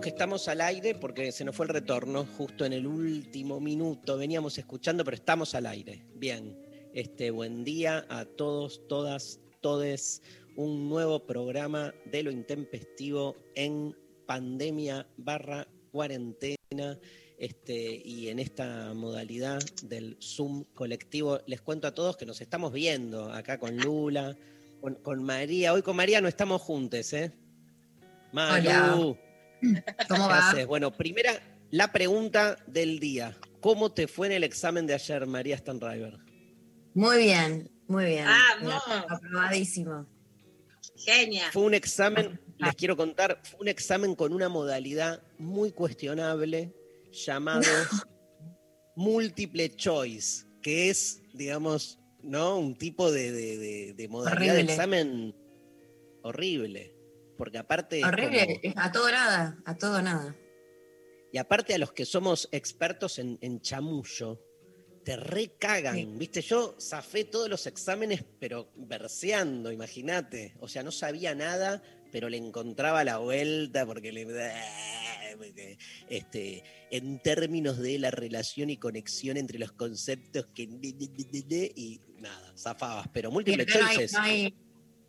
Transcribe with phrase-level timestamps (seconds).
[0.00, 4.18] que estamos al aire porque se nos fue el retorno justo en el último minuto.
[4.18, 6.04] Veníamos escuchando, pero estamos al aire.
[6.14, 6.58] Bien,
[6.92, 10.22] este buen día a todos, todas, todes.
[10.56, 16.98] Un nuevo programa de lo intempestivo en pandemia barra cuarentena.
[17.38, 22.72] Este, y en esta modalidad del Zoom colectivo, les cuento a todos que nos estamos
[22.72, 24.36] viendo acá con Lula,
[24.80, 25.72] con, con María.
[25.72, 27.32] Hoy con María no estamos juntos, ¿eh?
[28.32, 29.16] Maru.
[30.08, 30.28] ¿Cómo.
[30.66, 31.32] Bueno, primera,
[31.70, 33.36] la pregunta del día.
[33.60, 36.18] ¿Cómo te fue en el examen de ayer, María Stanriver?
[36.94, 38.26] Muy bien, muy bien.
[38.62, 38.82] ¡Vamos!
[39.08, 40.06] Aprobadísimo.
[40.96, 41.50] Genia.
[41.52, 46.72] Fue un examen, les quiero contar, fue un examen con una modalidad muy cuestionable
[47.12, 47.60] llamado
[48.96, 52.58] múltiple choice, que es, digamos, ¿no?
[52.58, 55.34] Un tipo de, de- de- de modalidad de examen
[56.22, 56.94] horrible.
[57.36, 58.04] Porque aparte.
[58.04, 60.36] Horrible, como- a todo nada, a todo nada.
[61.32, 64.40] Y aparte a los que somos expertos en, en chamullo,
[65.04, 66.08] te recagan, Sí.
[66.16, 66.40] ¿viste?
[66.40, 70.54] Yo zafé todos los exámenes, pero verseando, imagínate.
[70.60, 74.26] O sea, no sabía nada, pero le encontraba la vuelta porque le...
[76.08, 80.62] Este, en términos de la relación y conexión entre los conceptos que...
[80.62, 83.08] Y nada, zafabas.
[83.12, 84.12] Pero Y múltiple acá no hay, choices.
[84.14, 84.54] no, hay,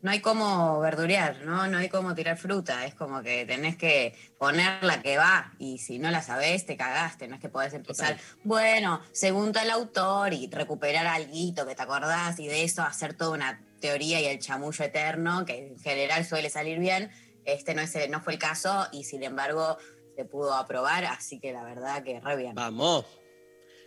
[0.02, 1.68] no hay cómo verdurear, ¿no?
[1.68, 2.86] No hay cómo tirar fruta.
[2.86, 6.78] Es como que tenés que poner la que va y si no la sabés, te
[6.78, 7.28] cagaste.
[7.28, 12.40] No es que podés empezar, bueno, según tal autor y recuperar algo que te acordás
[12.40, 16.50] y de eso hacer toda una teoría y el chamullo eterno, que en general suele
[16.50, 17.12] salir bien.
[17.46, 19.78] Este no, es no fue el caso y sin embargo
[20.16, 22.56] se pudo aprobar, así que la verdad que re bien.
[22.56, 23.06] Vamos.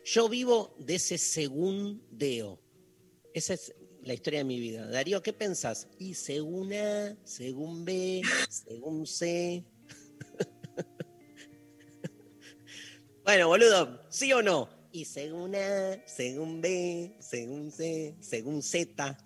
[0.05, 2.59] Yo vivo de ese segundeo.
[3.35, 4.87] Esa es la historia de mi vida.
[4.87, 5.89] Darío, ¿qué pensás?
[5.99, 9.65] Y según A, según B, según C.
[13.25, 14.69] bueno, boludo, ¿sí o no?
[14.93, 19.19] Y según A, según B, según C, según Z.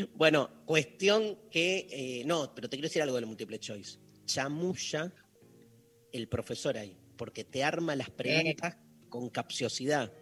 [0.14, 1.88] bueno, cuestión que.
[1.90, 3.98] eh, no, pero te quiero decir algo del multiple choice.
[4.26, 5.12] Chamulla
[6.12, 8.76] el profesor ahí, porque te arma las preguntas
[9.08, 10.12] con capciosidad.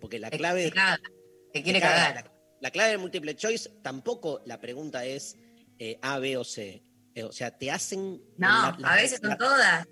[0.00, 0.64] Porque la clave.
[0.64, 1.00] te caga,
[1.52, 2.14] te quiere te cagar.
[2.14, 5.36] La, la clave del multiple choice tampoco la pregunta es
[5.78, 6.82] eh, A, B o C.
[7.14, 8.20] Eh, o sea, te hacen.
[8.36, 9.86] No, la- la- a veces son todas.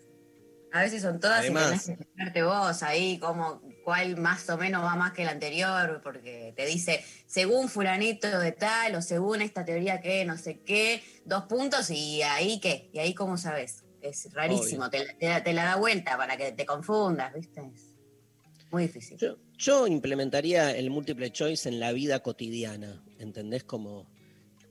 [0.72, 1.64] A veces son todas Además.
[1.88, 5.28] y tenés que fijarte vos ahí, como cuál más o menos va más que el
[5.28, 10.60] anterior, porque te dice, según fulanito de tal, o según esta teoría que no sé
[10.64, 13.84] qué, dos puntos, y ahí qué, y ahí cómo sabes.
[14.02, 17.62] Es rarísimo, te, la- te te la da vuelta para que te confundas, ¿viste?
[18.70, 19.18] Muy difícil.
[19.56, 23.64] Yo, implementaría el multiple choice en la vida cotidiana, ¿entendés?
[23.64, 24.06] Como,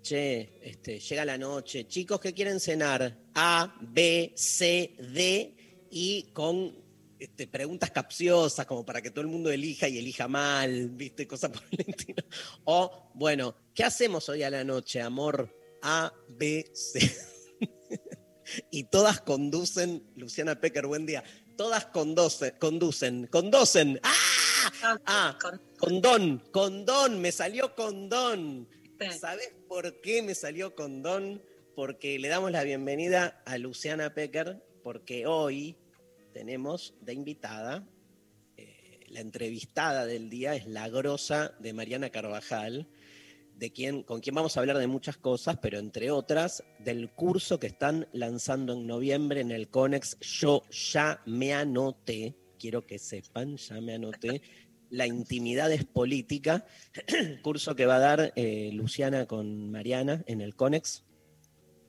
[0.01, 6.85] che, este, llega la noche, chicos que quieren cenar, A, B, C, D, y con
[7.17, 11.25] este, preguntas capciosas, como para que todo el mundo elija y elija mal, ¿viste?
[11.25, 12.23] Cosas por el estilo.
[12.65, 15.55] O, bueno, ¿qué hacemos hoy a la noche, amor?
[15.81, 17.15] A, B, C.
[18.71, 21.23] y todas conducen, Luciana Pecker, buen día,
[21.57, 23.99] todas conducen, conducen, conducen.
[24.03, 24.13] ¡Ah!
[25.05, 28.67] Ah, Con- condón, condón, me salió condón.
[29.19, 31.41] ¿Sabes por qué me salió condón?
[31.75, 35.77] Porque le damos la bienvenida a Luciana Pecker, porque hoy
[36.33, 37.87] tenemos de invitada,
[38.57, 42.87] eh, la entrevistada del día es la grosa de Mariana Carvajal,
[43.57, 47.67] de con quien vamos a hablar de muchas cosas, pero entre otras, del curso que
[47.67, 50.17] están lanzando en noviembre en el CONEX.
[50.19, 54.41] Yo ya me anoté, quiero que sepan, ya me anoté.
[54.89, 56.65] La intimidad es política,
[57.41, 61.03] curso que va a dar eh, Luciana con Mariana en el CONEX.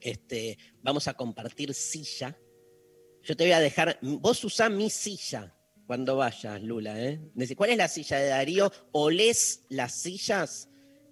[0.00, 2.38] Este, vamos a compartir silla.
[3.22, 7.02] Yo te voy a dejar, vos usá mi silla, cuando vayas, Lula.
[7.02, 7.20] ¿eh?
[7.56, 8.72] ¿Cuál es la silla de Darío?
[8.92, 10.68] Olés las sillas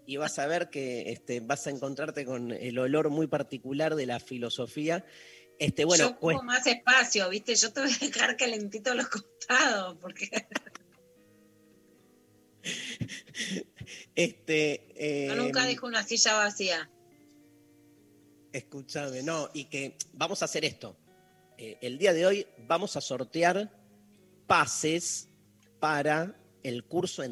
[0.07, 4.07] y vas a ver que este, vas a encontrarte con el olor muy particular de
[4.07, 5.05] la filosofía.
[5.59, 7.55] Este, bueno, Yo ocupo más espacio, ¿viste?
[7.55, 10.29] Yo te voy a dejar calentito a los costados, porque
[14.15, 16.91] este, yo nunca em, dejo una silla vacía.
[18.53, 20.97] Escúchame, no, y que vamos a hacer esto.
[21.57, 23.71] Eh, el día de hoy vamos a sortear
[24.47, 25.29] pases
[25.79, 27.23] para el curso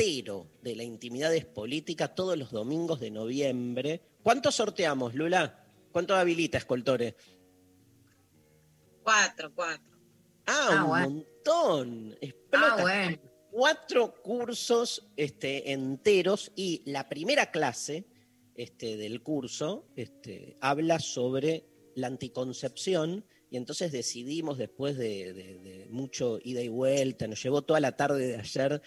[0.00, 4.00] entero de la intimidad es política todos los domingos de noviembre.
[4.22, 5.66] ¿Cuántos sorteamos, Lula?
[5.92, 7.16] ¿Cuánto habilita, Escoltore?
[9.02, 9.84] Cuatro, cuatro.
[10.46, 11.10] Ah, Ah, un bueno.
[11.10, 12.16] montón.
[12.20, 12.74] Explota.
[12.78, 13.18] Ah, bueno.
[13.50, 18.04] cuatro cursos este, enteros y la primera clase
[18.54, 21.64] este, del curso este, habla sobre
[21.94, 27.62] la anticoncepción y entonces decidimos después de, de- de mucho ida y vuelta, nos llevó
[27.62, 28.80] toda la tarde de ayer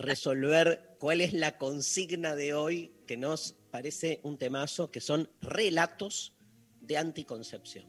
[0.00, 6.34] resolver cuál es la consigna de hoy que nos parece un temazo, que son relatos
[6.80, 7.86] de anticoncepción.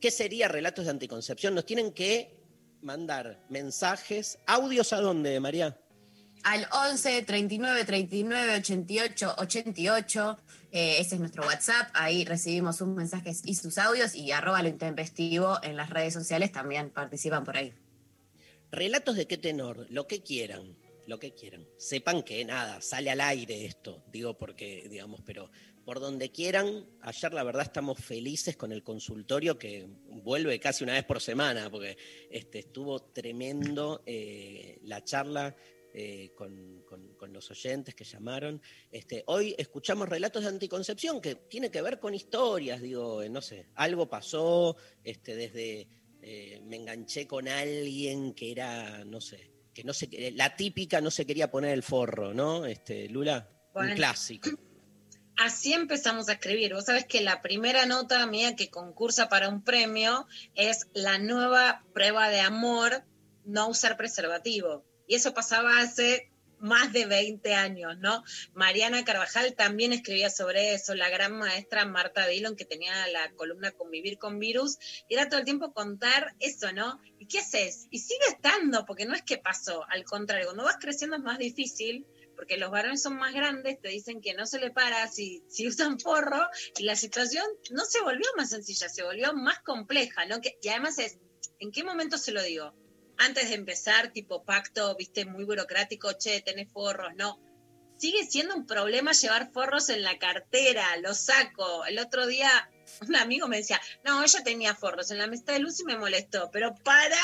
[0.00, 1.54] ¿Qué sería relatos de anticoncepción?
[1.54, 2.40] Nos tienen que
[2.82, 5.78] mandar mensajes, audios a dónde, María?
[6.42, 10.38] Al 11 39 39 88 88.
[10.72, 11.90] eh, ese es nuestro WhatsApp.
[11.92, 14.14] Ahí recibimos sus mensajes y sus audios.
[14.14, 17.74] Y arroba lo intempestivo en las redes sociales también participan por ahí.
[18.72, 20.76] Relatos de qué tenor, lo que quieran,
[21.10, 21.66] lo que quieran.
[21.76, 25.50] Sepan que nada, sale al aire esto, digo porque, digamos, pero
[25.84, 30.92] por donde quieran, ayer la verdad estamos felices con el consultorio que vuelve casi una
[30.92, 31.96] vez por semana, porque
[32.30, 35.56] este, estuvo tremendo eh, la charla
[35.92, 38.62] eh, con, con- los oyentes que llamaron.
[38.92, 43.42] Este, hoy escuchamos relatos de anticoncepción que tiene que ver con historias, digo, eh, no
[43.42, 45.88] sé, algo pasó este, desde
[46.22, 51.24] me enganché con alguien que era, no sé, que no se la típica no se
[51.26, 52.66] quería poner el forro, ¿no?
[52.66, 53.94] Este, Lula, un Bueno.
[53.94, 54.50] clásico.
[55.38, 56.74] Así empezamos a escribir.
[56.74, 61.82] Vos sabés que la primera nota mía que concursa para un premio es la nueva
[61.94, 63.04] prueba de amor,
[63.46, 64.84] no usar preservativo.
[65.06, 66.29] Y eso pasaba hace
[66.60, 68.22] más de 20 años, ¿no?
[68.54, 73.72] Mariana Carvajal también escribía sobre eso, la gran maestra Marta Dillon, que tenía la columna
[73.72, 74.78] Convivir con Virus,
[75.08, 77.00] y era todo el tiempo contar eso, ¿no?
[77.18, 77.86] ¿Y qué haces?
[77.90, 81.38] Y sigue estando, porque no es que pasó, al contrario, cuando vas creciendo es más
[81.38, 85.44] difícil, porque los varones son más grandes, te dicen que no se le para si,
[85.48, 86.48] si usan porro,
[86.78, 90.40] y la situación no se volvió más sencilla, se volvió más compleja, ¿no?
[90.40, 91.18] Que, y además es,
[91.58, 92.74] ¿en qué momento se lo digo?
[93.22, 97.38] Antes de empezar, tipo pacto, viste, muy burocrático, che, tenés forros, no.
[97.98, 101.84] Sigue siendo un problema llevar forros en la cartera, los saco.
[101.84, 102.50] El otro día
[103.06, 105.98] un amigo me decía, no, ella tenía forros en la mesa de luz y me
[105.98, 107.16] molestó, pero pará.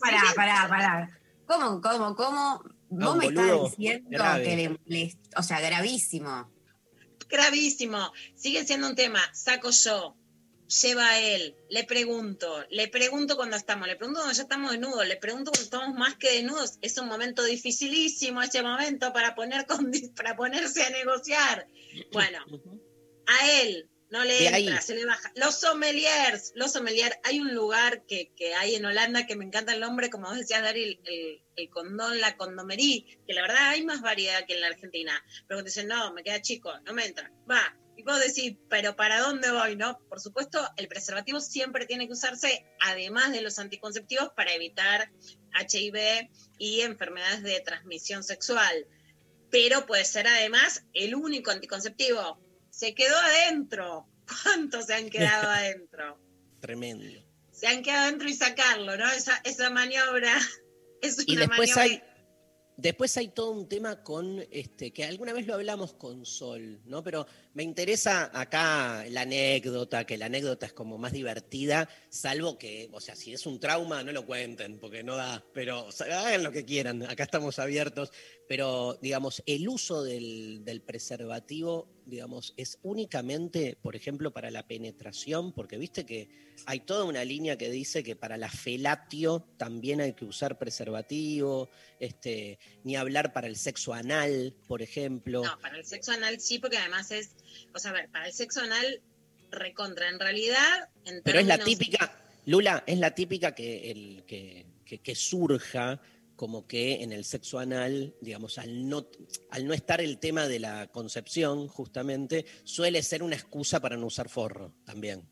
[0.00, 1.20] Pará, pará, pará.
[1.46, 2.62] ¿Cómo, cómo, cómo?
[2.90, 4.42] Vos un me estás diciendo grave.
[4.44, 6.50] que le molest- O sea, gravísimo.
[7.28, 8.12] gravísimo.
[8.34, 9.20] Sigue siendo un tema.
[9.32, 10.16] Saco yo,
[10.68, 15.16] lleva él, le pregunto, le pregunto cuando estamos, le pregunto cuando ya estamos desnudos, le
[15.16, 16.78] pregunto cuando estamos más que desnudos.
[16.82, 21.66] Es un momento dificilísimo ese momento para, poner con- para ponerse a negociar.
[22.12, 22.44] Bueno,
[23.26, 24.82] a él no le entra, ahí.
[24.82, 25.30] se le baja.
[25.34, 29.74] Los sommeliers, los sommeliers, hay un lugar que, que hay en Holanda que me encanta
[29.74, 33.70] el nombre, como vos decías, Dari, el, el- el condón, la condomerí, que la verdad
[33.70, 35.20] hay más variedad que en la Argentina.
[35.48, 37.30] Pero te dicen, no, me queda chico, no me entra.
[37.50, 37.76] Va.
[37.98, 39.74] Y vos decís, pero ¿para dónde voy?
[39.74, 45.10] No, por supuesto, el preservativo siempre tiene que usarse, además de los anticonceptivos, para evitar
[45.52, 48.86] HIV y enfermedades de transmisión sexual.
[49.50, 52.38] Pero puede ser además el único anticonceptivo.
[52.70, 54.06] Se quedó adentro.
[54.44, 56.20] ¿Cuántos se han quedado adentro?
[56.60, 57.26] Tremendo.
[57.50, 59.10] Se han quedado adentro y sacarlo, ¿no?
[59.10, 60.38] Esa, esa maniobra
[61.02, 62.02] es una Y después maniobra hay,
[62.78, 67.02] después hay todo un tema con, este, que alguna vez lo hablamos con Sol, ¿no?
[67.02, 72.88] Pero me interesa acá la anécdota, que la anécdota es como más divertida, salvo que,
[72.92, 76.52] o sea, si es un trauma, no lo cuenten, porque no da, pero hagan lo
[76.52, 78.12] que quieran, acá estamos abiertos,
[78.48, 85.52] pero digamos, el uso del, del preservativo, digamos, es únicamente, por ejemplo, para la penetración,
[85.52, 86.28] porque viste que
[86.66, 91.68] hay toda una línea que dice que para la felatio también hay que usar preservativo,
[92.00, 95.44] este, ni hablar para el sexo anal, por ejemplo.
[95.44, 97.30] No, para el sexo anal sí, porque además es,
[97.74, 99.00] o sea, a ver, para el sexo anal
[99.50, 102.14] recontra, en realidad, en Pero es la típica,
[102.46, 106.00] Lula, es la típica que, el, que, que- que surja
[106.36, 109.08] como que en el sexo anal, digamos, al no,
[109.50, 114.06] al no estar el tema de la concepción, justamente, suele ser una excusa para no
[114.06, 115.28] usar forro también.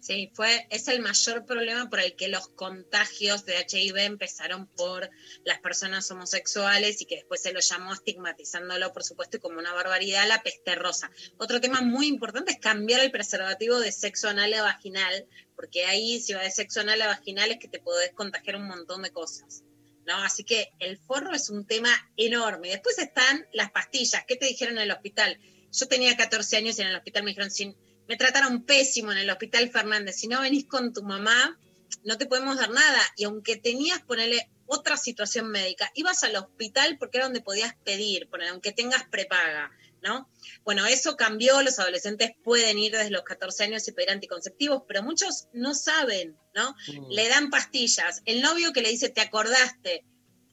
[0.00, 5.10] Sí, fue, es el mayor problema por el que los contagios de HIV empezaron por
[5.44, 9.74] las personas homosexuales y que después se lo llamó estigmatizándolo, por supuesto, y como una
[9.74, 11.10] barbaridad, la peste rosa.
[11.36, 15.26] Otro tema muy importante es cambiar el preservativo de sexo anal a vaginal,
[15.56, 18.68] porque ahí si va de sexo anal a vaginal es que te podés contagiar un
[18.68, 19.64] montón de cosas.
[20.06, 20.16] ¿no?
[20.22, 22.70] Así que el forro es un tema enorme.
[22.70, 24.24] Después están las pastillas.
[24.26, 25.38] ¿Qué te dijeron en el hospital?
[25.72, 27.76] Yo tenía 14 años y en el hospital me dijeron, sin
[28.08, 31.58] me trataron pésimo en el hospital Fernández, si no venís con tu mamá,
[32.04, 33.00] no te podemos dar nada.
[33.16, 38.28] Y aunque tenías, ponerle otra situación médica, ibas al hospital porque era donde podías pedir,
[38.28, 39.70] poner, aunque tengas prepaga,
[40.02, 40.28] ¿no?
[40.64, 45.02] Bueno, eso cambió, los adolescentes pueden ir desde los 14 años y pedir anticonceptivos, pero
[45.02, 46.74] muchos no saben, ¿no?
[46.86, 47.10] Mm.
[47.10, 48.22] Le dan pastillas.
[48.24, 50.04] El novio que le dice, te acordaste,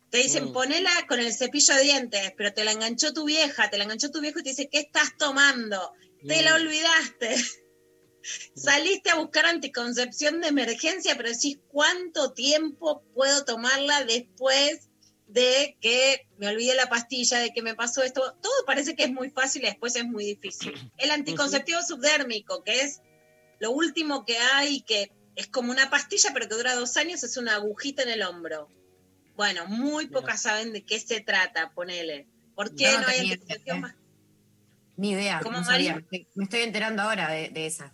[0.10, 0.54] te dicen, Mm.
[0.54, 4.12] ponela con el cepillo de dientes, pero te la enganchó tu vieja, te la enganchó
[4.12, 5.92] tu viejo y te dice, ¿qué estás tomando?
[6.28, 7.36] Te la olvidaste.
[8.56, 14.90] Saliste a buscar anticoncepción de emergencia, pero decís, ¿cuánto tiempo puedo tomarla después
[15.28, 18.36] de que me olvidé la pastilla, de que me pasó esto?
[18.42, 20.74] Todo parece que es muy fácil y después es muy difícil.
[20.98, 23.02] El anticonceptivo subdérmico, que es
[23.60, 27.38] lo último que hay, que es como una pastilla, pero que dura dos años, es
[27.38, 28.70] una agujita en el hombro.
[29.36, 32.28] Bueno, muy pocas saben de qué se trata, ponele.
[32.56, 33.82] ¿Por qué No, hay anticoncepción idea.
[33.82, 33.96] más?
[34.98, 35.68] Ni idea, ¿Cómo, no?
[35.68, 37.94] Me estoy- enterando ahora de, de esa.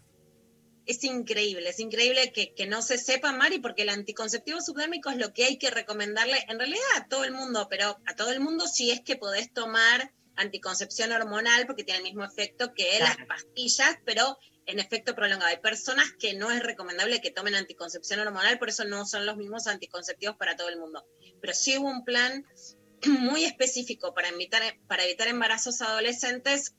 [0.85, 5.17] Es increíble, es increíble que, que no se sepa, Mari, porque el anticonceptivo subdérmico es
[5.17, 8.39] lo que hay que recomendarle, en realidad a todo el mundo, pero a todo el
[8.39, 13.15] mundo si es que podés tomar anticoncepción hormonal, porque tiene el mismo efecto que Claro.
[13.19, 15.49] las pastillas, pero en efecto prolongado.
[15.49, 19.37] Hay personas que no es recomendable que tomen anticoncepción hormonal, por eso no son los
[19.37, 21.05] mismos anticonceptivos para todo el mundo.
[21.41, 22.43] Pero sí hubo un plan
[23.05, 26.75] muy específico para, evitar, para evitar embarazos adolescentes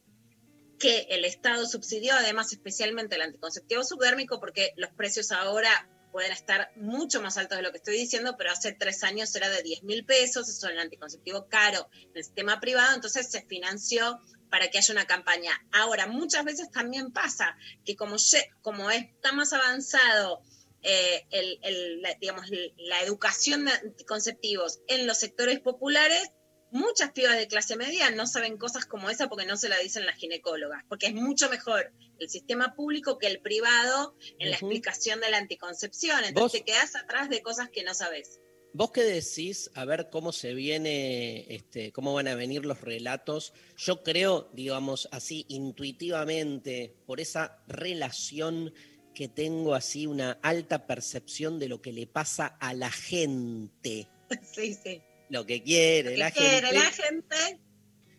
[0.82, 6.72] que el Estado subsidió, además especialmente el anticonceptivo subdérmico, porque los precios ahora pueden estar
[6.74, 9.84] mucho más altos de lo que estoy diciendo, pero hace tres años era de 10
[9.84, 14.18] mil pesos, eso es el anticonceptivo caro en el sistema privado, entonces se financió
[14.50, 15.52] para que haya una campaña.
[15.70, 18.16] Ahora, muchas veces también pasa que como,
[18.60, 20.42] como está más avanzado
[20.82, 22.46] eh, el- digamos,
[22.76, 26.32] la educación de anticonceptivos en los sectores populares,
[26.72, 30.06] muchas pibas de clase media no saben cosas como esa porque no se la dicen
[30.06, 35.20] las ginecólogas, porque es mucho mejor el sistema público que el privado en la explicación
[35.20, 36.24] de la anticoncepción.
[36.24, 38.40] Entonces te quedas atrás de cosas que no sabes.
[38.74, 39.70] ¿Vos qué decís?
[39.74, 43.52] A ver cómo se viene, este, cómo van a venir los relatos.
[43.76, 48.72] Yo creo, digamos así, intuitivamente, por esa relación
[49.14, 54.08] que tengo así, una alta percepción de lo que le pasa a la gente.
[54.54, 55.02] sí, sí.
[55.32, 56.78] Lo que quiere ¿Qué la quiere gente.
[56.78, 57.60] la gente?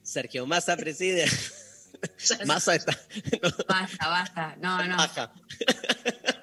[0.01, 1.25] Sergio Massa preside.
[2.45, 2.99] Massa está
[3.67, 4.55] Basta, basta.
[4.59, 4.97] No, no.
[4.97, 5.31] baja.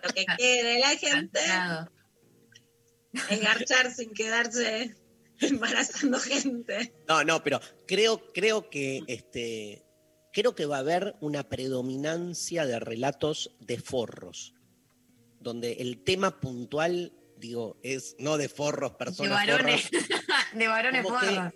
[0.05, 1.91] Lo que quiere la gente Cancelado.
[3.31, 4.95] es garchar sin quedarse
[5.41, 6.95] embarazando gente.
[7.09, 9.85] No, no, pero creo, creo que este,
[10.33, 14.55] creo que va a haber una predominancia de relatos de forros,
[15.41, 19.89] donde el tema puntual, digo, es no de forros, De personas varones.
[19.91, 20.20] forras,
[20.53, 21.53] De varones Como que- forros.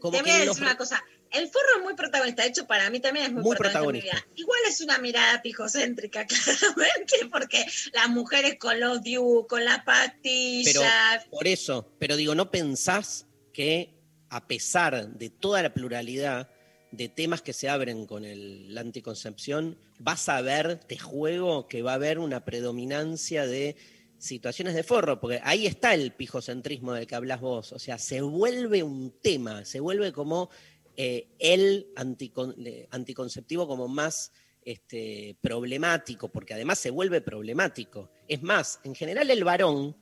[0.00, 1.02] como Te que voy a en decir los- una cosa.
[1.30, 2.42] El forro es muy protagonista.
[2.42, 4.24] De hecho, para mí también es muy, Muy protagonista.
[4.34, 6.26] Igual es una mirada pijocéntrica,
[6.74, 11.26] claramente, porque las mujeres con los diu, con las pastillas.
[11.30, 13.94] Por eso, pero digo, ¿no pensás que
[14.30, 16.48] a pesar de toda la pluralidad
[16.92, 21.82] de temas que se abren con el- la anticoncepción, vas a ver, te juego, que
[21.82, 23.76] va a haber una predominancia de
[24.18, 28.20] situaciones de forro, porque ahí está el pijocentrismo del que hablas vos, o sea, se
[28.20, 30.50] vuelve un tema, se vuelve como
[30.96, 34.32] eh, el anticon- anticonceptivo como más
[34.62, 38.10] este, problemático, porque además se vuelve problemático.
[38.26, 39.96] Es más, en general el varón,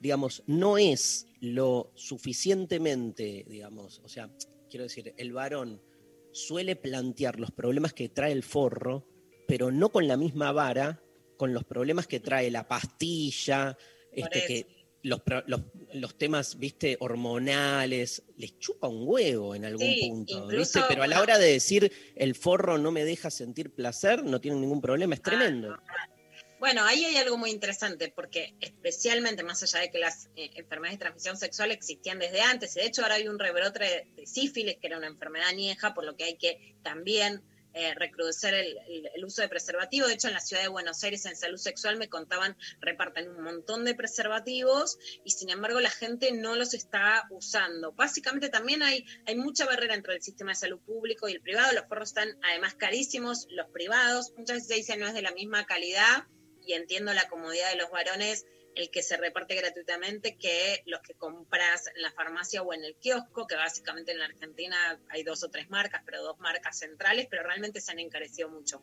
[0.00, 4.28] digamos, no es lo suficientemente, digamos, o sea,
[4.68, 5.80] quiero decir, el varón
[6.32, 9.06] suele plantear los problemas que trae el forro,
[9.46, 11.02] pero no con la misma vara,
[11.40, 13.74] con los problemas que trae la pastilla,
[14.12, 14.66] este, que
[15.04, 15.62] los, los,
[15.94, 20.48] los temas, viste, hormonales, les chupa un huevo en algún Sí, punto.
[20.86, 24.60] Pero a la hora de decir el forro no me deja sentir placer, no tienen
[24.60, 25.78] ningún problema, es Ah, tremendo.
[26.58, 30.98] Bueno, ahí hay algo muy interesante, porque especialmente más allá de que las eh, enfermedades
[30.98, 34.76] de transmisión sexual existían desde antes, y de hecho ahora hay un rebrote de, sífilis,
[34.76, 37.42] que era una enfermedad añeja, por lo que hay que también
[37.72, 40.06] eh, recrudecer el, uso de preservativo.
[40.06, 43.42] De hecho, en la ciudad de Buenos Aires, en salud sexual, me contaban, reparten un
[43.42, 47.92] montón de preservativos y sin embargo la gente no los está usando.
[47.92, 49.04] Básicamente también hay,
[49.36, 51.72] mucha barrera entre el sistema de salud público y el privado.
[51.72, 54.32] Los forros están además carísimos, los privados.
[54.36, 56.26] Muchas veces se dice no es de la misma calidad
[56.66, 61.14] y entiendo la comodidad de los varones el que se reparte gratuitamente que los que
[61.14, 65.42] compras en la farmacia o en el kiosco, que básicamente en la Argentina hay dos
[65.42, 68.82] o tres marcas, pero dos marcas centrales, pero realmente se han encarecido mucho.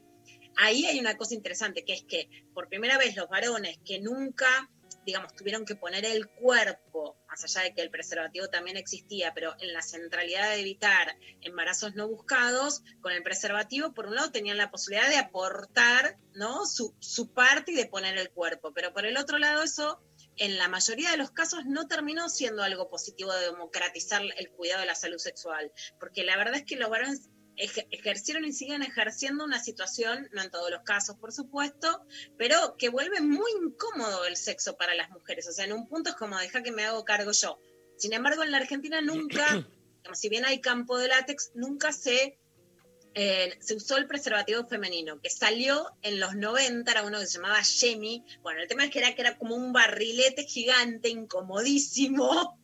[0.58, 4.70] Ahí hay una cosa interesante, que es que por primera vez los varones que nunca
[5.06, 9.56] digamos, tuvieron que poner el cuerpo, más allá de que el preservativo también existía, pero
[9.60, 14.58] en la centralidad de evitar embarazos no buscados, con el preservativo, por un lado, tenían
[14.58, 16.66] la posibilidad de aportar ¿no?
[16.66, 20.02] su, su parte y de poner el cuerpo, pero por el otro lado, eso
[20.38, 24.82] en la mayoría de los casos no terminó siendo algo positivo de democratizar el cuidado
[24.82, 29.44] de la salud sexual, porque la verdad es que los varones ejercieron y siguen ejerciendo
[29.44, 32.06] una situación, no en todos los casos, por supuesto,
[32.38, 35.48] pero que vuelve muy incómodo el sexo para las mujeres.
[35.48, 37.60] O sea, en un punto es como, deja que me hago cargo yo.
[37.98, 39.68] Sin embargo, en la Argentina nunca,
[40.14, 42.38] si bien hay campo de látex, nunca se,
[43.16, 47.40] eh, se usó el preservativo femenino, que salió en los 90, era uno que se
[47.40, 48.24] llamaba Jemmy.
[48.44, 52.60] Bueno, el tema es que era que era como un barrilete gigante, incomodísimo,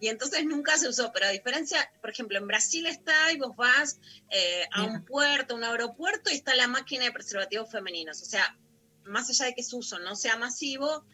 [0.00, 3.56] y entonces nunca se usó, pero a diferencia, por ejemplo, en Brasil está y vos
[3.56, 3.98] vas
[4.30, 8.22] eh, a un puerto, un aeropuerto y está la máquina de preservativos femeninos.
[8.22, 8.56] O sea,
[9.04, 11.04] más allá de que su uso no sea masivo,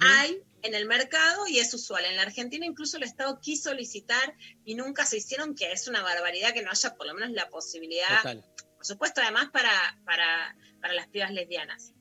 [0.00, 2.04] hay en el mercado y es usual.
[2.04, 4.34] En la Argentina incluso el Estado quiso licitar
[4.64, 7.48] y nunca se hicieron, que es una barbaridad que no haya por lo menos la
[7.48, 9.70] posibilidad, por supuesto, además para,
[10.04, 11.92] para, para las pibas lesbianas.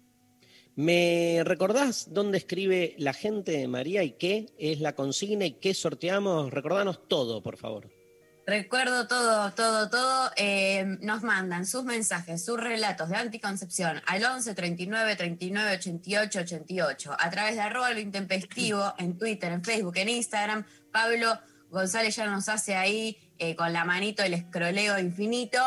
[0.76, 6.52] ¿Me recordás dónde escribe la gente, María, y qué es la consigna y qué sorteamos?
[6.52, 7.90] Recordanos todo, por favor.
[8.48, 10.32] Recuerdo todo, todo, todo.
[10.36, 17.16] Eh, nos mandan sus mensajes, sus relatos de anticoncepción al 11 39 39 88 88
[17.18, 20.66] a través de arroba lo intempestivo en Twitter, en Facebook, en Instagram.
[20.92, 21.40] Pablo
[21.76, 25.60] González ya nos hace ahí eh, con la manito el escroleo infinito.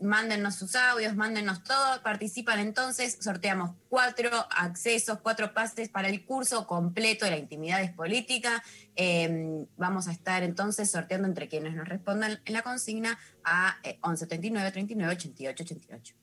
[0.00, 2.02] mándennos sus audios, mándennos todo.
[2.02, 7.92] Participan entonces, sorteamos cuatro accesos, cuatro pases para el curso completo de la intimidad es
[7.92, 8.62] política.
[8.96, 14.26] Em, vamos a estar entonces sorteando entre quienes nos respondan en la consigna a 11
[14.26, 16.14] 39 39 88 88.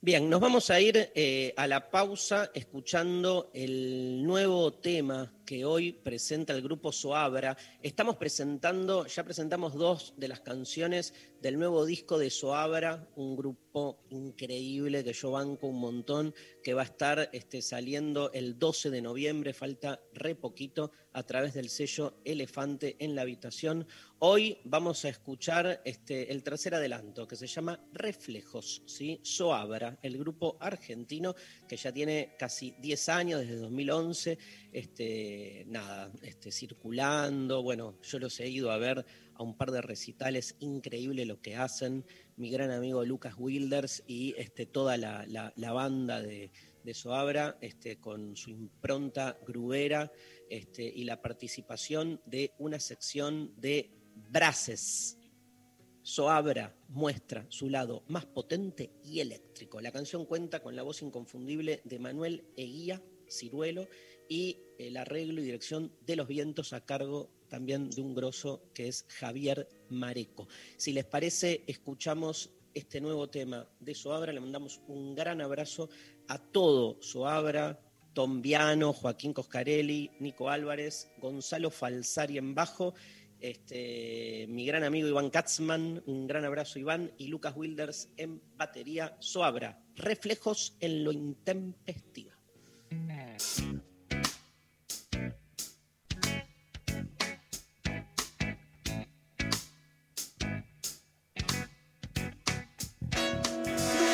[0.00, 5.92] Bien, nos vamos a ir eh, a la pausa escuchando el nuevo tema que hoy
[5.92, 7.56] presenta el grupo Soabra.
[7.82, 14.04] Estamos presentando, ya presentamos dos de las canciones del nuevo disco de Soabra, un grupo
[14.10, 19.00] increíble que yo banco un montón, que va a estar este, saliendo el 12 de
[19.00, 23.86] noviembre, falta re poquito, a través del sello Elefante en la habitación.
[24.18, 29.20] Hoy vamos a escuchar este, el tercer adelanto, que se llama Reflejos, ¿sí?
[29.22, 31.34] Soabra, el grupo argentino
[31.68, 34.38] que ya tiene casi 10 años, desde 2011,
[34.72, 37.62] este, nada, este, circulando.
[37.62, 39.04] Bueno, yo los he ido a ver
[39.34, 42.04] a un par de recitales, increíble lo que hacen.
[42.36, 46.52] Mi gran amigo Lucas Wilders y este, toda la, banda de,
[46.84, 50.10] de Soabra, este, con su impronta grubera
[50.48, 53.90] este, y la participación de una sección de
[54.30, 55.18] braces.
[56.02, 59.80] Soabra muestra su lado más potente y eléctrico.
[59.80, 63.88] La canción cuenta con la voz inconfundible de Manuel Eguía Ciruelo
[64.28, 68.88] y el arreglo y dirección de los vientos a cargo también de un grosso que
[68.88, 70.48] es Javier Mareco.
[70.76, 75.88] Si les parece, escuchamos este nuevo tema de Soabra, le mandamos un gran abrazo
[76.28, 77.80] a todo Soabra,
[78.12, 82.94] Tom Viano, Joaquín Coscarelli, Nico Álvarez, Gonzalo Falsari en bajo
[83.40, 89.16] este, mi gran amigo Iván Katzman, un gran abrazo Iván, y Lucas Wilders en batería
[89.20, 92.32] Soabra, reflejos en lo intempestivo.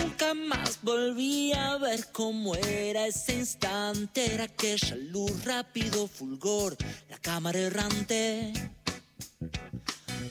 [0.02, 6.76] Nunca más volví a ver cómo era ese instante, era aquella luz rápido, fulgor,
[7.08, 8.52] la cámara errante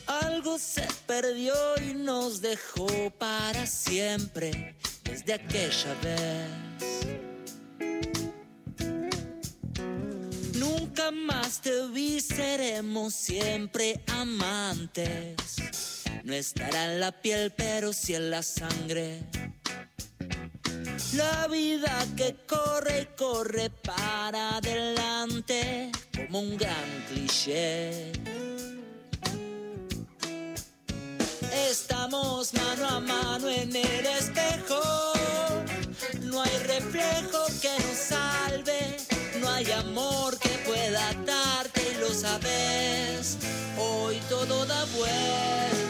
[0.07, 6.72] algo se perdió y nos dejó para siempre desde aquella vez.
[11.13, 16.03] Nunca más te vi, seremos siempre amantes.
[16.23, 19.23] No estará en la piel, pero sí en la sangre.
[21.15, 25.91] La vida que corre corre para adelante
[26.27, 28.11] como un gran cliché.
[31.69, 34.81] Estamos mano a mano en el espejo.
[36.21, 39.02] No hay reflejo que nos salve.
[39.53, 43.37] Hay amor que pueda darte y lo sabes.
[43.77, 45.82] Hoy todo da vueltas.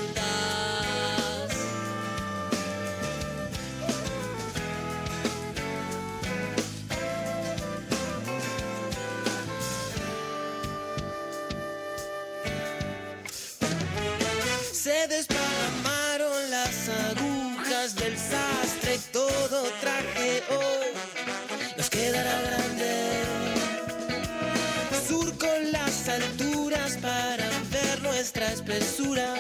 [28.24, 29.36] Nuestra espesura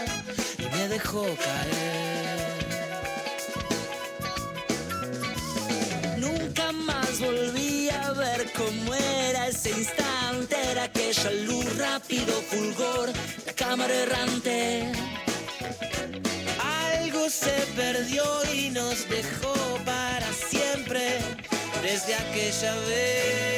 [0.57, 2.57] y me dejó caer.
[6.17, 13.13] Nunca más volví a ver cómo era ese instante, era aquella luz rápido fulgor,
[13.45, 14.91] la cámara errante.
[16.91, 21.19] Algo se perdió y nos dejó para siempre
[21.81, 23.53] desde aquella vez.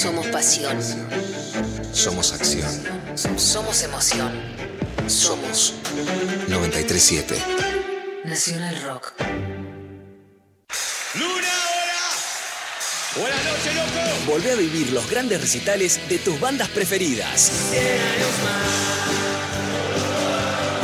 [0.00, 0.78] Somos pasión.
[1.92, 2.70] Somos acción.
[3.36, 4.32] Somos emoción.
[5.06, 5.74] Somos
[6.48, 7.36] 937.
[8.24, 9.12] Nacional Rock.
[11.16, 12.00] ¡Luna, hola!
[13.14, 14.32] ¡Buenas noches, loco!
[14.32, 17.52] Volvé a vivir los grandes recitales de tus bandas preferidas.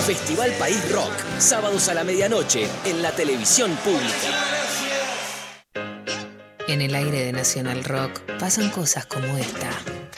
[0.07, 4.56] Festival País Rock, sábados a la medianoche en la televisión pública.
[6.69, 9.71] En el aire de Nacional Rock pasan cosas como esta.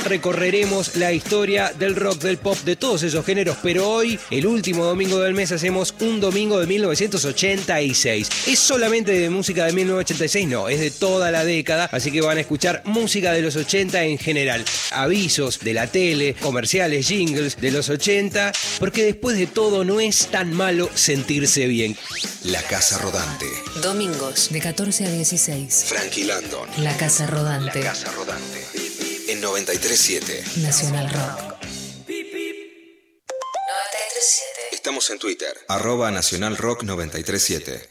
[0.05, 4.85] Recorreremos la historia del rock, del pop, de todos esos géneros, pero hoy, el último
[4.85, 8.29] domingo del mes, hacemos un domingo de 1986.
[8.47, 10.49] ¿Es solamente de música de 1986?
[10.49, 14.05] No, es de toda la década, así que van a escuchar música de los 80
[14.05, 14.65] en general.
[14.93, 20.29] Avisos de la tele, comerciales, jingles de los 80, porque después de todo no es
[20.29, 21.97] tan malo sentirse bien.
[22.45, 23.47] La Casa Rodante.
[23.83, 25.85] Domingos de 14 a 16.
[25.89, 26.69] Frankie Landon.
[26.79, 27.81] La Casa Rodante.
[27.81, 28.68] La Casa Rodante.
[29.39, 30.43] En 937.
[30.63, 31.39] Nacional Rock.
[32.09, 32.51] 937.
[34.73, 35.57] Estamos en Twitter.
[35.69, 37.89] Arroba Nacional Rock 937.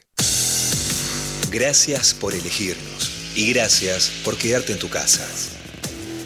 [1.50, 3.32] Gracias por elegirnos.
[3.34, 5.26] Y gracias por quedarte en tu casa.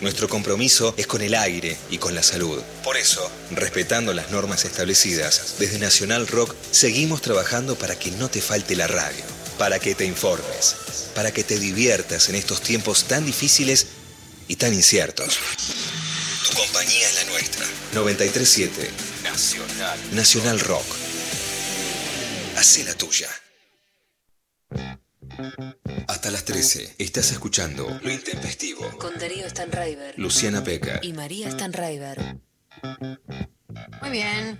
[0.02, 2.60] Nuestro compromiso es con el aire y con la salud.
[2.84, 8.42] Por eso, respetando las normas establecidas, desde Nacional Rock seguimos trabajando para que no te
[8.42, 9.24] falte la radio,
[9.60, 10.78] para que te informes,
[11.14, 13.86] para que te diviertas en estos tiempos tan difíciles
[14.52, 15.40] y tan inciertos.
[16.50, 17.66] Tu compañía es la nuestra.
[17.94, 18.92] 937
[19.24, 20.00] Nacional.
[20.12, 20.86] Nacional Rock.
[22.58, 23.30] Hacé la tuya.
[26.10, 28.90] Hasta las 13 estás escuchando Lo Intempestivo.
[28.98, 30.20] Con Darío Stanraiver.
[30.20, 31.00] Luciana Peca.
[31.02, 32.42] Y María Stanraiver.
[34.02, 34.60] Muy bien.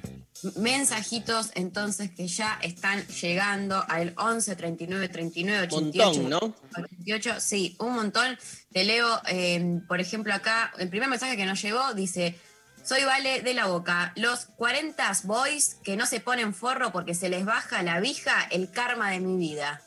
[0.58, 6.56] Mensajitos entonces que ya están llegando al 11 39 39 88 Montón, ¿no?
[6.76, 7.40] 88.
[7.40, 8.38] Sí, un montón.
[8.72, 12.40] Te leo, eh, por ejemplo, acá, el primer mensaje que nos llegó dice:
[12.84, 14.14] Soy Vale de la Boca.
[14.16, 18.72] Los 40 boys que no se ponen forro porque se les baja la vija, el
[18.72, 19.82] karma de mi vida.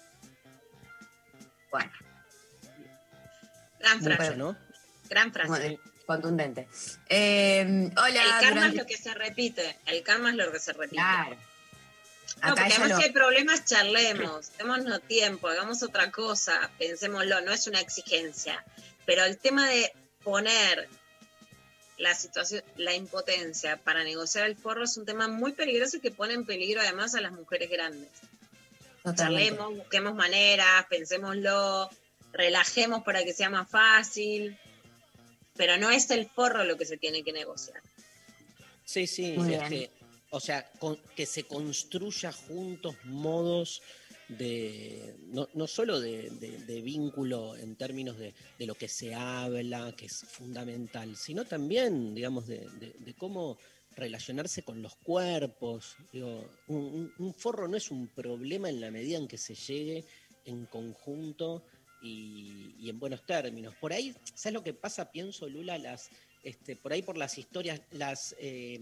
[1.70, 1.90] Bueno,
[3.80, 4.36] Gran frase,
[5.10, 5.48] gran frase.
[5.48, 6.68] bueno, contundente.
[7.08, 9.76] Eh, hola, el karma durante- es lo que se repite.
[9.86, 10.96] El karma es lo que se repite.
[10.96, 11.36] Claro.
[12.42, 17.40] No, Acá porque además lo- si hay problemas, charlemos, démonos tiempo, hagamos otra cosa, pensémoslo,
[17.42, 18.64] no es una exigencia.
[19.06, 20.88] Pero el tema de poner
[21.96, 26.10] la situación, la impotencia para negociar el forro es un tema muy peligroso y que
[26.10, 28.10] pone en peligro además a las mujeres grandes.
[29.02, 29.50] Totalmente.
[29.50, 31.88] Charlemos, busquemos maneras, pensémoslo,
[32.32, 34.58] relajemos para que sea más fácil.
[35.56, 37.80] Pero no es el forro lo que se tiene que negociar.
[38.84, 39.34] Sí, sí,
[40.30, 43.82] o sea, con- que se construya juntos modos
[44.28, 49.14] de, no, no solo de, de- de vínculo en términos de, de lo que se
[49.14, 53.58] habla, que es fundamental, sino también, digamos, de, de- de cómo
[53.96, 55.96] relacionarse con los cuerpos.
[56.12, 60.04] Digo, un forro no es un problema en la medida en que se llegue
[60.46, 61.64] en conjunto
[62.04, 63.74] y, en buenos términos.
[63.80, 65.10] Por ahí, ¿sabes lo que pasa?
[65.10, 66.10] Pienso, Lula, las,
[66.42, 68.78] este, por ahí por las historias, las eh,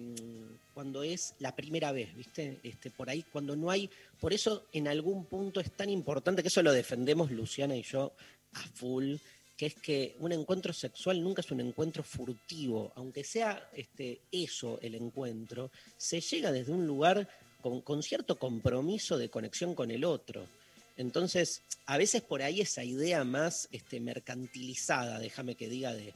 [0.75, 2.59] cuando es la primera vez, ¿viste?
[2.63, 3.89] Este, por ahí, cuando no hay,
[4.21, 8.13] por eso en algún punto es tan importante, que eso lo defendemos Luciana y yo
[8.55, 9.15] a full,
[9.57, 14.81] que es que un encuentro sexual nunca es un encuentro furtivo, aunque sea este, eso
[14.83, 17.29] el encuentro, se llega desde un lugar
[17.61, 20.49] con, con cierto compromiso de conexión con el otro.
[20.97, 26.15] Entonces, a veces por ahí esa idea más este, mercantilizada, déjame que diga, de,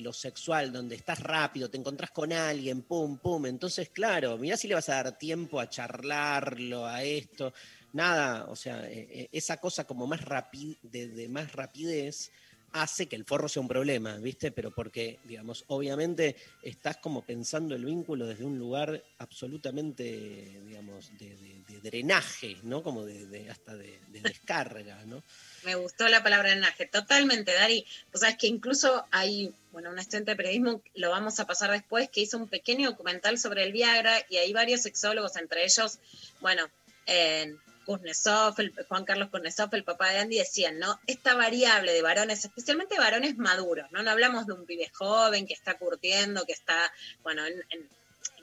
[0.00, 3.46] lo sexual, donde estás rápido, te encontrás con alguien, pum, pum.
[3.46, 7.52] Entonces, claro, mirá si le vas a dar tiempo a charlarlo, a esto.
[7.92, 12.30] Nada, o sea, eh, eh, esa cosa como más rapi- de más rapidez
[12.72, 14.50] hace que el forro sea un problema, ¿viste?
[14.52, 21.36] Pero porque, digamos, obviamente estás como pensando el vínculo desde un lugar absolutamente, digamos, de,
[21.36, 22.82] de- de drenaje, ¿no?
[22.82, 25.22] Como de, de- hasta de, de descarga, ¿no?
[25.64, 27.84] Me gustó la palabra drenaje, totalmente, Dari.
[28.12, 31.70] O sea, es que incluso hay, bueno, un estudiante de periodismo, lo vamos a pasar
[31.72, 35.98] después, que hizo un pequeño documental sobre el Viagra y hay varios sexólogos, entre ellos,
[36.40, 36.66] bueno,
[37.06, 37.54] eh,
[37.86, 41.00] Kuznetsov, el- Juan Carlos Kuznetsov, el papá de Andy, decían, ¿no?
[41.06, 44.02] Esta variable de varones, especialmente varones maduros, ¿no?
[44.02, 47.88] No hablamos de un pibe joven que está curtiendo, que está, bueno, en- en-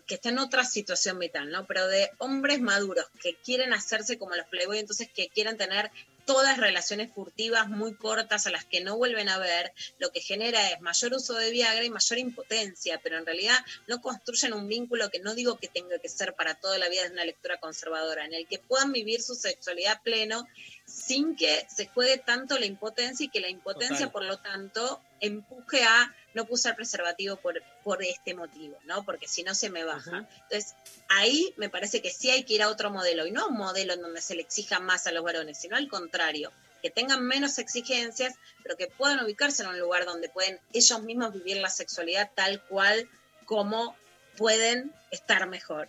[0.07, 1.65] que está en otra situación vital, ¿no?
[1.65, 5.91] Pero de hombres maduros que quieren hacerse como los Playboy, entonces que quieren tener
[6.25, 10.69] todas relaciones furtivas muy cortas a las que no vuelven a ver, lo que genera
[10.69, 13.57] es mayor uso de Viagra y mayor impotencia, pero en realidad
[13.87, 17.05] no construyen un vínculo que no digo que tenga que ser para toda la vida,
[17.05, 20.47] es una lectura conservadora, en el que puedan vivir su sexualidad pleno
[20.85, 24.11] sin que se juegue tanto la impotencia y que la impotencia, Total.
[24.11, 29.03] por lo tanto, empuje a no usar preservativo por, por este motivo, ¿no?
[29.03, 30.27] Porque si no se me baja.
[30.43, 30.75] Entonces,
[31.09, 33.57] ahí me parece que sí hay que ir a otro modelo, y no a un
[33.57, 37.25] modelo en donde se le exija más a los varones, sino al contrario, que tengan
[37.25, 41.69] menos exigencias, pero que puedan ubicarse en un lugar donde pueden ellos mismos vivir la
[41.69, 43.09] sexualidad tal cual
[43.45, 43.95] como
[44.37, 45.87] pueden estar mejor.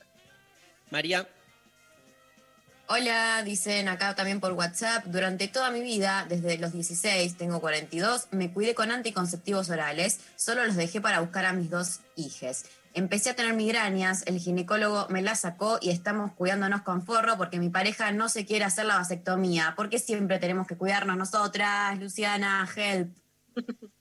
[0.90, 1.28] María,
[2.86, 5.06] Hola, dicen acá también por WhatsApp.
[5.06, 10.20] Durante toda mi vida, desde los 16, tengo 42, me cuidé con anticonceptivos orales.
[10.36, 12.66] Solo los dejé para buscar a mis dos hijes.
[12.92, 17.58] Empecé a tener migrañas, el ginecólogo me la sacó y estamos cuidándonos con forro porque
[17.58, 19.72] mi pareja no se quiere hacer la vasectomía.
[19.76, 21.98] porque siempre tenemos que cuidarnos nosotras?
[21.98, 23.16] Luciana, help.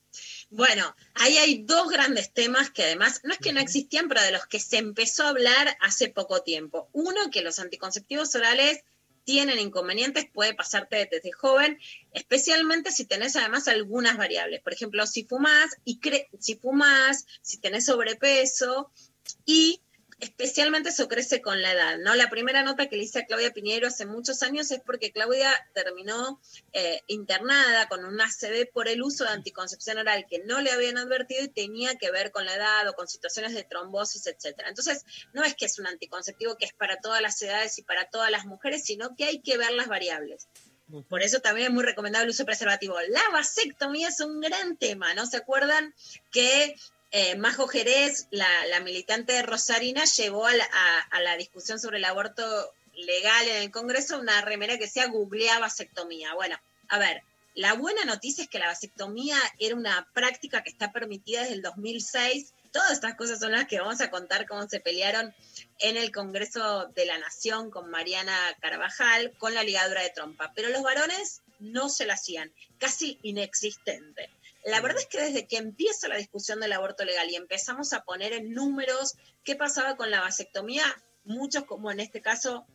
[0.56, 4.32] Bueno, ahí hay dos grandes temas que además no es que no existían, pero de
[4.32, 6.90] los que se empezó a hablar hace poco tiempo.
[6.94, 8.84] Uno, que los anticonceptivos orales
[9.24, 11.80] tienen inconvenientes, puede pasarte desde joven,
[12.12, 14.62] especialmente si tenés además algunas variables.
[14.62, 18.92] Por ejemplo, si fumás, y cre- si fumás, si tenés sobrepeso
[19.46, 19.82] y
[20.24, 22.16] especialmente eso crece con la edad, ¿no?
[22.16, 25.52] La primera nota que le hice a Claudia Piñero hace muchos años es porque Claudia
[25.74, 26.40] terminó
[26.72, 30.98] eh, internada con un ACV por el uso de anticoncepción oral que no le habían
[30.98, 34.70] advertido y tenía que ver con la edad o con situaciones de trombosis, etcétera.
[34.70, 38.10] Entonces, no es que es un anticonceptivo que es para todas las edades y para
[38.10, 40.48] todas las mujeres, sino que hay que ver las variables.
[41.10, 42.96] Por eso también es muy recomendable el uso preservativo.
[43.10, 45.26] La vasectomía es un gran tema, ¿no?
[45.26, 45.94] ¿Se acuerdan
[46.32, 46.76] que
[47.16, 52.44] eh, Majo Jerez, la, militante rosarina, llevó a la, discusión sobre el aborto
[52.96, 56.34] legal en el Congreso una remera que decía googlea vasectomía?
[56.34, 57.22] Bueno, a ver,
[57.54, 61.62] la buena noticia es que la vasectomía era una práctica que está permitida desde el
[61.62, 62.52] 2006.
[62.72, 65.36] Todas estas cosas son las que vamos a contar cómo se pelearon
[65.78, 70.52] en el Congreso de la Nación con Mariana Carvajal con la ligadura de trompa.
[70.56, 74.32] Pero los varones no se la hacían, casi inexistente.
[74.64, 78.04] La verdad es que desde que empieza la discusión del aborto legal y empezamos a
[78.04, 80.84] poner en números qué pasaba con la vasectomía,
[81.26, 82.66] muchos, como en este caso,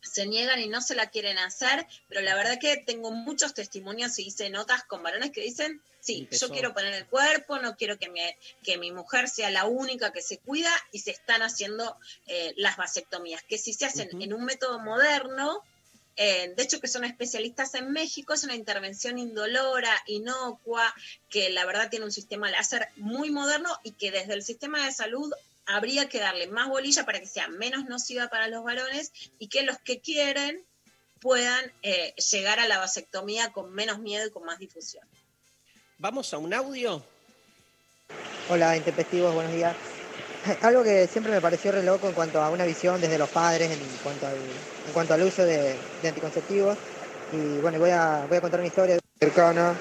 [0.00, 4.18] se niegan y no se la quieren hacer, pero la verdad que tengo muchos testimonios
[4.18, 6.46] y hice notas con varones que dicen, sí, Empezó.
[6.46, 10.12] yo quiero poner el cuerpo, no quiero que, me, que mi mujer sea la única
[10.12, 14.32] que se cuida y se están haciendo eh, las vasectomías, que si se hacen en
[14.32, 15.62] un método moderno,
[16.20, 20.92] eh, de hecho que son especialistas en México, es una intervención indolora, inocua,
[21.30, 24.90] que la verdad tiene un sistema láser muy moderno y que desde el sistema de
[24.90, 25.32] salud
[25.64, 29.62] habría que darle más bolilla para que sea menos nociva para los varones y que
[29.62, 30.64] los que quieren
[31.20, 35.06] puedan eh, llegar a la vasectomía con menos miedo y con más difusión.
[35.98, 37.00] vamos a un audio.
[38.48, 39.76] Hola, intempestivos, buenos días.
[40.62, 43.70] Algo que siempre me pareció re loco en cuanto a una visión desde los padres
[43.70, 45.74] en cuanto al, en cuanto al uso de,
[46.06, 46.76] anticonceptivos.
[47.32, 49.74] Y bueno, voy a, voy a contar una historia cercana.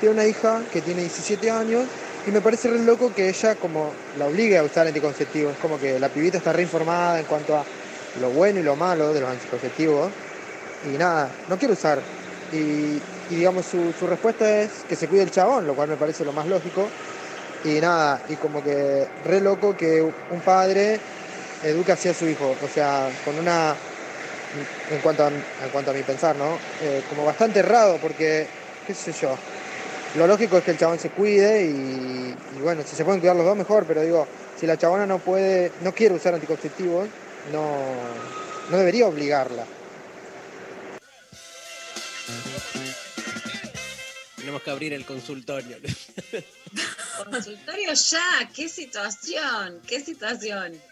[0.00, 1.84] Tiene una hija que tiene 17 años
[2.26, 5.54] Y me parece re loco que ella como la obligue a usar anticonceptivos.
[5.54, 7.64] Es como que la pibita está re informada en cuanto a
[8.20, 10.10] lo bueno y lo malo de los anticonceptivos.
[10.86, 12.00] Y nada, no quiero usar.
[12.52, 13.00] Y,
[13.34, 16.46] digamos, su respuesta es que se cuide el chabón, lo cual me parece lo más
[16.46, 16.86] lógico.
[17.64, 20.98] Y nada, y como que re loco que un padre
[21.62, 22.56] eduque así a su hijo.
[22.62, 23.74] O sea, con una
[24.90, 26.58] en cuanto a, en cuanto a mi pensar, ¿no?
[26.82, 28.46] Eh, como bastante errado, porque,
[28.86, 29.36] qué sé yo,
[30.16, 33.36] lo lógico es que el chabón se cuide y, y bueno, si se pueden cuidar
[33.36, 34.26] los dos, mejor, pero digo,
[34.58, 37.08] si la chabona no puede, no quiere usar anticonceptivos,
[37.52, 37.70] no,
[38.70, 39.64] no debería obligarla.
[44.42, 45.78] Tenemos que abrir el consultorio.
[47.30, 50.82] Consultorio ya, qué situación, qué situación.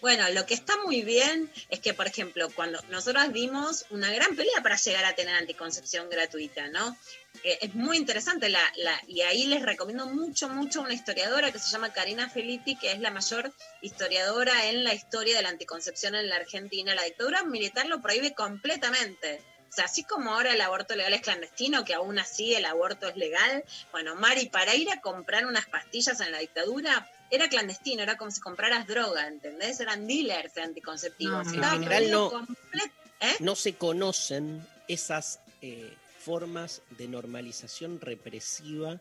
[0.00, 4.34] Bueno, lo que está muy bien es que, por ejemplo, cuando nosotros dimos una gran
[4.34, 6.96] pelea para llegar a tener anticoncepción gratuita, ¿no?
[7.44, 11.70] Es muy interesante la, la, y ahí les recomiendo mucho, mucho una historiadora que se
[11.70, 16.28] llama Karina Felitti, que es la mayor historiadora en la historia de la anticoncepción en
[16.28, 16.96] la Argentina.
[16.96, 19.40] La dictadura militar lo prohíbe completamente.
[19.72, 23.08] O sea, así como ahora el aborto legal es clandestino, que aún así el aborto
[23.08, 28.02] es legal, bueno, Mari, para ir a comprar unas pastillas en la dictadura era clandestino,
[28.02, 29.80] era como si compraras droga, ¿entendés?
[29.80, 31.46] Eran dealers de anticonceptivos.
[31.54, 33.36] En general no, comple- ¿Eh?
[33.40, 39.00] no se conocen esas eh, formas de normalización represiva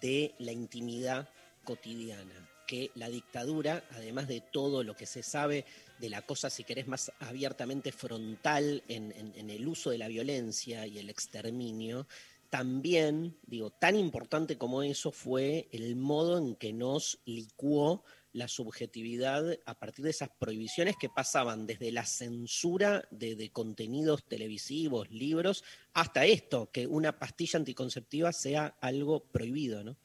[0.00, 1.28] de la intimidad
[1.64, 5.64] cotidiana, que la dictadura, además de todo lo que se sabe
[5.98, 10.98] de la cosa, si querés, más abiertamente frontal en, el uso de la violencia y
[10.98, 12.06] el exterminio,
[12.50, 19.58] también, digo, tan importante como eso fue el modo en que nos licuó la subjetividad
[19.64, 25.64] a partir de esas prohibiciones que pasaban desde la censura de, de contenidos televisivos, libros,
[25.94, 29.96] hasta esto, que una pastilla anticonceptiva sea algo prohibido, ¿no?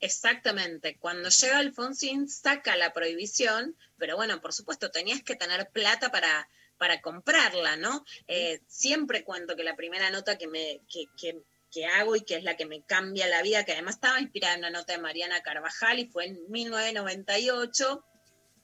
[0.00, 0.96] Exactamente.
[0.98, 6.48] Cuando llega Alfonsín saca la prohibición, pero bueno, por supuesto, tenías que tener plata para,
[6.78, 8.04] para comprarla, ¿no?
[8.26, 12.34] Eh, siempre cuento que la primera nota que, me, que, que- que hago y que
[12.34, 14.98] es la que me cambia la vida, que además estaba inspirada en una nota de
[14.98, 18.04] Mariana Carvajal y fue en 1998,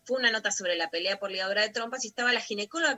[0.07, 2.97] fue una nota sobre la pelea por ligadura de trompas y estaba la ginecóloga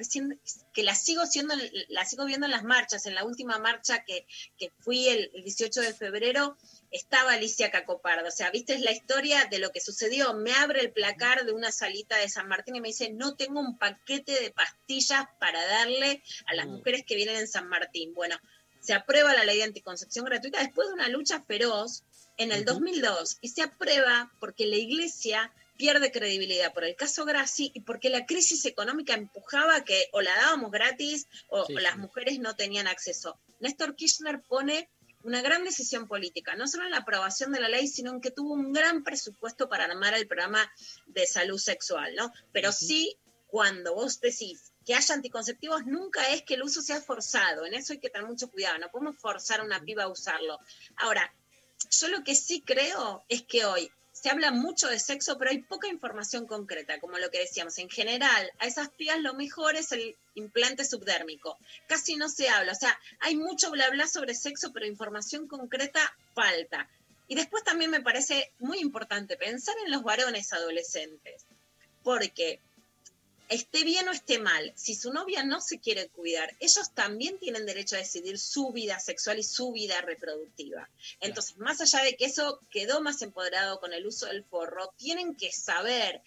[0.75, 1.55] que, la sigo siendo,
[1.89, 4.27] la sigo viendo en las marchas, en la última marcha que,
[4.59, 6.57] que fui el, el 18 de febrero,
[6.91, 8.29] estaba Alicia Cacopardo.
[8.29, 10.35] O sea, viste es la historia de lo que sucedió.
[10.35, 13.61] Me abre el placar de una salita de San Martín y me dice, no tengo
[13.61, 18.13] un paquete de pastillas para darle a las mujeres que vienen en San Martín.
[18.13, 18.37] Bueno,
[18.81, 22.05] se aprueba la ley de anticoncepción gratuita después de una lucha feroz
[22.37, 27.71] en el 2002 y se aprueba porque la iglesia pierde credibilidad por el caso Graci
[27.73, 31.95] y porque la crisis económica empujaba que o la dábamos gratis o, Sí, o las
[31.95, 32.01] sí.
[32.01, 33.39] mujeres no tenían acceso.
[33.61, 34.91] Néstor Kirchner pone
[35.23, 38.31] una gran decisión política, no solo en la aprobación de la ley, sino en que
[38.31, 40.71] tuvo un gran presupuesto para armar el programa
[41.07, 42.33] de salud sexual, ¿no?
[42.53, 47.67] Pero sí, cuando vos decís que haya anticonceptivos, nunca es que el uso sea forzado,
[47.67, 50.59] en eso hay que tener mucho cuidado, no podemos forzar a una piba a usarlo.
[50.97, 51.33] Ahora,
[51.91, 55.63] yo lo que sí creo es que hoy se habla mucho de sexo, pero hay
[55.63, 57.79] poca información concreta, como lo que decíamos.
[57.79, 61.57] En general, a esas pibas lo mejor es el implante subdérmico.
[61.87, 62.73] Casi no se habla.
[62.73, 66.01] O sea, hay mucho bla bla sobre sexo, pero información concreta
[66.35, 66.89] falta.
[67.29, 71.45] Y después también me parece muy importante pensar en los varones adolescentes,
[72.03, 72.61] porque
[73.49, 77.67] esté bien o esté mal, si su novia no se quiere cuidar, ellos también tienen
[77.67, 80.89] derecho a decidir su vida sexual y su vida reproductiva.
[81.21, 85.35] Entonces, más allá de que eso quedó más empoderado con el uso del forro, tienen
[85.35, 86.23] que saber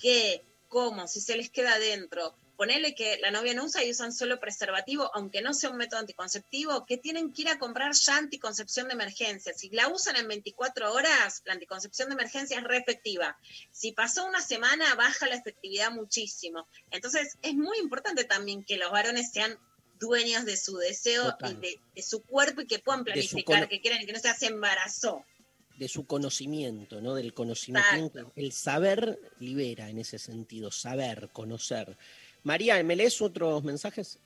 [0.00, 2.34] qué, cómo, si se les queda adentro.
[2.58, 6.00] Ponerle que la novia no usa y usan solo preservativo, aunque no sea un método
[6.00, 9.54] anticonceptivo, que tienen que ir a comprar ya anticoncepción de emergencia.
[9.54, 13.38] Si la usan en 24 horas, la anticoncepción de emergencia es re efectiva.
[13.70, 16.66] Si pasó una semana, baja la efectividad muchísimo.
[16.90, 19.56] Entonces, es muy importante también que los varones sean
[20.00, 21.52] dueños de su deseo Total.
[21.52, 24.46] y de, de su cuerpo y que puedan planificar, que quieran y que no se
[24.46, 25.24] embarazó.
[25.78, 27.14] de su conocimiento, ¿no?
[27.14, 28.32] Del conocimiento.
[28.34, 31.96] El saber libera en ese sentido, saber, conocer.
[32.42, 34.18] María, ¿me lees otros mensajes?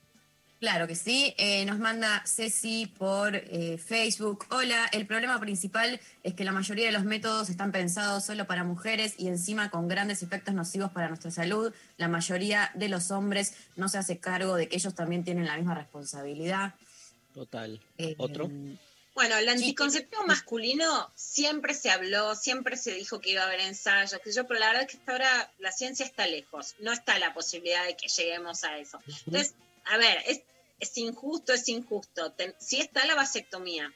[0.63, 1.33] Claro que sí.
[1.37, 4.45] Eh, nos manda Ceci por eh, Facebook.
[4.49, 8.63] Hola, el problema principal es que la mayoría de los métodos están pensados solo para
[8.63, 11.73] mujeres y encima con grandes efectos nocivos para nuestra salud.
[11.97, 15.57] La mayoría de los hombres no se hace cargo de que ellos también tienen la
[15.57, 16.75] misma responsabilidad.
[17.33, 17.81] Total.
[17.97, 18.49] Eh, ¿Otro?
[19.13, 24.19] Bueno, el anticonceptivo masculino siempre se habló, siempre se dijo que iba a haber ensayos,
[24.23, 27.19] que yo, pero la verdad es que hasta ahora la ciencia está lejos, no está
[27.19, 28.99] la posibilidad de que lleguemos a eso.
[29.27, 29.53] Entonces,
[29.85, 30.41] a ver, es,
[30.79, 32.31] es injusto, es injusto.
[32.31, 33.93] Ten- sí está la vasectomía,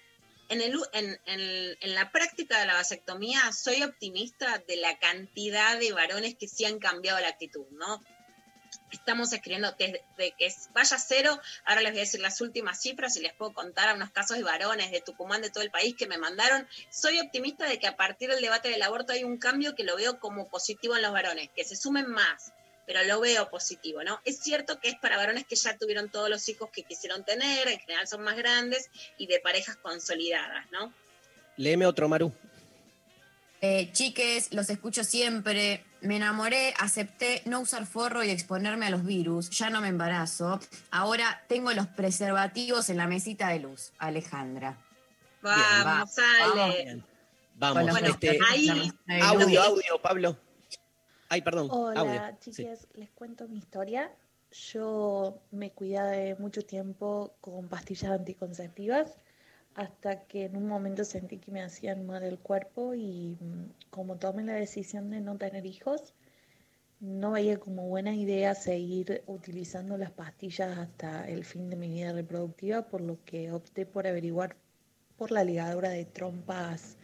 [0.49, 5.80] en, el, en, en- en la práctica de la vasectomía soy optimista de la cantidad
[5.80, 8.03] de varones que sí han cambiado la actitud, ¿no?
[8.91, 13.21] Estamos escribiendo desde que vaya cero, ahora les voy a decir las últimas cifras y
[13.21, 16.17] les puedo contar unos casos de varones de Tucumán, de todo el país que me
[16.17, 16.67] mandaron.
[16.89, 19.95] Soy optimista de que a partir del debate del aborto hay un cambio que lo
[19.97, 22.53] veo como positivo en los varones, que se sumen más,
[22.85, 24.21] pero lo veo positivo, ¿no?
[24.23, 27.67] Es cierto que es para varones que ya tuvieron todos los hijos que quisieron tener,
[27.67, 30.93] en general son más grandes y de parejas consolidadas, ¿no?
[31.57, 32.31] Léeme otro, Maru.
[33.62, 35.84] Eh, chiques, los escucho siempre.
[36.01, 39.49] Me enamoré, acepté no usar forro y exponerme a los virus.
[39.49, 40.60] Ya no me embarazo.
[40.91, 43.93] Ahora tengo los preservativos en la mesita de luz.
[43.97, 44.78] Alejandra.
[45.41, 47.01] Vamos, Ale.
[47.55, 48.91] Vamos, Bueno, este, ahí-
[49.22, 50.38] audio, audio, Pablo.
[51.30, 52.38] Ay, perdón, Hola, audio.
[52.41, 52.51] Sí.
[52.51, 54.12] chiques, les cuento mi historia.
[54.51, 59.12] Yo me cuidé mucho tiempo con pastillas anticonceptivas
[59.78, 64.17] hasta que en un momento sentí que me hacían mal el cuerpo y mm, como
[64.17, 66.15] tomé la decisión de no tener hijos,
[66.99, 72.11] no veía como buena idea seguir utilizando las pastillas hasta el fin de mi vida
[72.11, 74.55] reproductiva, por lo que opté por averiguar
[75.15, 76.97] por la ligadura de trompas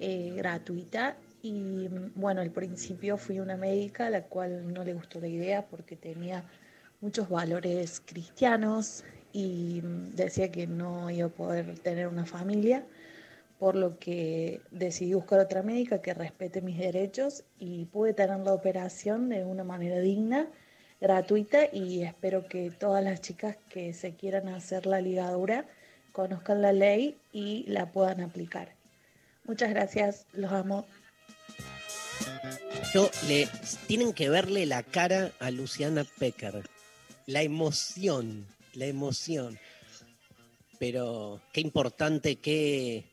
[0.00, 1.16] eh, gratuita.
[1.40, 5.28] Y mm, bueno, al principio fui una médica a la cual no le gustó la
[5.28, 6.44] idea porque tenía
[7.00, 9.80] muchos valores cristianos y
[10.14, 12.84] decía que no iba a poder tener una familia,
[13.58, 18.52] por lo que decidí buscar otra médica que respete mis derechos y pude tener la
[18.52, 20.48] operación de una manera digna,
[21.00, 25.66] gratuita y espero que todas las chicas que se quieran hacer la ligadura
[26.12, 28.74] conozcan la ley y la puedan aplicar.
[29.44, 30.86] Muchas gracias, los amo.
[32.92, 33.10] Yo
[33.86, 36.68] tienen que verle la cara a Luciana Pecker.
[37.26, 39.58] La emoción, la emoción.
[40.78, 43.04] Pero qué importante, qué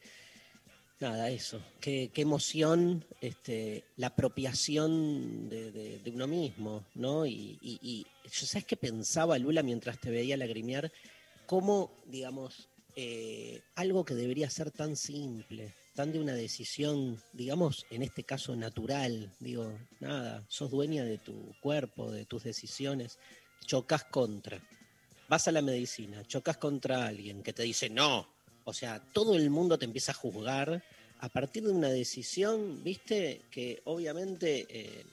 [0.99, 7.25] nada, eso, qué, qué emoción, este, la apropiación de, de- uno mismo, ¿no?
[7.25, 10.91] Y, y, yo sabes qué pensaba Lula mientras te veía lagrimear,
[11.45, 18.03] cómo, digamos, eh, algo que debería ser tan simple, tan de una decisión, digamos, en
[18.03, 23.19] este caso natural, digo, nada, sos dueña de tu cuerpo, de tus decisiones,
[23.65, 24.61] chocas contra,
[25.27, 28.27] vas a la medicina, chocas contra alguien que te dice no,
[28.63, 30.83] o sea, todo el mundo te empieza a juzgar
[31.19, 35.05] a partir de una decisión, viste, que obviamente, eh,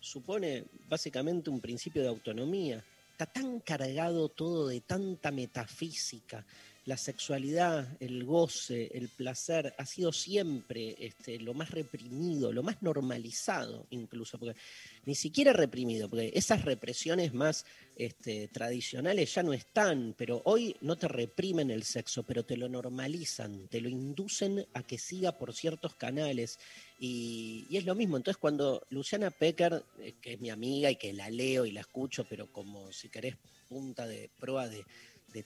[0.00, 2.82] supone básicamente un principio de autonomía.
[3.12, 6.44] Está tan cargado todo de tanta metafísica.
[6.86, 12.80] La sexualidad, el goce, el placer, ha sido siempre este, lo más reprimido, lo más
[12.82, 14.58] normalizado incluso, porque
[15.04, 17.66] ni siquiera reprimido, porque esas represiones más
[17.98, 22.68] este, tradicionales ya no están, pero hoy no te reprimen el sexo, pero te lo
[22.68, 26.60] normalizan, te lo inducen a que siga por ciertos canales.
[27.00, 31.12] Y, es lo mismo, entonces cuando Luciana Pecker, eh, que es mi amiga y que
[31.12, 33.34] la leo y la escucho, pero como si querés
[33.68, 34.84] punta de prueba de,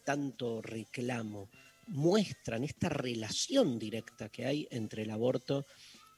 [0.04, 1.48] tanto reclamo,
[1.86, 5.64] muestran esta relación directa que hay entre el aborto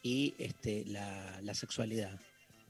[0.02, 2.20] y este, la, la sexualidad,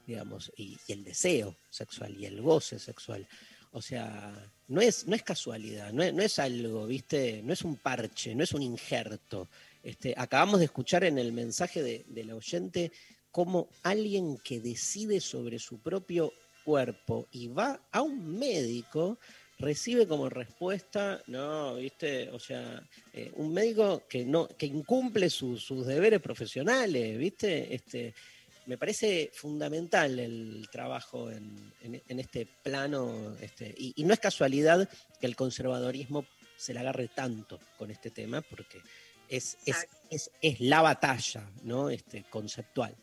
[0.06, 3.26] digamos, y, y el deseo sexual y el goce sexual.
[3.76, 4.32] O sea,
[4.68, 7.42] no es, no es casualidad, no es, no es algo, ¿viste?
[7.42, 9.48] No es un parche, no es un injerto.
[9.82, 12.92] Este, acabamos de escuchar en el mensaje de, del oyente
[13.32, 16.32] cómo alguien que decide sobre su propio
[16.64, 19.18] cuerpo y va a un médico
[19.58, 22.80] recibe como respuesta, no, viste, o sea,
[23.12, 28.14] eh, un médico que no, que incumple su- sus deberes profesionales, viste, este,
[28.66, 34.20] me parece fundamental el trabajo en, en- en este plano, este, y, y no es
[34.20, 34.88] casualidad
[35.20, 38.80] que el conservadorismo se le agarre tanto con este tema, porque
[39.28, 41.90] es, es, es, es la batalla, ¿no?
[41.90, 42.94] Este, conceptual.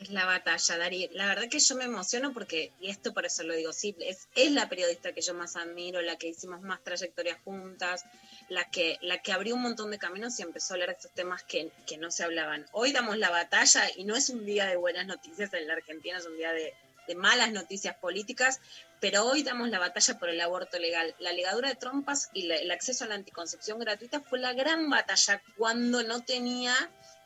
[0.00, 1.08] Es la batalla, Dari.
[1.12, 4.28] La verdad que yo me emociono porque, y esto por eso lo digo, sí, es,
[4.36, 8.04] es la periodista que yo más admiro, la que hicimos más trayectorias juntas,
[8.48, 11.12] la que, la que abrió un montón de caminos y empezó a hablar de estos
[11.12, 12.66] temas que, que no se hablaban.
[12.72, 16.18] Hoy damos la batalla y no es un día de buenas noticias en la Argentina,
[16.18, 16.72] es un día de,
[17.06, 18.60] de malas noticias políticas,
[19.00, 21.14] pero hoy damos la batalla por el aborto legal.
[21.18, 24.88] La ligadura de trompas y la- el acceso a la anticoncepción gratuita fue la gran
[24.90, 26.74] batalla cuando no tenía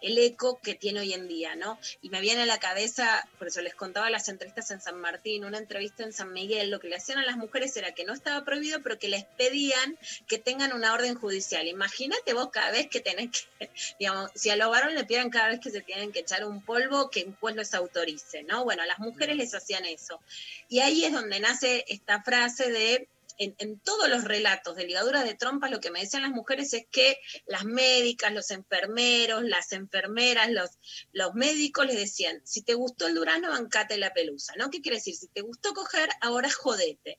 [0.03, 1.79] el eco que tiene hoy en día, ¿no?
[2.01, 5.45] Y me viene a la cabeza, por eso les contaba las entrevistas en San Martín,
[5.45, 8.13] una entrevista en San Miguel, lo que le hacían a las mujeres era que no
[8.13, 9.97] estaba prohibido, pero que les pedían
[10.27, 11.67] que tengan una orden judicial.
[11.67, 15.49] Imagínate vos cada vez que tenés que, digamos, si a los varones le piden cada
[15.49, 18.65] vez que se tienen que echar un polvo, que un juez los autorice, ¿no?
[18.65, 20.21] Bueno, a las mujeres les hacían eso.
[20.69, 25.35] Y ahí es donde nace esta frase de en, todos los relatos de ligaduras de
[25.35, 30.51] trompas, lo que me decían las mujeres es que las médicas, los enfermeros, las enfermeras,
[30.51, 30.71] los,
[31.13, 34.71] los médicos les decían, si te gustó el durazno, bancate la pelusa, ¿no?
[34.71, 35.17] ¿Qué quiere decir?
[35.17, 37.19] Si te gustó coger, ahora jodete.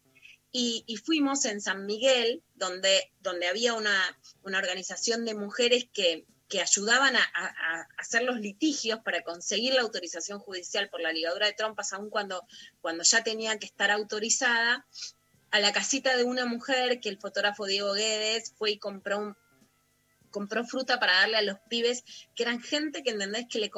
[0.56, 3.98] Y, fuimos en San Miguel, donde, donde había una,
[4.44, 10.38] una organización de mujeres que, que ayudaban a hacer los litigios para conseguir la autorización
[10.38, 12.46] judicial por la ligadura de trompas, aun cuando,
[12.82, 14.86] cuando ya tenía que estar autorizada,
[15.54, 19.38] a la casita de una mujer que el fotógrafo Diego Guedes fue y compró un,
[20.32, 22.04] compró fruta para darle a los pibes,
[22.36, 23.72] que eran gente que entendés que le,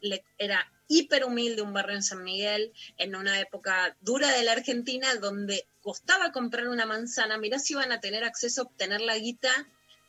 [0.00, 4.52] le- era hiper humilde un barrio en San Miguel, en una época dura de la
[4.52, 9.18] Argentina, donde costaba comprar una manzana, mirá si iban a tener acceso a obtener la
[9.18, 9.50] guita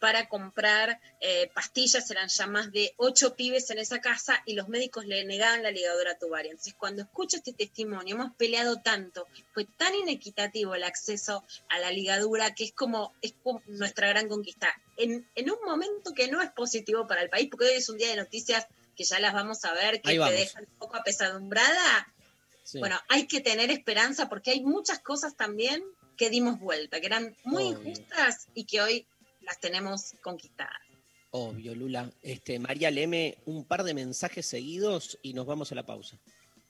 [0.03, 4.67] para comprar eh, pastillas, eran ya más de ocho pibes en esa casa y los
[4.67, 6.51] médicos le negaban la ligadura tubaria.
[6.51, 11.89] Entonces, cuando escucho este testimonio, hemos peleado tanto, fue tan inequitativo el acceso a la
[11.89, 14.67] ligadura que es como, es como nuestra gran conquista.
[14.97, 17.97] En, en un momento que no es positivo para el país, porque hoy es un
[17.97, 22.13] día de noticias que ya las vamos a ver, que te dejan un poco apesadumbrada.
[22.65, 22.79] Sí.
[22.79, 25.81] Bueno, hay que tener esperanza porque hay muchas cosas también
[26.17, 27.89] que dimos vuelta, que eran muy Obvio.
[27.89, 29.07] injustas y que hoy
[29.43, 30.73] las tenemos conquistadas.
[31.31, 32.11] Obvio, Lula.
[32.21, 36.17] Este, María, léeme un par de mensajes seguidos y nos vamos a la pausa.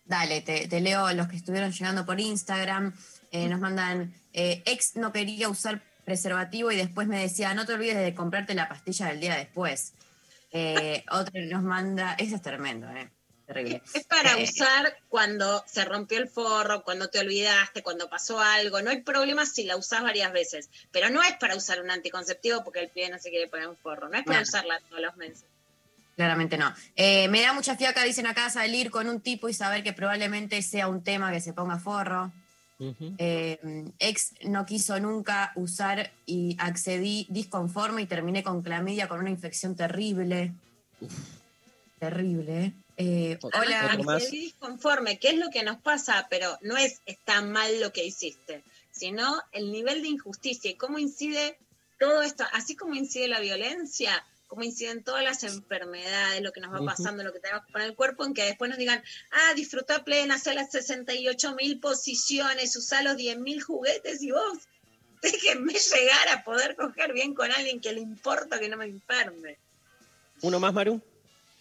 [0.06, 2.94] Dale, te, te leo los que estuvieron llegando por Instagram.
[3.32, 7.74] Eh, nos mandan, eh, ex no quería usar preservativo y después me decía, no te
[7.74, 9.94] olvides de comprarte la pastilla del día después.
[10.52, 13.10] Eh, otro nos manda, eso es tremendo, eh,
[13.48, 13.82] terrible.
[13.94, 18.82] Es para Eh, usar cuando se rompió el forro, cuando te olvidaste, cuando pasó algo.
[18.82, 22.64] No hay problema si la usás varias veces, pero no es para usar un anticonceptivo
[22.64, 24.10] porque el pibe no se quiere poner un forro.
[24.10, 25.46] No es para usarla todos los meses.
[26.16, 26.72] Claramente no.
[26.96, 30.62] Eh, me da mucha fiaca, dicen acá, salir con un tipo y saber que probablemente
[30.62, 32.32] sea un tema que se ponga forro.
[33.18, 33.60] Eh,
[34.00, 39.76] ex no quiso nunca usar y accedí disconforme y terminé con clamidia con una infección
[39.76, 40.52] terrible.
[42.00, 42.66] Terrible.
[42.66, 43.92] Eh, hola.
[43.92, 46.28] Además, accedí disconforme, ¿qué es lo que nos pasa?
[46.30, 51.00] Pero no es está mal lo que hiciste, sino el nivel de injusticia y cómo
[51.00, 51.58] incide
[52.00, 56.74] todo esto, así como incide la violencia, cómo inciden todas las enfermedades, lo que nos
[56.74, 59.02] va pasando, lo que tenemos que poner en el cuerpo, en que después nos digan,
[59.32, 64.60] ah, disfruta plena, hace las 68 mil posiciones, usá los 10 mil juguetes y vos,
[65.22, 69.58] déjenme llegar a poder coger bien con alguien que le importa que no me enferme.
[70.42, 71.02] ¿Uno más, Maru?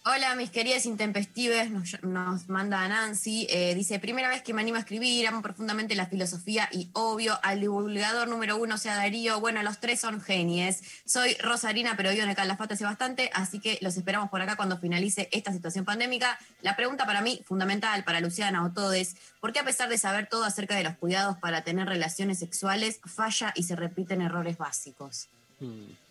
[0.05, 3.47] Hola, mis queridas intempestives, nos, manda Nancy.
[3.49, 7.39] eh, dice, primera vez que me animo a escribir, amo profundamente la filosofía y obvio,
[7.41, 9.39] al divulgador número uno sea Darío.
[9.39, 10.81] Bueno, los tres son genies.
[11.05, 14.57] Soy Rosarina, pero vivo en el Calafate hace bastante, así que los esperamos por acá
[14.57, 16.37] cuando finalice esta situación pandémica.
[16.61, 20.27] La pregunta para mí, fundamental, para Luciana o todes, ¿por qué a pesar de saber
[20.27, 25.29] todo acerca de los cuidados para tener relaciones sexuales, falla y se repiten errores básicos?
[25.61, 26.02] Hmm.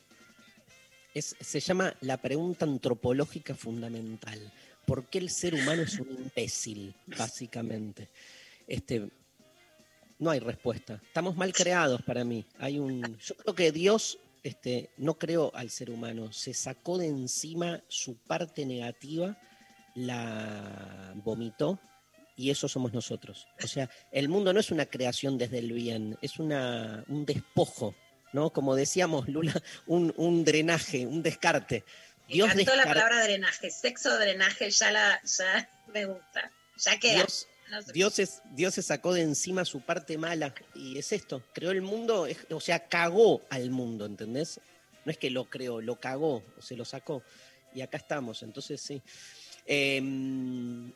[1.14, 4.52] Se llama la pregunta antropológica fundamental.
[4.86, 8.08] ¿Por qué el ser humano es un imbécil, básicamente?
[8.66, 9.08] Este,
[10.18, 11.00] no hay respuesta.
[11.04, 12.44] Estamos mal creados para mí.
[12.58, 16.32] Hay un, yo creo que Dios este, no creó al ser humano.
[16.32, 19.38] Se sacó de encima su parte negativa,
[19.94, 21.78] la vomitó
[22.36, 23.46] y eso somos nosotros.
[23.62, 27.94] O sea, el mundo no es una creación desde el bien, es una, un despojo,
[28.32, 28.50] ¿no?
[28.50, 31.84] Como decíamos, Lula, un, un drenaje, un descarte.
[32.28, 36.98] Me Dios encantó la descar- palabra drenaje, sexo drenaje, ya la, ya me gusta, ya
[36.98, 37.14] queda.
[37.16, 37.92] Dios, No sé.
[37.92, 41.82] Dios, es- Dios se sacó de encima su parte mala y es esto, creó el
[41.82, 44.60] mundo, es- o sea, cagó al mundo, ¿entendés?
[45.04, 47.22] No es que lo creó, lo cagó, o se lo sacó.
[47.74, 49.02] Y acá estamos, entonces sí.
[49.66, 50.00] Eh,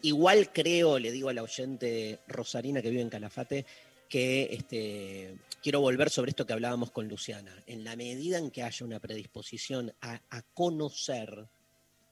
[0.03, 3.64] igual creo, le digo a la oyente Rosarina que vive en Calafate,
[4.09, 5.34] que este,
[5.66, 7.60] quiero volver sobre esto que hablábamos con Luciana.
[7.66, 11.48] En la medida en que haya una predisposición a, conocer,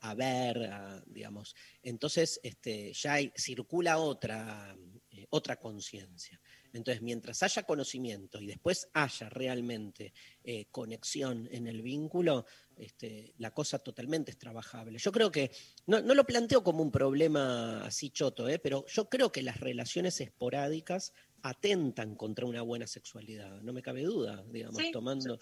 [0.01, 0.69] a ver,
[1.07, 4.77] digamos, entonces este, ya circula otra,
[5.09, 6.41] eh, otra conciencia.
[6.73, 12.47] Entonces, mientras haya conocimiento y después haya realmente eh, conexión en el vínculo,
[12.77, 14.99] este, la cosa totalmente es trabajable.
[14.99, 15.53] Yo creo que,
[15.87, 18.59] no, no lo planteo como un problema así choto, ¿eh?
[18.59, 21.13] pero yo creo que las relaciones esporádicas
[21.45, 25.39] atentan contra una buena sexualidad, no me cabe duda, digamos, Sí, tomando...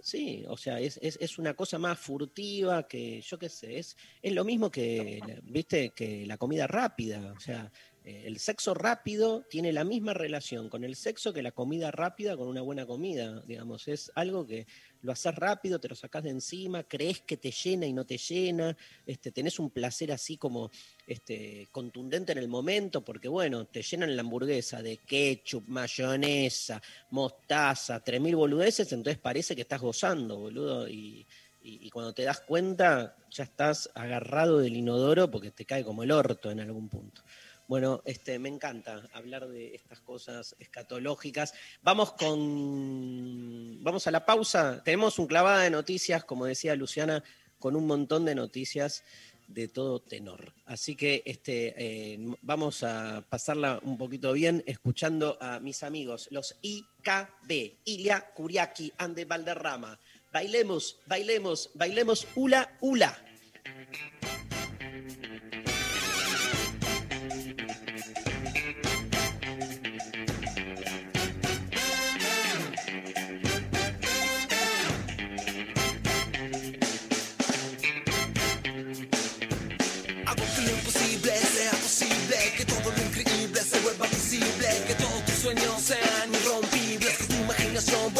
[0.00, 3.96] Sí, o sea, es, es, es una cosa más furtiva que, yo qué sé, es,
[4.20, 7.32] es lo mismo que, viste, que la comida rápida.
[7.32, 7.72] O sea,
[8.04, 12.48] el sexo rápido tiene la misma relación con el sexo que la comida rápida con
[12.48, 14.66] una buena comida, digamos, es algo que
[15.00, 18.18] lo haces rápido, te lo sacás de encima, crees que te llena y no te
[18.18, 18.76] llena,
[19.06, 20.70] este, tenés un placer así como
[21.06, 28.04] este, contundente en el momento, porque bueno, te llenan la hamburguesa de ketchup, mayonesa, mostaza,
[28.04, 31.26] 3.000 boludeces, entonces parece que estás gozando, boludo, y
[31.90, 36.50] cuando te das cuenta ya estás agarrado del inodoro porque te cae como el orto
[36.50, 37.22] en algún punto.
[37.66, 41.54] Bueno, este, me encanta hablar de estas cosas escatológicas.
[41.82, 43.82] Vamos con.
[43.82, 44.82] Vamos a la pausa.
[44.84, 47.24] Tenemos un clavada de noticias, como decía Luciana,
[47.58, 49.04] con un montón de noticias
[49.48, 50.52] de todo tenor.
[50.66, 56.56] Así que este, eh, vamos a pasarla un poquito bien escuchando a mis amigos, los
[56.62, 59.98] IKB, Ilia Kuriaki Ande Valderrama.
[60.32, 63.16] Bailemos, bailemos, bailemos, hula, hula.
[85.84, 88.14] Sean irrompibles, que tu imaginación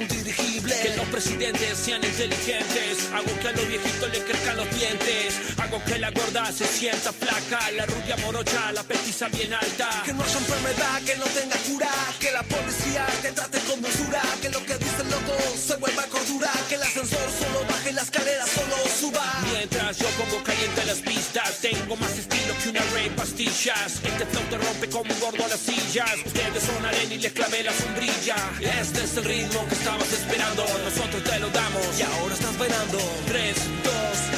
[0.00, 3.10] Que los presidentes sean inteligentes.
[3.12, 5.34] Hago que a los viejitos le crezcan los dientes.
[5.58, 7.70] Hago que la gorda se sienta flaca.
[7.72, 10.02] La rubia morocha, la petiza bien alta.
[10.06, 14.22] Que no haya enfermedad, que no tenga cura, que la policía te trate con dulzura,
[14.40, 18.00] que lo que dice el loco se vuelva cordura, que el ascensor solo baje la
[18.00, 19.26] escalera solo suba.
[19.52, 24.00] Mientras yo pongo caliente las pistas, tengo más estilo que una rey pastillas.
[24.02, 26.14] Este flow te rompe como un gordo a las sillas.
[26.24, 28.36] Ustedes son arena y les clavé la sombrilla.
[28.80, 30.64] Este es el ritmo que estabas esperando.
[30.84, 31.98] Nosotros te lo damos.
[31.98, 32.98] Y ahora estás bailando.
[33.26, 33.94] 3, 2,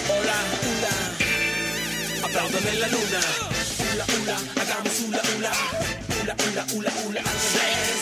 [0.08, 0.94] hola, hula.
[2.26, 3.20] Aplaudan en la luna.
[3.92, 5.52] Hula, hula, hagamos hula, hula.
[6.22, 7.98] Hula, hula, hula, hula, al revés.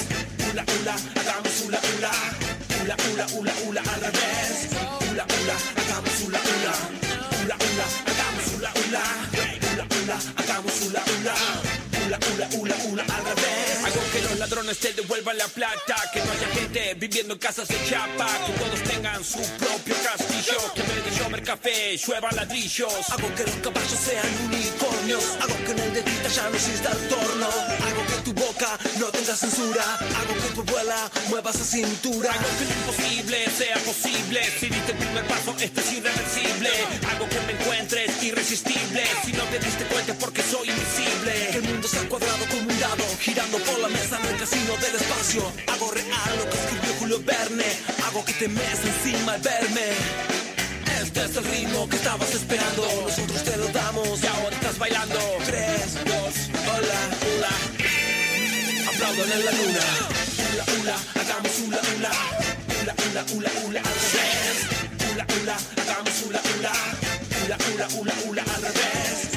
[0.47, 2.13] Hula, hula, hagamos hula, hula.
[2.81, 4.69] Hula, hula, hula, hula, al revés.
[5.11, 6.75] Hula, hula, hagamos hula, hula.
[7.43, 9.03] Hula, hula, hagamos hula, hula.
[9.71, 11.35] Hula, hula, hagamos hula, hula.
[12.05, 13.70] Hula, hula, hula, hula, al revés.
[14.79, 15.97] Te devuelvan la plata.
[16.13, 18.27] Que no haya gente viviendo en casas de chapa.
[18.47, 20.73] Que todos tengan su propio castillo.
[20.75, 23.11] Que en vez de llover café, llueva ladrillos.
[23.11, 25.25] Hago que los caballos sean unicornios.
[25.41, 26.05] Hago que en el de
[26.35, 27.47] ya no exista el torno.
[27.47, 29.83] Hago que tu boca no tenga censura.
[29.97, 32.31] Hago que tu abuela mueva esa cintura.
[32.31, 34.41] Hago que lo imposible sea posible.
[34.61, 36.71] Si diste el primer paso, esto es irreversible.
[37.11, 39.03] Hago que me encuentres irresistible.
[39.25, 41.51] Si no te diste cuenta porque soy invisible.
[41.59, 43.05] El mundo sea cuadrado como un dado.
[43.21, 45.53] Girando por la mesa el casino del espacio.
[45.67, 47.65] Hago real lo que escribió Julio Verne.
[48.07, 49.89] Hago que te mes encima al verme.
[51.03, 52.83] Este es el ritmo que estabas esperando.
[53.07, 54.23] Nosotros te lo damos.
[54.23, 55.19] Y ahora estás bailando.
[55.47, 56.15] 3, 2,
[56.75, 57.55] hola, hula.
[58.89, 59.85] Aplaudan en la luna.
[60.53, 62.13] Hula, hula, hagamos hula, hula.
[62.81, 64.57] Hula, hula, hula, hula, al revés.
[65.13, 66.73] Hula, hula, hagamos hula, hula.
[67.45, 69.30] Hula, hula, hula, hula, al revés.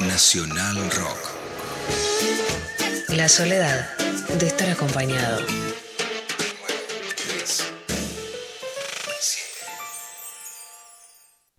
[0.00, 1.18] Nacional Rock.
[3.14, 3.88] La soledad
[4.40, 5.46] de estar acompañado.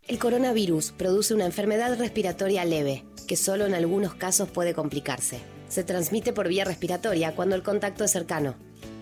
[0.06, 5.40] El coronavirus produce una enfermedad respiratoria leve, que solo en algunos casos puede complicarse.
[5.70, 8.56] Se transmite por vía respiratoria cuando el contacto es cercano.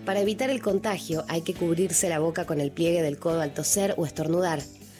[0.04, 3.52] Para evitar el contagio hay que cubrirse la boca con el pliegue del codo al
[3.52, 4.62] toser o estornudar,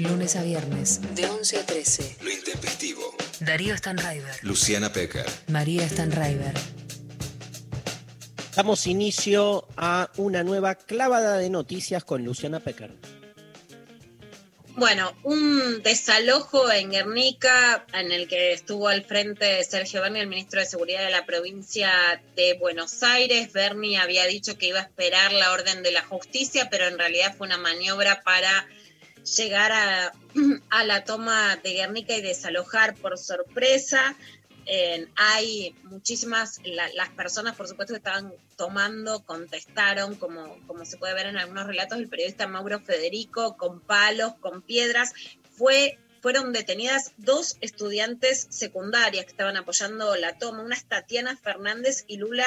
[0.00, 2.16] Lunes a viernes, de 11 a 13.
[2.22, 3.14] Lo intempestivo.
[3.40, 5.26] Darío Stanraiver, Luciana Pecker.
[5.48, 6.54] María Stanraiver.
[8.56, 12.92] Damos inicio a una nueva clavada de noticias con Luciana Pecker.
[14.76, 20.60] Bueno, un desalojo en Guernica en el que estuvo al frente Sergio Berni, el ministro
[20.60, 21.92] de Seguridad de la provincia
[22.36, 23.52] de Buenos Aires.
[23.52, 27.34] Berni había dicho que iba a esperar la orden de la justicia, pero en realidad
[27.36, 28.66] fue una maniobra para
[29.24, 30.12] llegar a,
[30.70, 34.16] a la toma de Guernica y desalojar por sorpresa.
[35.16, 41.14] Hay muchísimas, la- las personas por supuesto que estaban tomando, contestaron, como, como se puede
[41.14, 45.12] ver en algunos relatos, el periodista Mauro Federico, con palos, con piedras,
[45.56, 52.04] fue, fueron detenidas dos estudiantes secundarias que estaban apoyando la toma, una es Tatiana Fernández
[52.06, 52.46] y Lula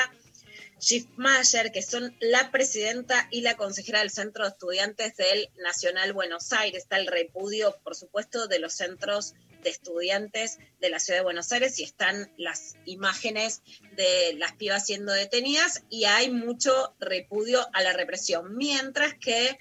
[0.84, 6.52] Schiffmayer, que son la presidenta y la consejera del Centro de Estudiantes del Nacional Buenos
[6.52, 6.84] Aires.
[6.84, 11.54] Está el repudio, por supuesto, de los centros de estudiantes de la ciudad de Buenos
[11.54, 13.62] Aires y están las imágenes
[13.96, 19.58] de las pibas siendo detenidas y hay mucho repudio a la represión, mientras que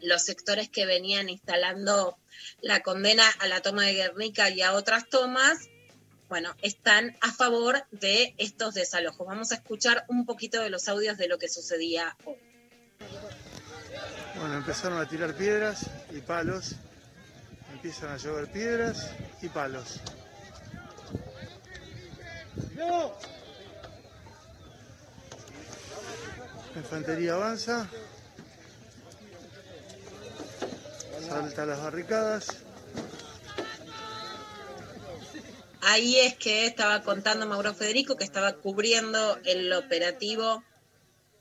[0.00, 2.18] los sectores que venían instalando
[2.60, 5.58] la condena a la toma de Guernica y a otras tomas,
[6.28, 9.26] bueno, están a favor de estos desalojos.
[9.26, 12.36] Vamos a escuchar un poquito de los audios de lo que sucedía hoy.
[14.38, 16.74] Bueno, empezaron a tirar piedras y palos.
[17.72, 19.10] Empiezan a llover piedras
[19.40, 20.00] y palos.
[26.74, 27.88] La infantería avanza.
[31.26, 32.65] Salta las barricadas.
[35.88, 40.64] Ahí es que estaba contando Mauro Federico que estaba cubriendo el operativo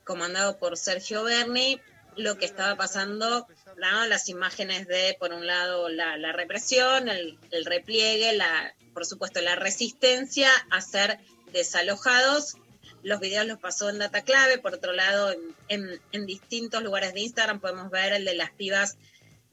[0.03, 1.81] comandado por Sergio Berni,
[2.15, 8.37] lo que estaba pasando, las imágenes de, por un lado, la, represión, el, repliegue,
[8.93, 11.17] por supuesto, la resistencia a ser
[11.51, 12.57] desalojados.
[13.01, 15.35] Los videos los pasó en Data Clave, por otro lado,
[15.69, 18.99] en distintos lugares de Instagram podemos ver el de las pibas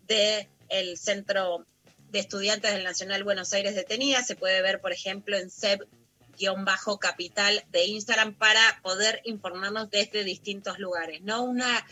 [0.06, 1.64] del centro
[2.12, 4.26] de estudiantes del Nacional Buenos Aires detenidas.
[4.26, 11.22] Se puede ver, por ejemplo, en SEB-capital de Instagram para poder informarnos desde distintos lugares.
[11.22, 11.42] ¿no?
[11.42, 11.84] Una,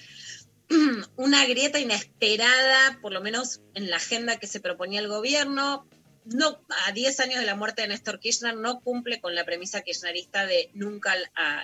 [1.17, 5.89] una grieta inesperada, por lo menos en la agenda que se proponía el gobierno.
[6.27, 9.81] No, a 10 años de la muerte de Néstor Kirchner no cumple con la premisa
[9.81, 11.17] kirchnerista de nunca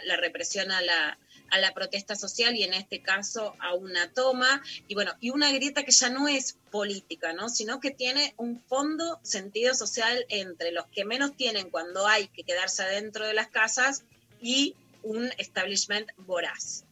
[0.05, 1.19] la represión a la,
[1.51, 4.62] a la protesta social y en este caso a una toma.
[4.88, 7.49] Y bueno, y una grieta que ya no es política, ¿no?
[7.49, 12.44] Sino que tiene un fondo sentido social entre los que menos tienen cuando hay que
[12.44, 14.05] quedarse adentro de las casas
[14.40, 16.84] y un establishment voraz.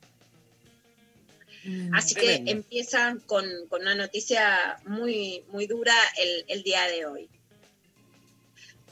[1.92, 2.50] Así que Tremendo.
[2.50, 7.30] empieza con, con una noticia muy, muy dura el, el día de hoy.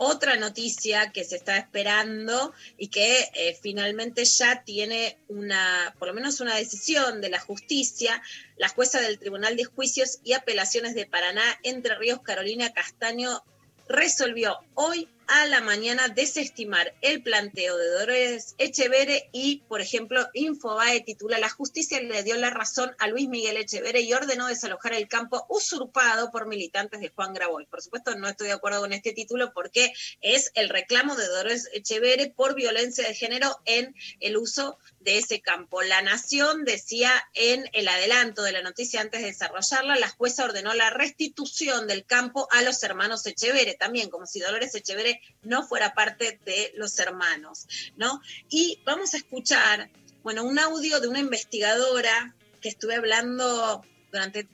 [0.04, 6.14] Otra noticia que se está esperando y que eh, finalmente ya tiene una, por lo
[6.14, 8.20] menos una decisión de la justicia,
[8.56, 13.44] la jueza del Tribunal de Juicios y Apelaciones de Paraná, Entre Ríos, Carolina Castaño,
[13.86, 21.00] resolvió hoy a la mañana desestimar el planteo de Dolores Echevere y, por ejemplo, Infobae
[21.00, 25.08] titula La justicia le dio la razón a Luis Miguel Echevere y ordenó desalojar el
[25.08, 27.64] campo usurpado por militantes de Juan Graboy.
[27.64, 31.70] Por supuesto, no estoy de acuerdo con este título porque es el reclamo de Dolores
[31.72, 35.82] Echevere por violencia de género en el uso de ese campo.
[35.82, 40.74] La Nación decía en el adelanto de la noticia antes de desarrollarla, la jueza ordenó
[40.74, 45.94] la restitución del campo a los hermanos Echevere, también como si Dolores Echevere no fuera
[45.94, 48.20] parte de los hermanos, ¿no?
[48.48, 49.90] Y vamos a escuchar,
[50.22, 54.48] bueno, un audio de una investigadora que estuve hablando durante,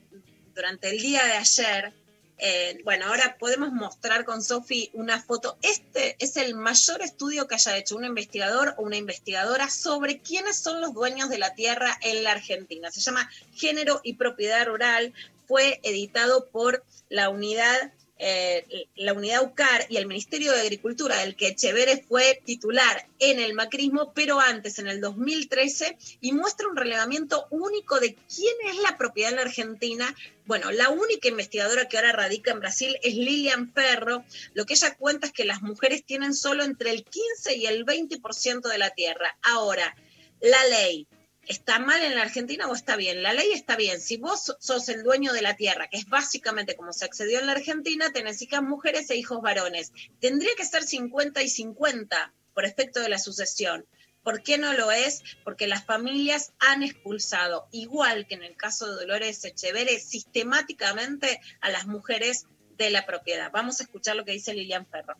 [0.55, 1.93] durante el día de ayer.
[2.39, 5.59] Eh, bueno, ahora podemos mostrar con Sofi una foto.
[5.63, 10.57] Este es el mayor estudio que haya hecho un investigador o una investigadora sobre quiénes
[10.57, 12.91] son los dueños de la tierra en la Argentina.
[12.91, 15.13] Se llama Género y Propiedad Rural.
[15.47, 21.37] Fue editado por la unidad eh, la unidad UCAR y el Ministerio de Agricultura, del
[21.37, 26.77] que Echeverre fue titular en el macrismo, pero antes, en el 2013, y muestra un
[26.77, 30.15] relevamiento único de quién es la propiedad en la Argentina.
[30.47, 34.25] Bueno, la única investigadora que ahora radica en Brasil es Lilian Ferro.
[34.55, 37.85] Lo que ella cuenta es que las mujeres tienen solo entre el 15 y el
[37.85, 39.37] 20% de la tierra.
[39.43, 39.95] Ahora,
[40.41, 41.07] la ley
[41.49, 43.23] ¿Está mal en la Argentina o está bien?
[43.23, 44.03] La ley está bien.
[44.03, 47.47] Si vos sos el dueño de la tierra, que es básicamente como se accedió en
[47.47, 49.93] la Argentina, tenés hijas mujeres e hijos varones.
[50.21, 53.87] Tendría que ser 50 y 50 por efecto de la sucesión.
[54.23, 55.23] ¿Por qué no lo es?
[55.43, 61.71] Porque las familias han expulsado, igual que en el caso de Dolores Echeverre, sistemáticamente a
[61.71, 62.45] las mujeres
[62.77, 63.51] de la propiedad.
[63.51, 65.15] Vamos a escuchar lo que dice Lilian Ferro.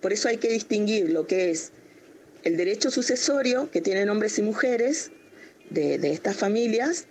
[0.00, 1.72] Por eso hay que distinguir lo que es
[2.44, 5.10] el derecho sucesorio que tienen hombres y mujeres
[5.70, 7.06] de, estas familias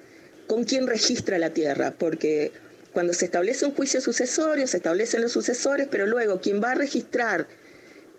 [0.47, 2.51] con quien registra la tierra, porque
[2.93, 6.76] cuando se establece un juicio sucesorio, se establecen los sucesores, pero luego quien va a
[6.76, 7.47] registrar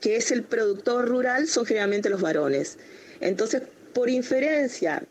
[0.00, 2.78] que es el productor rural son generalmente los varones.
[3.20, 3.62] Entonces,
[3.94, 5.02] por inferencia,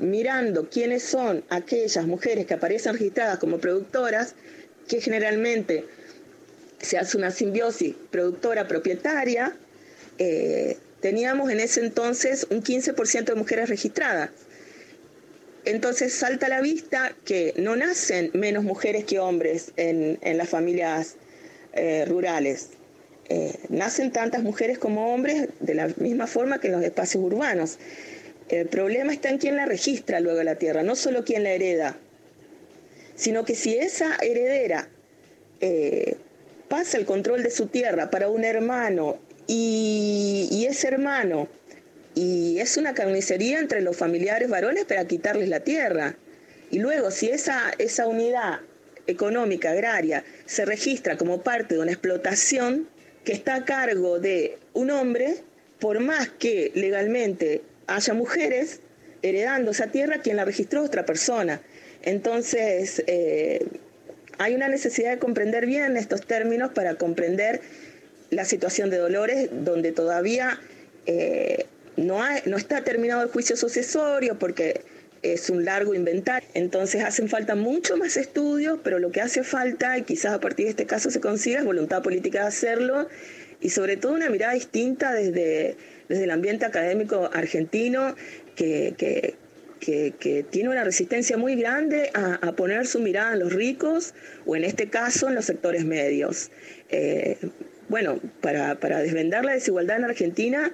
[0.00, 4.34] mirando quiénes son aquellas mujeres que aparecen registradas como productoras,
[4.88, 5.84] que generalmente
[6.80, 9.54] se hace una simbiosis productora-propietaria,
[10.18, 14.30] eh, teníamos en ese entonces un 15% de mujeres registradas.
[15.64, 21.16] Entonces salta a la vista que no nacen menos mujeres que hombres en, las familias
[21.72, 22.70] eh, rurales.
[23.28, 27.78] Eh, nacen tantas mujeres como hombres de la misma forma que en los espacios urbanos.
[28.48, 31.96] El problema está en quién la registra luego la tierra, no solo quién la hereda,
[33.14, 34.88] sino que si esa heredera
[35.60, 36.16] eh,
[36.68, 41.48] pasa el control de su tierra para un hermano y, es hermano.
[42.14, 46.16] Y es una carnicería entre los familiares varones para quitarles la tierra.
[46.70, 48.60] Y luego, si esa, esa unidad
[49.06, 52.88] económica agraria se registra como parte de una explotación
[53.24, 55.36] que está a cargo de un hombre,
[55.78, 58.80] por más que legalmente haya mujeres
[59.22, 61.60] heredando esa tierra, quien la registró otra persona.
[62.02, 63.66] Entonces, eh,
[64.38, 67.60] hay una necesidad de comprender bien estos términos para comprender
[68.30, 70.58] la situación de Dolores, donde todavía
[71.06, 74.82] eh, no, no está terminado el juicio sucesorio porque
[75.22, 76.48] es un largo inventario.
[76.54, 80.66] Entonces hacen falta mucho más estudios, pero lo que hace falta, y quizás a partir
[80.66, 83.08] de este caso se consiga, es voluntad política de hacerlo
[83.60, 85.76] y sobre todo una mirada distinta desde,
[86.08, 88.14] desde el ambiente académico argentino
[88.56, 89.36] que, que,
[90.50, 94.14] tiene una resistencia muy grande a, poner su mirada en los ricos
[94.46, 96.50] o en este caso en los sectores medios.
[96.90, 97.36] Eh,
[97.88, 100.72] bueno, para, desvendar la desigualdad en Argentina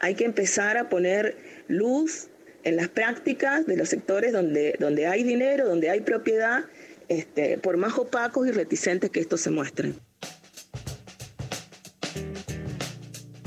[0.00, 1.36] hay que empezar a poner
[1.68, 2.28] luz
[2.64, 6.64] en las prácticas de los sectores donde, donde hay dinero, donde hay propiedad,
[7.08, 9.94] este, por más opacos y reticentes que estos se muestren.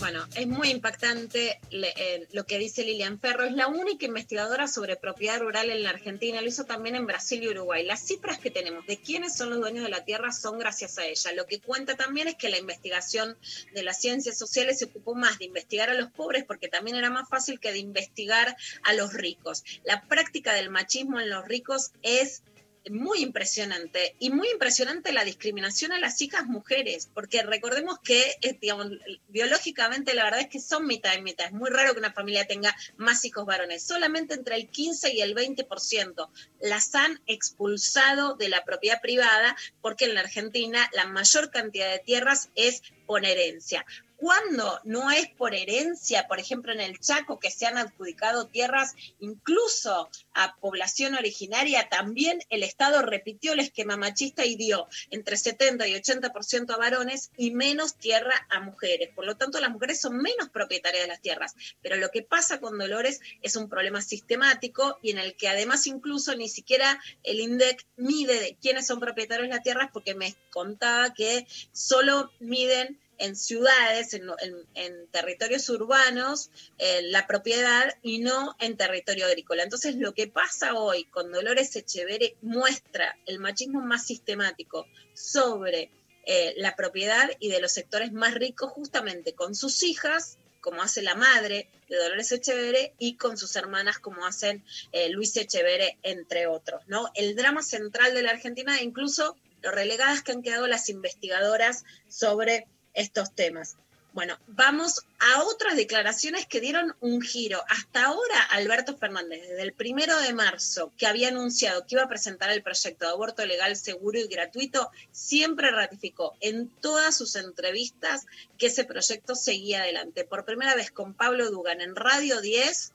[0.03, 3.45] Bueno, es muy impactante eh, lo que dice Lilian Ferro.
[3.45, 6.41] Es la única investigadora sobre propiedad rural en la Argentina.
[6.41, 7.85] Lo hizo también en Brasil y Uruguay.
[7.85, 11.05] Las cifras que tenemos de quiénes son los dueños de la tierra son gracias a
[11.05, 11.31] ella.
[11.31, 13.37] Lo que cuenta también es que la investigación
[13.73, 17.09] de las ciencias sociales se ocupó más de investigar a los pobres porque también era
[17.09, 19.63] más fácil que de investigar a los ricos.
[19.85, 22.43] La práctica del machismo en los ricos es
[22.89, 28.57] muy impresionante y muy impresionante la discriminación a las hijas mujeres, porque recordemos que, eh,
[28.59, 28.87] digamos,
[29.29, 31.47] biológicamente la verdad es que son mitad y mitad.
[31.47, 33.83] Es muy raro que una familia tenga más hijos varones.
[33.83, 36.29] Solamente entre el 15 y el 20%
[36.61, 41.99] las han expulsado de la propiedad privada, porque en la Argentina la mayor cantidad de
[41.99, 43.85] tierras es por herencia
[44.23, 48.93] cuando no es por herencia, por ejemplo en el Chaco, que se han adjudicado tierras
[49.19, 55.89] incluso a población originaria, también el Estado repitió el esquema machista y dio entre 70
[55.89, 59.09] y 80% a varones y menos tierra a mujeres.
[59.13, 61.53] Por lo tanto, las mujeres son menos propietarias de las tierras.
[61.81, 65.85] Pero lo que pasa con Dolores es un problema sistemático y en el que además
[65.85, 70.33] incluso ni siquiera el INDEC mide de quiénes son propietarios de las tierras porque me
[70.49, 78.75] contaba que solo miden en ciudades, en, territorios urbanos, eh, la propiedad y no en
[78.75, 79.63] territorio agrícola.
[79.63, 85.89] Entonces, lo que pasa hoy con Dolores Echeverre muestra el machismo más sistemático sobre
[86.25, 91.01] eh, la propiedad y de los sectores más ricos, justamente con sus hijas, como hace
[91.01, 96.47] la madre de Dolores Echeverre, y con sus hermanas, como hacen eh, Luis Echeverre, entre
[96.47, 96.81] otros.
[96.87, 97.09] ¿no?
[97.15, 102.67] El drama central de la Argentina, incluso lo relegadas que han quedado las investigadoras sobre
[102.93, 103.77] estos temas.
[104.13, 107.63] Bueno, vamos a otras declaraciones que dieron un giro.
[107.67, 112.07] Hasta ahora, Alberto Fernández, desde el primero de marzo, que había anunciado que iba a
[112.07, 118.27] presentar el proyecto de aborto legal, seguro y gratuito, siempre ratificó en todas sus entrevistas
[118.59, 120.25] que ese proyecto seguía adelante.
[120.25, 122.91] Por primera vez con Pablo Dugan en Radio 10,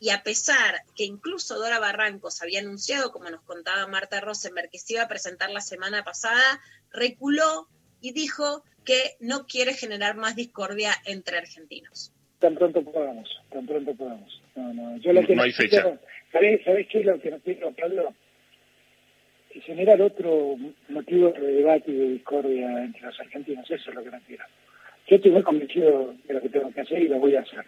[0.00, 4.78] y a pesar que incluso Dora Barrancos había anunciado, como nos contaba Marta Rosenberg, que
[4.78, 7.68] se iba a presentar la semana pasada, reculó
[8.04, 12.12] y dijo que no quiere generar más discordia entre argentinos.
[12.38, 14.42] Tan pronto podamos, tan pronto podamos.
[14.54, 15.80] No, no, yo lo No- que no hay fecha.
[15.82, 15.98] quiero-
[16.30, 18.14] ¿sabés, ¿Sabés qué es lo que no quiero, Pablo?
[19.64, 20.56] Generar otro
[20.90, 24.44] motivo de debate y de discordia entre los argentinos, eso es lo que no quiero.
[25.08, 27.64] Yo estoy muy convencido de lo que tengo que hacer y lo voy a hacer.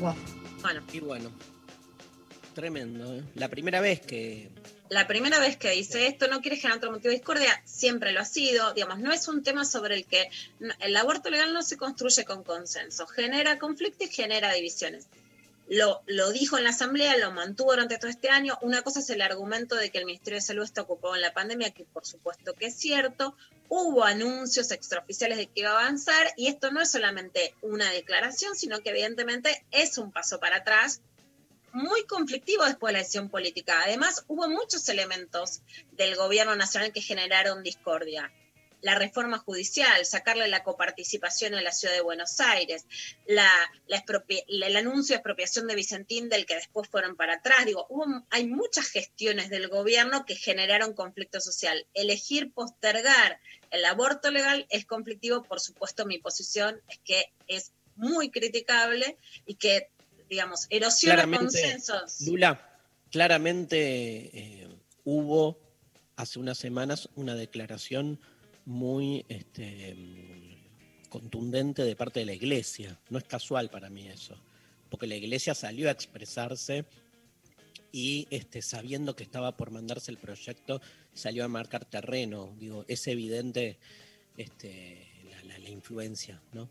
[0.00, 1.30] Bueno, Y bueno,
[2.54, 3.14] tremendo.
[3.14, 3.22] ¿eh?
[3.36, 4.48] La primera vez que
[4.90, 8.20] la primera vez que dice esto no quiere generar otro motivo de discordia, siempre lo
[8.20, 10.28] ha sido, digamos, no es un tema sobre el que
[10.80, 15.06] el aborto legal no se construye con consenso, genera conflicto y genera divisiones.
[15.66, 18.58] Lo, lo dijo en la Asamblea, lo mantuvo durante todo este año.
[18.60, 21.32] Una cosa es el argumento de que el Ministerio de Salud está ocupado en la
[21.32, 23.34] pandemia, que por supuesto que es cierto.
[23.70, 28.54] Hubo anuncios extraoficiales de que iba a avanzar y esto no es solamente una declaración,
[28.54, 31.00] sino que evidentemente es un paso para atrás
[31.74, 33.82] muy conflictivo después de la decisión política.
[33.84, 35.60] Además, hubo muchos elementos
[35.92, 38.32] del gobierno nacional que generaron discordia.
[38.80, 42.84] La reforma judicial, sacarle la coparticipación en la ciudad de Buenos Aires,
[43.26, 43.48] la,
[43.86, 44.04] la
[44.46, 47.64] el anuncio de expropiación de Vicentín del que después fueron para atrás.
[47.64, 47.88] Digo,
[48.30, 51.86] hay muchas gestiones del gobierno que generaron conflicto social.
[51.94, 55.42] Elegir postergar el aborto legal es conflictivo.
[55.42, 59.16] Por supuesto, mi posición es que es muy criticable
[59.46, 59.90] y que,
[60.28, 62.20] digamos, erosiona claramente, consensos.
[62.22, 62.78] Lula,
[63.10, 64.68] claramente eh,
[65.04, 65.58] hubo
[66.16, 68.18] hace unas semanas una declaración
[68.66, 69.96] muy este,
[71.08, 72.98] contundente de parte de la iglesia.
[73.10, 74.36] No es casual para mí eso,
[74.90, 76.84] porque la iglesia salió a expresarse
[77.92, 80.80] y este, sabiendo que estaba por mandarse el proyecto,
[81.12, 82.54] salió a marcar terreno.
[82.58, 83.78] Digo, es evidente
[84.36, 86.68] este, la, la- la influencia, ¿no?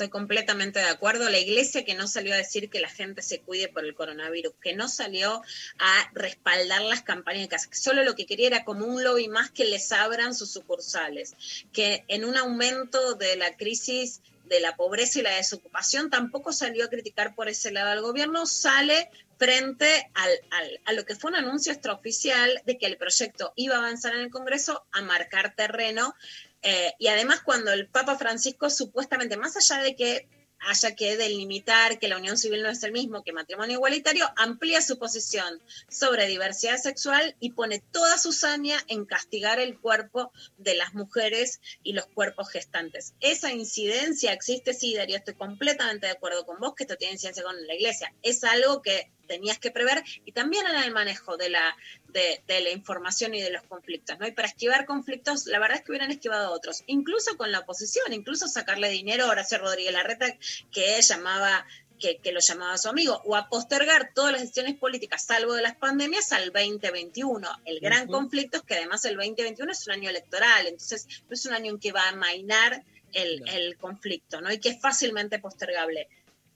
[0.00, 1.28] Estoy completamente de acuerdo.
[1.28, 4.54] La iglesia que no salió a decir que la gente se cuide por el coronavirus,
[4.62, 5.42] que no salió
[5.78, 9.28] a respaldar las campañas de casa, que solo lo que quería era como un lobby
[9.28, 11.34] más que les abran sus sucursales,
[11.74, 16.86] que en un aumento de la crisis de la pobreza y la desocupación tampoco salió
[16.86, 21.30] a criticar por ese lado al gobierno, sale frente al, al- a lo que fue
[21.30, 25.54] un anuncio extraoficial de que el proyecto iba a avanzar en el Congreso a marcar
[25.54, 26.14] terreno
[26.62, 30.28] eh, y además cuando el Papa Francisco supuestamente, más allá de que
[30.60, 34.82] haya que delimitar que la unión civil no es el mismo que matrimonio igualitario, amplía
[34.82, 40.74] su posición sobre diversidad sexual y pone toda su saña en castigar el cuerpo de
[40.74, 43.14] las mujeres y los cuerpos gestantes.
[43.20, 47.42] Esa incidencia existe, sí, Darío, estoy completamente de acuerdo con vos que esto tiene incidencia
[47.42, 48.12] con la iglesia.
[48.22, 51.76] Es algo que tenías que prever y también en el manejo de la,
[52.08, 54.26] de, de la información y de los conflictos, ¿no?
[54.26, 58.12] Y para esquivar conflictos, la verdad es que hubieran esquivado otros, incluso con la oposición,
[58.12, 60.26] incluso sacarle dinero a Horacio Rodríguez Larreta,
[60.72, 61.64] que llamaba
[62.00, 65.62] que, que, lo llamaba su amigo, o a postergar todas las decisiones políticas, salvo de
[65.62, 67.48] las pandemias, al 2021.
[67.66, 68.10] El gran uh -huh.
[68.10, 71.70] conflicto es que además el 2021 es un año electoral, entonces no es un año
[71.70, 73.52] en que va a amainar el, no.
[73.52, 74.52] el conflicto, ¿no?
[74.52, 76.08] Y que es fácilmente postergable.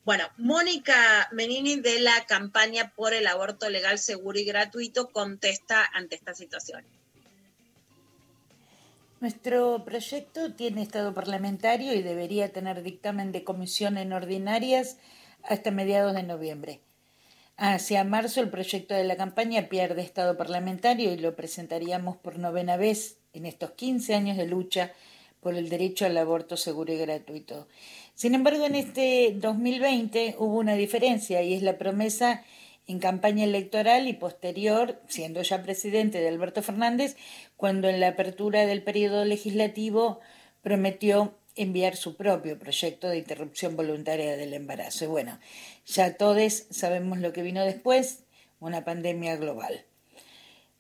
[0.05, 6.17] Bueno, Mónica Menini de la campaña por el aborto legal, seguro y gratuito contesta ante
[6.17, 6.85] esta situación.
[9.21, 14.99] Nuestro proyecto tiene estado parlamentario y debería tener dictamen de comisión en ordinarias
[15.43, 16.81] hasta mediados de noviembre.
[17.57, 22.77] Hacia marzo el proyecto de la campaña pierde estado parlamentario y lo presentaríamos por novena
[22.77, 24.93] vez en estos 15 años de lucha
[25.45, 27.69] por el derecho al aborto seguro y gratuito.
[28.15, 32.43] Sin embargo, en este 2020 hubo una diferencia y es la promesa
[32.87, 37.17] en campaña electoral y posterior, siendo ya presidente de Alberto Fernández,
[37.57, 40.21] cuando en la apertura del periodo legislativo
[40.63, 45.05] prometió enviar su propio proyecto de interrupción voluntaria del embarazo.
[45.05, 45.39] Y bueno,
[45.87, 48.25] ya todos sabemos lo que vino después,
[48.61, 49.85] una pandemia global.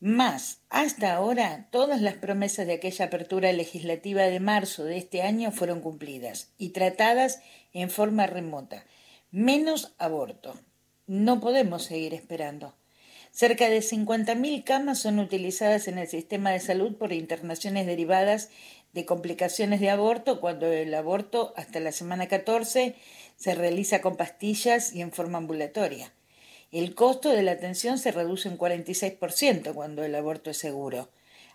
[0.04, 5.50] Más, hasta ahora, todas las promesas de aquella apertura legislativa de marzo de este año
[5.50, 7.40] fueron cumplidas y tratadas
[7.72, 8.84] en forma remota,
[9.30, 10.60] menos aborto.
[11.06, 12.74] No podemos seguir esperando.
[13.30, 18.50] Cerca de 50.000 camas son utilizadas en el sistema de salud por internaciones derivadas
[18.92, 22.94] de complicaciones de aborto, cuando el aborto hasta la semana 14
[23.36, 26.12] se realiza con pastillas y en forma ambulatoria.
[26.74, 31.08] El costo de la atención se reduce un 46% cuando el aborto es seguro.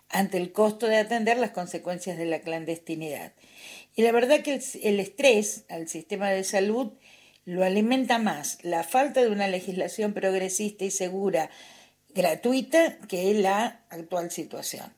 [0.08, 3.32] ante el costo de atender las consecuencias de la clandestinidad.
[3.94, 6.94] Y la verdad que el, estrés al sistema de salud
[7.44, 11.50] lo alimenta más la falta de una legislación progresista y segura
[12.12, 14.92] gratuita que la actual situación.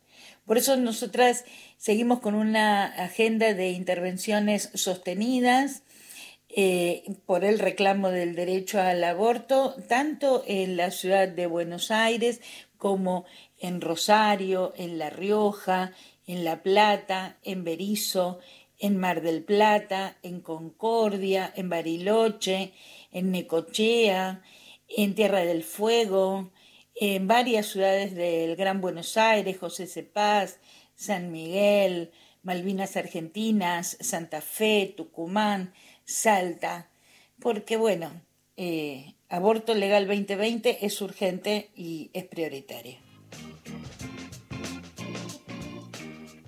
[0.47, 1.45] Por eso nosotras
[1.77, 5.83] seguimos con una agenda de intervenciones sostenidas
[6.55, 12.41] eh, por el reclamo del derecho al aborto, tanto en la ciudad de Buenos Aires
[12.77, 13.25] como
[13.59, 15.93] en Rosario, en La Rioja,
[16.27, 18.41] en La Plata, en Berizo,
[18.79, 22.73] en Mar del Plata, en Concordia, en Bariloche,
[23.13, 24.43] en Necochea,
[24.89, 26.51] en Tierra del Fuego,
[26.95, 30.59] en varias ciudades del Gran Buenos Aires, José Cepaz,
[30.95, 32.11] San Miguel,
[32.43, 35.73] Malvinas Argentinas, Santa Fe, Tucumán,
[36.05, 36.89] Salta,
[37.41, 38.13] porque bueno,
[38.57, 42.99] eh, aborto legal 2020 es urgente y es prioritario.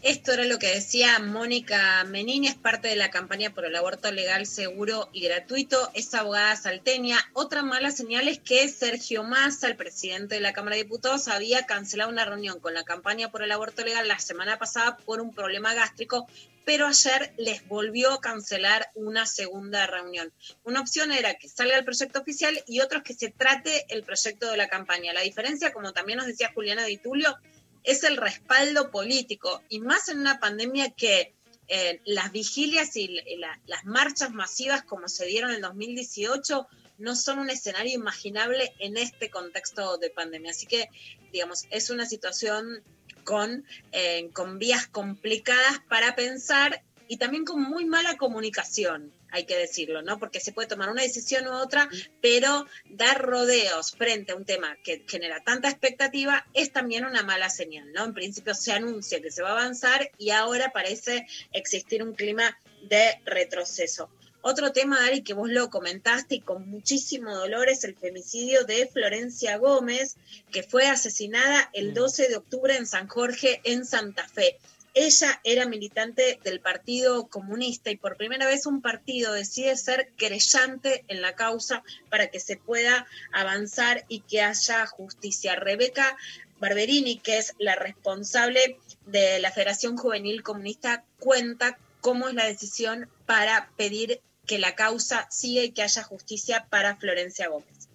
[0.05, 4.13] Esto era lo que decía Mónica Menini, es parte de la campaña por el aborto
[4.13, 5.91] legal, seguro y gratuito.
[5.95, 7.17] Es abogada salteña.
[7.33, 11.65] Otra mala señal es que Sergio Massa, el presidente de la Cámara de Diputados, había
[11.65, 15.33] cancelado una reunión con la campaña por el aborto legal la semana pasada por un
[15.33, 16.27] problema gástrico,
[16.65, 20.33] pero ayer les volvió a cancelar una segunda reunión.
[20.65, 24.03] Una opción era que salga el proyecto oficial y otra es que se trate el
[24.03, 25.12] proyecto de la campaña.
[25.12, 27.37] La diferencia, como también nos decía Juliana Di Tulio,
[27.83, 31.35] es el respaldo político, y más en una pandemia que
[31.69, 36.67] eh, las vigilias y la, las marchas masivas como se dieron en 2018
[36.99, 40.53] no son un escenario imaginable en este contexto de pandemia.
[40.53, 40.89] Así que,
[41.33, 42.83] digamos, es una situación
[43.25, 49.57] con, eh, con vías complicadas para pensar y también con muy mala comunicación hay que
[49.57, 50.20] decirlo, ¿no?
[50.20, 51.89] Porque se puede tomar una decisión u otra,
[52.22, 57.51] pero dar rodeos frente a un tema que genera tanta expectativa es también una mala
[57.51, 58.05] señal, ¿no?
[58.05, 62.57] En principio se anuncia que se va a avanzar y ahora parece existir un clima
[62.83, 64.09] de retroceso.
[64.47, 68.87] Otro tema, Ari, que vos lo comentaste y con muchísimo dolor es el femicidio de
[68.87, 70.17] Florencia Gómez,
[70.53, 74.59] que fue asesinada el 12 de octubre en San Jorge, en Santa Fe.
[74.93, 81.07] Ella era militante del Partido Comunista y por primera vez un partido decide ser creyente
[81.09, 85.57] en la causa para que se pueda avanzar y que haya justicia.
[85.57, 86.19] Rebeca
[86.61, 93.09] Barberini, que es la responsable de la Federación Juvenil Comunista, cuenta cómo es la decisión
[93.25, 97.89] para pedir que la causa siga y que haya justicia para Florencia Gómez.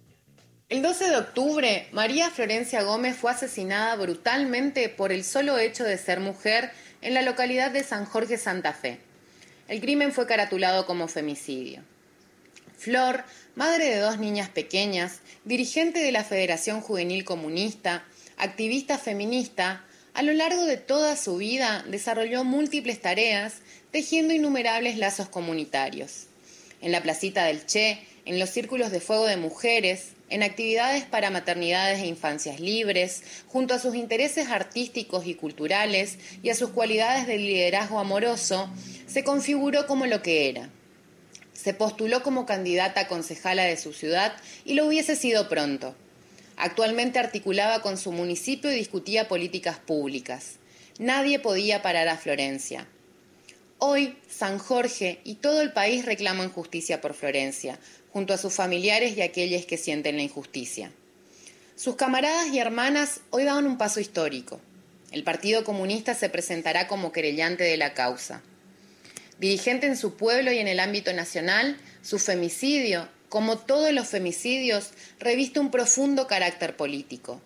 [0.70, 5.98] El 12 de octubre, María Florencia Gómez fue asesinada brutalmente por el solo hecho de
[5.98, 6.70] ser mujer
[7.02, 9.00] en la localidad de San Jorge Santa Fe.
[9.66, 11.82] El crimen fue caratulado como femicidio.
[12.78, 13.24] Flor,
[13.56, 18.04] madre de dos niñas pequeñas, dirigente de la Federación Juvenil Comunista,
[18.36, 19.84] activista feminista,
[20.14, 23.56] a lo largo de toda su vida desarrolló múltiples tareas,
[23.90, 26.26] tejiendo innumerables lazos comunitarios.
[26.80, 31.30] En la placita del Che, en los círculos de fuego de mujeres, en actividades para
[31.30, 37.26] maternidades e infancias libres, junto a sus intereses artísticos y culturales y a sus cualidades
[37.26, 38.70] de liderazgo amoroso,
[39.06, 40.70] se configuró como lo que era.
[41.52, 44.32] Se postuló como candidata a concejala de su ciudad
[44.64, 45.94] y lo hubiese sido pronto.
[46.56, 50.56] Actualmente articulaba con su municipio y discutía políticas públicas.
[50.98, 52.86] Nadie podía parar a Florencia.
[53.82, 57.78] Hoy, San Jorge y todo el país reclaman justicia por Florencia,
[58.12, 60.92] junto a sus familiares y aquellos que sienten la injusticia.
[61.76, 64.60] Sus camaradas y hermanas hoy dan un paso histórico.
[65.12, 68.42] El Partido Comunista se presentará como querellante de la causa.
[69.38, 74.90] Dirigente en su pueblo y en el ámbito nacional, su femicidio, como todos los femicidios,
[75.18, 77.40] reviste un profundo carácter político.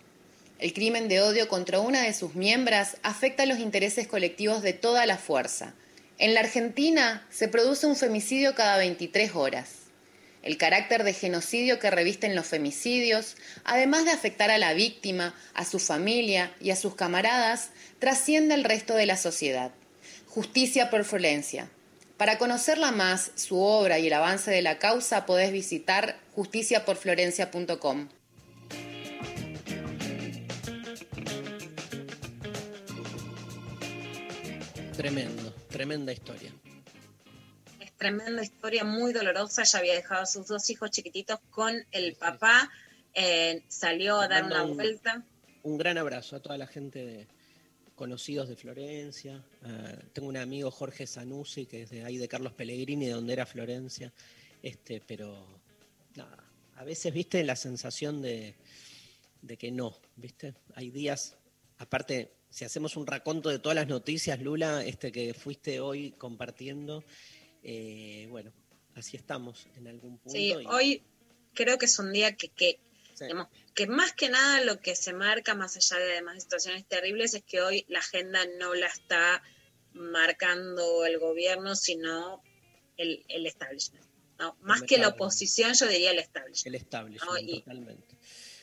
[0.59, 5.07] El crimen de odio contra una de sus miembros afecta los intereses colectivos de toda
[5.07, 5.75] la fuerza.
[6.17, 9.71] En la Argentina se produce un femicidio cada 23 horas.
[10.43, 15.65] El carácter de genocidio que revisten los femicidios, además de afectar a la víctima, a
[15.65, 19.73] su familia y a sus camaradas, trasciende al resto de la sociedad.
[20.29, 21.69] Justicia por Florencia.
[22.17, 28.09] Para conocerla más, su obra y el avance de la causa, podés visitar justiciaporflorencia.com.
[34.97, 35.44] Tremendo,
[35.75, 36.53] tremenda historia.
[37.81, 39.63] Es tremenda historia, muy dolorosa.
[39.63, 42.71] Ella había dejado a sus dos hijos chiquititos con el papá.
[43.17, 45.25] eh, salió a dar una un- vuelta.
[45.63, 47.27] Un gran abrazo a toda la gente de
[47.95, 49.45] conocidos de Florencia.
[49.65, 53.33] Eh, tengo un amigo Jorge Zanussi, que es de ahí de Carlos Pellegrini, de donde
[53.33, 54.13] era Florencia.
[54.63, 55.47] Este, pero
[56.17, 56.43] nada,
[56.75, 58.57] a veces, viste, la sensación de,
[59.43, 60.55] de que no, viste.
[60.75, 61.37] Hay días
[61.79, 67.03] aparte, si hacemos un raconto de todas las noticias, Lula, este que fuiste hoy compartiendo,
[67.65, 68.53] eh, bueno,
[68.95, 70.39] así estamos en algún punto.
[70.39, 71.03] Sí, y- hoy
[71.53, 72.79] creo que es un día que, que,
[73.15, 73.25] Sí.
[73.25, 77.35] digamos, que más que nada lo que se marca, más allá de demás situaciones terribles,
[77.35, 79.43] es que hoy la agenda no la está
[79.93, 82.41] marcando el gobierno, sino
[82.97, 84.07] el, el establishment.
[84.39, 84.57] ¿no?
[84.63, 86.67] Más que la oposición, yo diría el establishment.
[86.67, 88.15] El establishment, No, y- totalmente.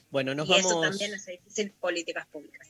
[0.09, 2.67] Bueno, nos y eso vamos, también hace difícil políticas públicas.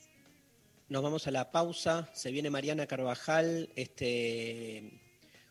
[0.88, 2.10] Nos vamos a la pausa.
[2.14, 3.70] Se viene Mariana Carvajal.
[3.76, 5.00] Este,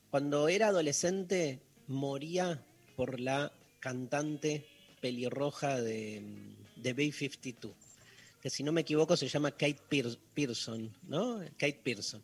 [0.09, 2.63] cuando era adolescente, moría
[2.95, 4.65] por la cantante
[5.01, 6.21] pelirroja de,
[6.75, 7.73] de Bay 52,
[8.41, 11.39] que si no me equivoco se llama Kate Pear- Pearson, ¿no?
[11.57, 12.21] Kate Pearson.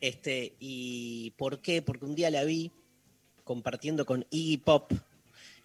[0.00, 1.82] Este, ¿Y por qué?
[1.82, 2.72] Porque un día la vi
[3.44, 4.92] compartiendo con Iggy Pop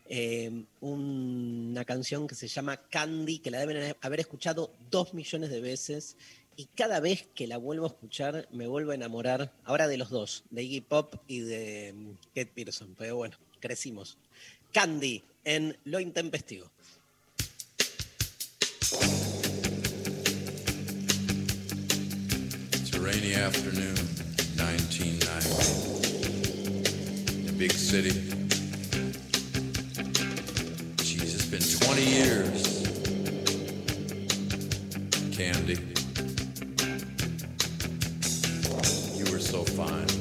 [0.05, 5.61] eh, una canción que se llama Candy, que la deben haber escuchado dos millones de
[5.61, 6.15] veces.
[6.61, 10.11] Y cada vez que la vuelvo a escuchar, me vuelvo a enamorar, ahora de los
[10.11, 12.93] dos, de Iggy Pop y de mm, Kate Pearson.
[12.99, 14.19] Pero bueno, crecimos.
[14.71, 16.69] Candy en Lo Intempestivo.
[22.73, 23.95] It's a rainy afternoon,
[24.55, 27.49] 1990.
[27.49, 28.11] A big city.
[30.97, 32.83] Jeez, it's been 20 years.
[35.35, 36.00] Candy.
[39.71, 40.20] Fine.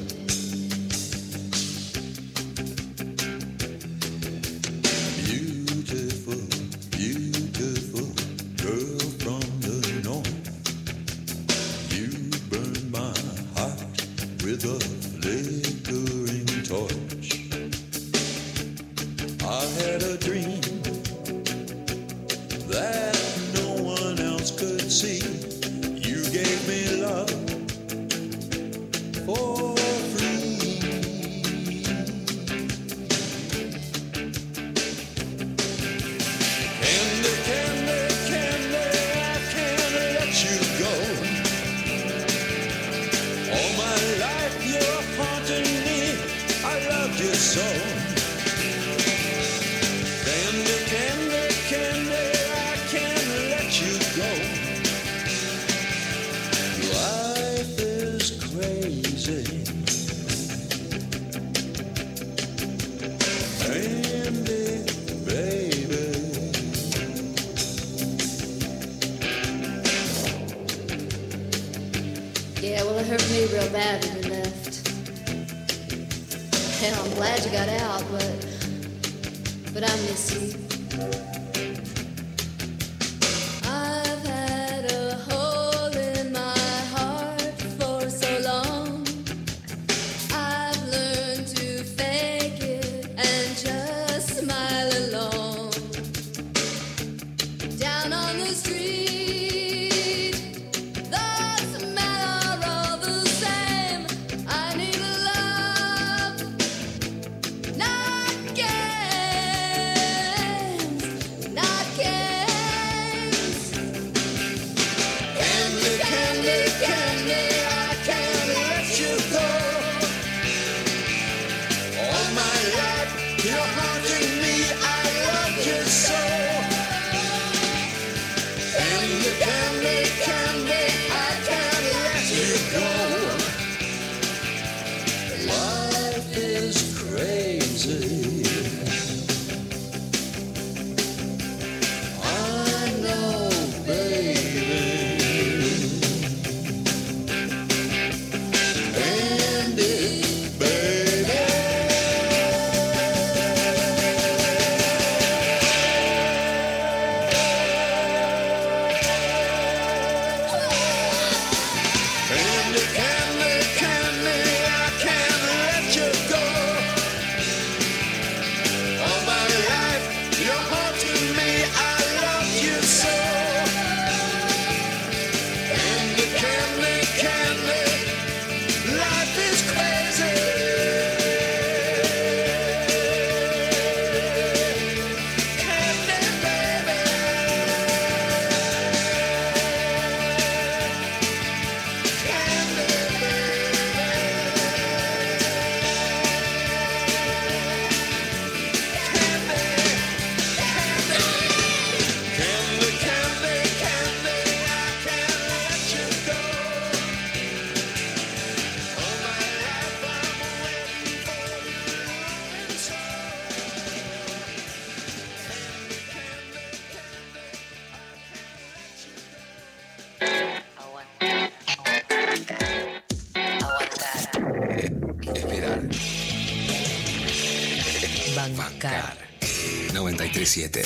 [230.51, 230.83] 937.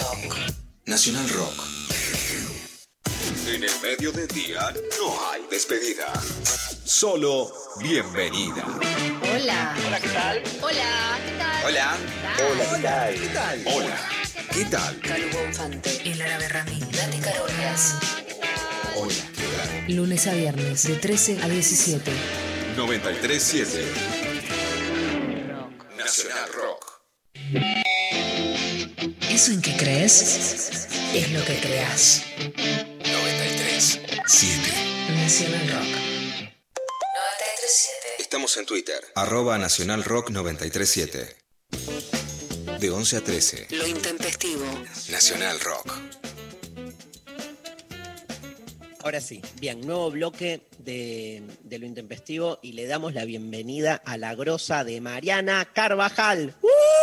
[0.00, 0.36] Rock.
[0.86, 1.62] Nacional Rock.
[3.46, 6.12] En el medio del día no hay despedida.
[6.84, 8.64] Solo bienvenida.
[9.32, 9.76] Hola.
[9.86, 10.42] Hola, ¿qué tal?
[10.60, 11.64] Hola, ¿qué tal?
[11.64, 11.96] Hola.
[12.50, 13.14] Hola, ¿qué tal?
[13.14, 13.62] ¿Qué tal?
[13.66, 14.08] Hola.
[14.52, 15.00] ¿Qué tal?
[15.00, 17.94] Calu Bonfante, El Árabe Ramín, Nati Carolas.
[18.96, 19.14] Hola.
[19.86, 22.10] ¿Qué Lunes a viernes, de 13 a 17.
[22.10, 22.76] tal?
[22.76, 24.23] 937.
[29.94, 32.24] Crees es lo que creas.
[32.36, 34.00] 93.
[34.26, 34.60] 7.
[35.14, 35.86] Nacional Rock.
[35.86, 38.16] 937.
[38.18, 38.98] Estamos en Twitter.
[39.14, 41.36] Arroba Nacional Rock 937.
[42.80, 43.68] De 11 a 13.
[43.70, 44.64] Lo intempestivo.
[45.10, 45.96] Nacional Rock.
[49.04, 54.18] Ahora sí, bien, nuevo bloque de, de lo intempestivo y le damos la bienvenida a
[54.18, 56.56] la grosa de Mariana Carvajal.
[56.62, 56.93] ¡Uh!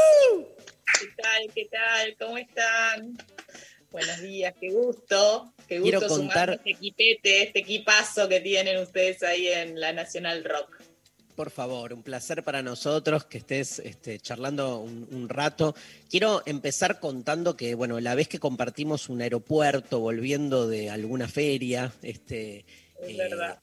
[1.02, 1.54] ¿Qué tal?
[1.56, 2.16] ¿Qué tal?
[2.20, 3.18] ¿Cómo están?
[3.92, 5.54] Buenos días, qué gusto.
[5.68, 10.44] Qué gusto Quiero contar- este equipete, este equipazo que tienen ustedes ahí en la Nacional
[10.44, 10.82] Rock.
[11.36, 15.74] Por favor, un placer para nosotros que estés este, charlando un, un rato.
[16.10, 21.92] Quiero empezar contando que, bueno, la vez que compartimos un aeropuerto volviendo de alguna feria,
[22.04, 22.60] este,
[23.02, 23.60] Es eh, verdad.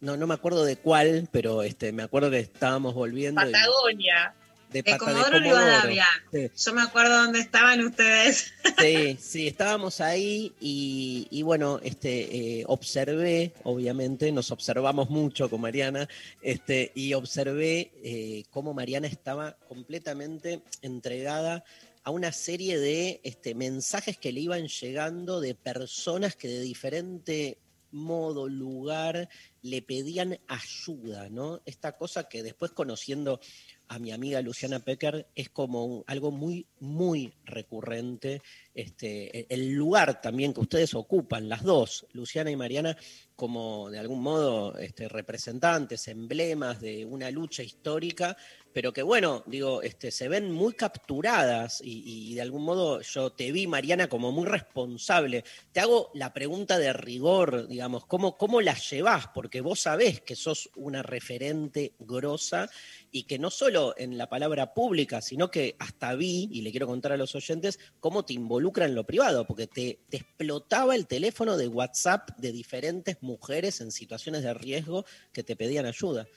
[0.00, 4.34] no, no me acuerdo de cuál, pero este, me acuerdo que estábamos volviendo y- Patagonia.
[4.72, 5.92] De, De Pata- de Comodoro Comodoro.
[6.32, 6.50] Sí.
[6.64, 8.52] Yo me acuerdo dónde estaban ustedes.
[8.78, 15.62] Sí, sí, estábamos ahí y, y bueno, este, eh, observé, obviamente, nos observamos mucho con
[15.62, 16.06] Mariana,
[16.42, 21.64] este, y observé eh, cómo Mariana estaba completamente entregada
[22.04, 27.56] a una serie de este, mensajes que le iban llegando de personas que de diferente
[27.92, 29.28] modo, lugar,
[29.62, 31.62] le pedían ayuda, ¿no?
[31.64, 33.40] Esta cosa que después conociendo
[33.88, 38.42] a mi amiga Luciana Pecker es como algo muy, muy recurrente.
[38.74, 42.96] Este, el- el lugar también que ustedes ocupan, las dos, Luciana y Mariana,
[43.36, 48.36] como de algún modo este, representantes, emblemas de una lucha histórica,
[48.76, 53.50] pero que bueno, digo, este, se ven muy capturadas y, de algún modo yo te
[53.50, 55.44] vi, Mariana, como muy responsable.
[55.72, 59.28] Te hago la pregunta de rigor, digamos, ¿cómo, cómo las llevas?
[59.28, 62.68] Porque vos sabés que sos una referente grosa
[63.10, 66.86] y que no solo en la palabra pública, sino que hasta vi, y le quiero
[66.86, 71.06] contar a los oyentes, cómo te involucra en lo privado, porque te, te explotaba el
[71.06, 76.28] teléfono de WhatsApp de diferentes mujeres en situaciones de riesgo que te pedían ayuda.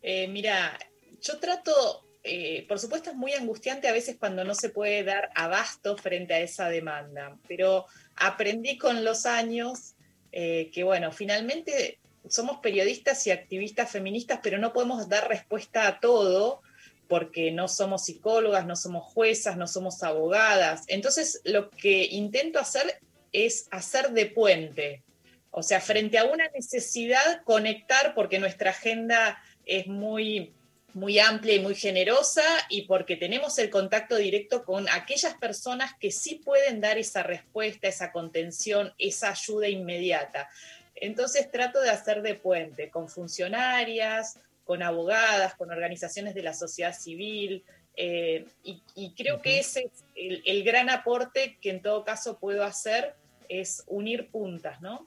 [0.00, 0.78] Eh, mira,
[1.20, 5.30] yo trato, eh, por supuesto es muy angustiante a veces cuando no se puede dar
[5.34, 7.86] abasto frente a esa demanda, pero
[8.16, 9.94] aprendí con los años
[10.32, 16.00] eh, que, bueno, finalmente somos periodistas y activistas feministas, pero no podemos dar respuesta a
[16.00, 16.60] todo
[17.08, 20.84] porque no somos psicólogas, no somos juezas, no somos abogadas.
[20.88, 23.00] Entonces, lo que intento hacer
[23.32, 25.02] es hacer de puente.
[25.50, 30.54] O sea, frente a una necesidad, conectar, porque nuestra agenda es muy,
[30.98, 36.10] muy amplia y muy generosa y porque tenemos el contacto directo con aquellas personas que
[36.10, 40.48] sí pueden dar esa respuesta, esa contención, esa ayuda inmediata.
[40.94, 46.94] Entonces trato de hacer de puente con funcionarias, con abogadas, con organizaciones de la sociedad
[46.94, 47.64] civil,
[47.96, 52.38] eh, y, y creo que ese es el, el gran aporte que en todo caso
[52.38, 53.14] puedo hacer,
[53.48, 55.06] es unir puntas, ¿no?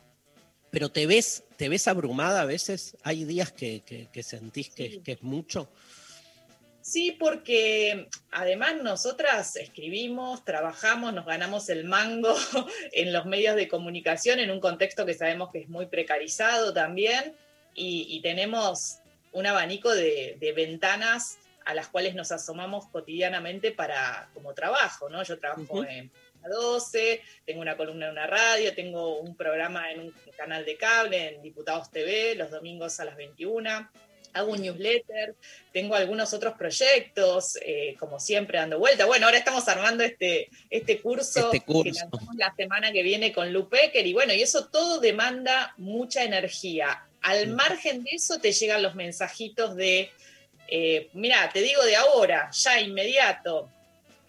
[0.72, 5.02] Pero te ves, te ves abrumada a veces, hay días que, que- que sentís que,
[5.04, 5.70] que es mucho.
[6.82, 12.34] Sí, porque además nosotras escribimos, trabajamos, nos ganamos el mango
[12.92, 17.36] en los medios de comunicación en un contexto que sabemos que es muy precarizado también
[17.76, 18.98] y, y tenemos
[19.32, 25.22] un abanico de, de ventanas a las cuales nos asomamos cotidianamente para como trabajo, ¿no?
[25.24, 26.12] Yo trabajo en
[26.44, 30.78] a 12, tengo una columna en una radio, tengo un programa en un canal de
[30.78, 33.90] cable, en Diputados TV, los domingos a las 21
[34.34, 35.36] hago un newsletter,
[35.72, 39.06] tengo algunos otros proyectos, eh, como siempre dando vuelta.
[39.06, 41.84] Bueno, ahora estamos armando este, este curso, Este curso.
[41.84, 45.74] que lanzamos la semana que viene con Lu Pecker, y bueno, y eso todo demanda
[45.78, 47.06] mucha energía.
[47.22, 50.12] Al margen de eso te llegan los mensajitos de,
[50.68, 53.70] eh, mira, te digo de ahora, ya inmediato,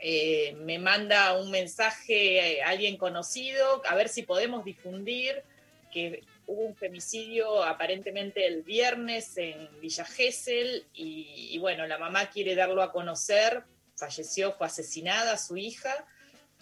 [0.04, 5.42] eh, me manda un mensaje eh, alguien conocido, a ver si podemos difundir
[5.92, 12.30] que hubo un femicidio aparentemente el viernes en Villa Gesell y, y bueno, la mamá
[12.30, 13.62] quiere darlo a conocer,
[13.96, 16.06] falleció, fue asesinada su hija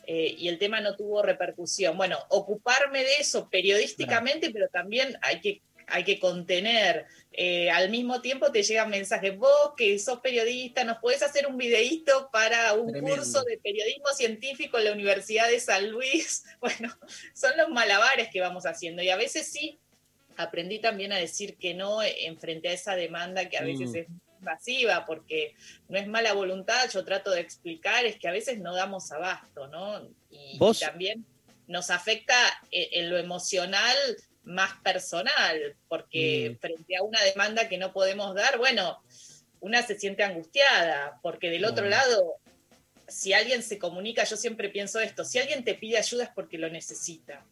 [0.06, 1.96] eh, y el tema no tuvo repercusión.
[1.96, 7.06] Bueno, ocuparme de eso periodísticamente, pero también hay que hay que contener.
[7.32, 11.56] Eh, al mismo tiempo te llegan mensajes, vos que sos periodista, ¿nos podés hacer un
[11.56, 13.16] videíto para un Tremendo.
[13.16, 16.44] curso de periodismo científico en la Universidad de San Luis?
[16.60, 16.94] Bueno,
[17.34, 19.78] son los malabares que vamos haciendo y a veces sí
[20.36, 23.96] aprendí también a decir que no en frente a esa demanda que a veces Mm.
[23.96, 24.06] es
[24.40, 25.54] invasiva, porque
[25.88, 29.68] no es mala voluntad, yo trato de explicar, es que a veces no damos abasto,
[29.68, 30.02] ¿no?
[30.30, 31.24] Y, y también
[31.66, 32.34] nos afecta
[32.70, 33.96] en, en lo emocional
[34.50, 36.58] más personal, porque Mm.
[36.60, 39.02] frente a una demanda que no podemos dar, bueno,
[39.60, 41.90] una se siente angustiada, porque del otro Mm.
[41.90, 42.34] lado,
[43.08, 46.58] si alguien se comunica, yo siempre pienso esto, si alguien te pide ayuda es porque
[46.58, 47.44] lo necesita.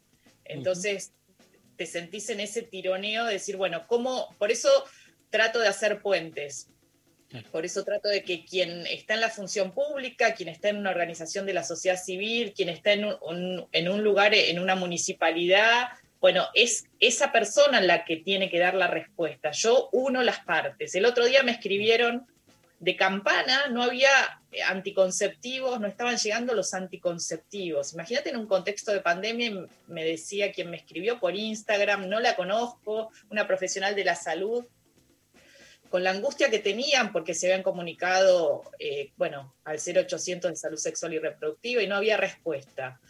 [0.44, 1.12] Entonces,
[1.76, 4.34] te sentís en ese tironeo de decir, bueno, ¿cómo?
[4.38, 4.68] Por eso
[5.30, 6.68] trato de hacer puentes.
[7.52, 10.90] Por eso trato de que quien está en la función pública, quien está en una
[10.90, 14.74] organización de la sociedad civil, quien está en un, un- en un lugar, en una
[14.76, 15.88] municipalidad,
[16.20, 19.50] bueno, es esa persona la que tiene que dar la respuesta.
[19.52, 20.94] Yo uno las partes.
[20.94, 22.26] El otro día me escribieron
[22.80, 24.10] de campana, no había
[24.52, 27.92] eh, anticonceptivos, no estaban llegando los anticonceptivos.
[27.94, 32.36] Imagínate en un contexto de pandemia, me decía quien me escribió por Instagram, no la
[32.36, 34.64] conozco, una profesional de la salud,
[35.88, 40.76] con la angustia que tenían porque se habían comunicado, eh, bueno, al 0800 de salud
[40.76, 43.00] sexual y reproductiva y no había respuesta.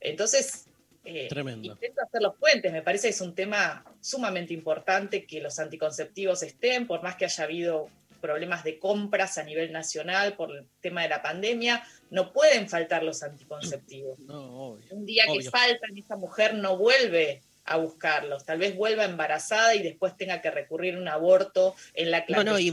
[0.00, 0.66] Entonces,
[1.04, 1.72] eh, Tremendo.
[1.72, 6.42] intento hacer los puentes, me parece que es un tema sumamente importante que los anticonceptivos
[6.42, 7.88] estén, por más que haya habido
[8.20, 13.02] problemas de compras a nivel nacional por el tema de la pandemia, no pueden faltar
[13.02, 14.18] los anticonceptivos.
[14.18, 19.82] Un día que faltan, esa mujer no vuelve a buscarlos, tal vez vuelva embarazada y
[19.82, 22.70] después tenga que recurrir a un aborto en la No, no, y,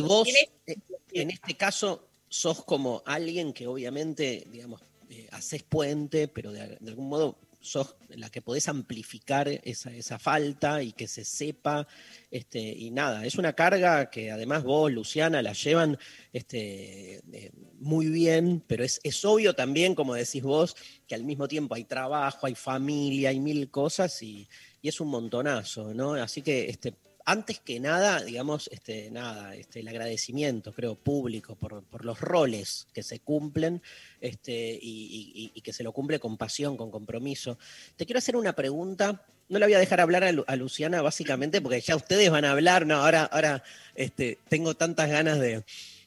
[0.00, 0.28] vos,
[0.66, 0.76] eh,
[1.12, 6.90] en este caso, sos como alguien que obviamente, digamos, eh, haces puente, pero de, de
[6.90, 11.86] algún modo sos la que podés amplificar esa, esa falta y que se sepa,
[12.30, 15.98] este, y nada, es una carga que además vos, Luciana, la llevan
[16.32, 20.76] este, eh, muy bien, pero es, es obvio también, como decís vos,
[21.06, 24.48] que al mismo tiempo hay trabajo, hay familia, hay mil cosas y,
[24.80, 26.14] y es un montonazo, ¿no?
[26.14, 26.94] Así que este,
[27.30, 32.86] antes que nada, digamos, este, nada, este, el agradecimiento, creo, público por, por los roles
[32.94, 33.82] que se cumplen
[34.20, 37.58] este, y, que se lo cumple con pasión, con compromiso.
[37.96, 39.26] Te quiero hacer una pregunta.
[39.50, 42.46] No la voy a dejar hablar a, Lu- a Luciana, básicamente, porque ya ustedes van
[42.46, 42.86] a hablar.
[42.86, 43.62] No, ahora, ahora
[43.94, 45.64] este, tengo tantas ganas de,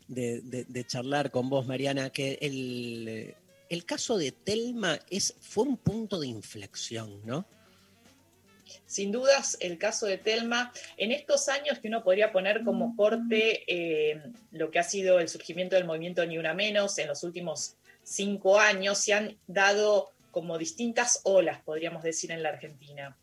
[0.07, 3.35] de- de- de charlar con vos, Mariana, que el,
[3.69, 7.45] el caso de Telma es, fue un punto de inflexión, ¿no?
[8.85, 13.63] Sin dudas, el caso de Telma, en estos años que uno podría poner como corte
[13.67, 14.21] eh,
[14.51, 18.59] lo que ha sido el surgimiento del movimiento Ni Una Menos, en los últimos cinco
[18.59, 23.17] años se han dado como distintas olas, podríamos decir, en la Argentina.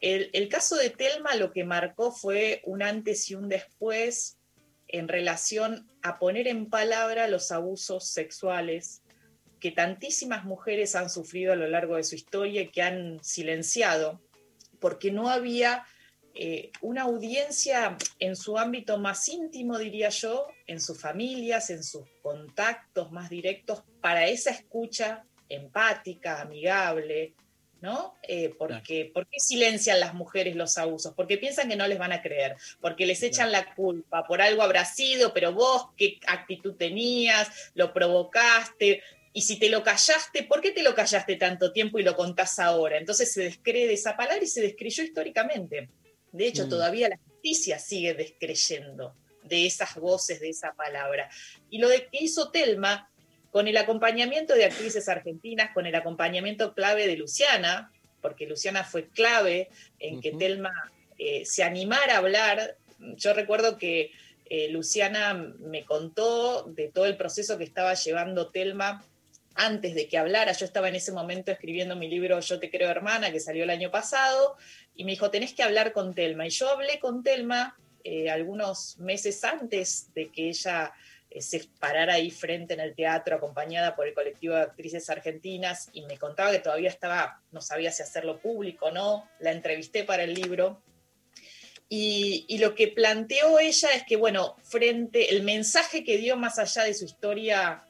[0.00, 4.36] El, el caso de Telma lo que marcó fue un antes y un después
[4.88, 9.02] en relación a poner en palabra los abusos sexuales
[9.62, 14.20] que tantísimas mujeres han sufrido a lo largo de su historia y que han silenciado
[14.82, 15.86] porque no había
[16.34, 22.02] eh, una audiencia en su ámbito más íntimo, diría yo, en sus familias, en sus
[22.20, 27.34] contactos más directos, para esa escucha empática, amigable,
[27.82, 28.14] ¿no?
[28.22, 31.12] Eh, porque, ¿Por qué silencian las mujeres los abusos?
[31.14, 34.62] Porque piensan que no les van a creer, porque les echan la culpa, por algo
[34.62, 39.02] habrá sido, pero vos qué actitud tenías, lo provocaste,
[39.32, 42.58] y si te lo callaste, ¿por qué te lo callaste tanto tiempo y lo contás
[42.58, 42.98] ahora?
[42.98, 45.88] Entonces se descree de esa palabra y se descreyó históricamente.
[46.32, 46.68] De hecho, Mm.
[46.68, 51.30] todavía la justicia sigue descreyendo de esas voces, de esa palabra.
[51.70, 53.10] Y lo de que hizo Telma,
[53.50, 57.90] con el acompañamiento de actrices argentinas, con el acompañamiento clave de Luciana,
[58.20, 59.68] porque Luciana fue clave
[59.98, 60.72] en que Telma
[61.18, 62.76] eh, se animara a hablar.
[63.16, 64.12] Yo recuerdo que
[64.46, 69.04] eh, Luciana me contó de todo el proceso que estaba llevando Telma
[69.54, 70.52] antes de que hablara.
[70.52, 73.70] Yo estaba en ese momento escribiendo mi libro Yo te creo hermana, que salió el
[73.70, 74.56] año pasado,
[74.94, 76.46] y me dijo, tenés que hablar con Telma.
[76.46, 80.92] Y yo hablé con Telma eh, algunos meses antes de que ella
[81.30, 85.88] eh, se parara ahí frente en el teatro, acompañada por el colectivo de actrices argentinas,
[85.92, 89.28] y me contaba que todavía estaba, no sabía si hacerlo público o no.
[89.38, 90.82] La entrevisté para el libro.
[91.88, 96.58] Y, y lo que planteó ella es que, bueno, frente, el mensaje que dio más
[96.58, 97.84] allá de su historia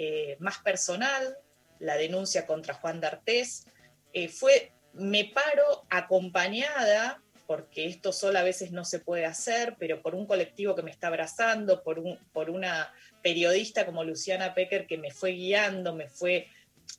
[0.00, 1.38] eh, más personal,
[1.80, 3.66] la denuncia contra Juan D'Artés,
[4.12, 10.00] eh, fue, me paro acompañada, porque esto solo a veces no se puede hacer, pero
[10.00, 12.94] por un colectivo que me está abrazando, por, un, por una
[13.24, 16.46] periodista como Luciana Pecker que me fue guiando, me fue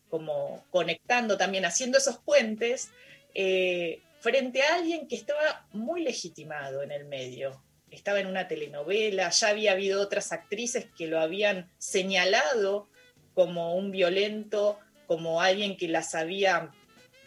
[0.09, 2.89] como conectando también, haciendo esos puentes,
[3.33, 7.63] eh, frente a alguien que estaba muy legitimado en el medio.
[7.91, 12.87] Estaba en una telenovela, ya había habido otras actrices que lo habían señalado
[13.33, 16.71] como un violento, como alguien que las había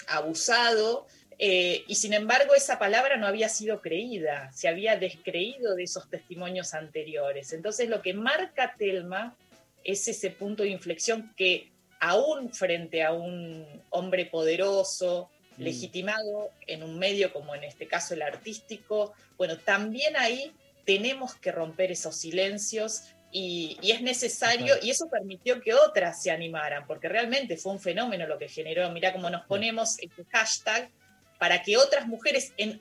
[0.06, 1.06] abusado,
[1.38, 6.08] eh, y sin embargo esa palabra no había sido creída, se había descreído de esos
[6.08, 7.52] testimonios anteriores.
[7.52, 9.36] Entonces lo que marca Telma
[9.82, 15.62] es ese punto de inflexión que aún frente a un hombre poderoso, Mm.
[15.62, 20.52] legitimado en un medio como en este caso el artístico, bueno, también ahí
[20.84, 26.30] tenemos que romper esos silencios y, y es necesario, y eso permitió que otras se
[26.30, 30.90] animaran, porque realmente fue un fenómeno lo que generó, mira cómo nos ponemos este hashtag
[31.38, 32.80] para que otras mujeres en,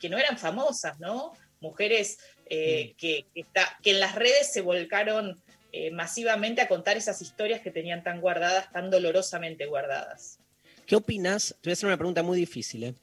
[0.00, 1.32] que no eran famosas, ¿no?
[1.60, 5.40] Mujeres eh, que, que está- que en las redes se volcaron
[5.72, 10.39] eh, masivamente a contar esas historias que tenían tan guardadas, tan dolorosamente guardadas.
[10.90, 11.54] ¿Qué opinas?
[11.60, 12.94] Te voy a hacer una pregunta muy difícil, ¿eh?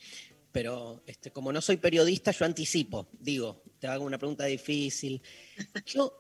[0.52, 3.08] pero este, como no soy periodista, yo anticipo.
[3.14, 5.22] Digo, te hago una pregunta difícil.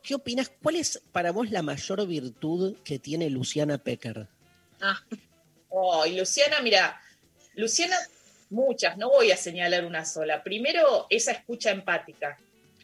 [0.01, 0.49] ¿Qué, opinas?
[0.63, 4.29] ¿Cuál es para vos la mayor virtud que tiene Luciana Pecker?
[5.67, 7.01] Oh, y Luciana, mira,
[7.55, 7.97] Luciana,
[8.49, 10.43] muchas, no voy a señalar una sola.
[10.43, 12.39] Primero, esa escucha empática.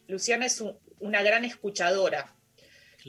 [0.09, 2.35] Luciana es un- una gran escuchadora,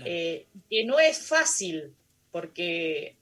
[0.05, 1.93] eh, que no es fácil,
[2.31, 3.17] porque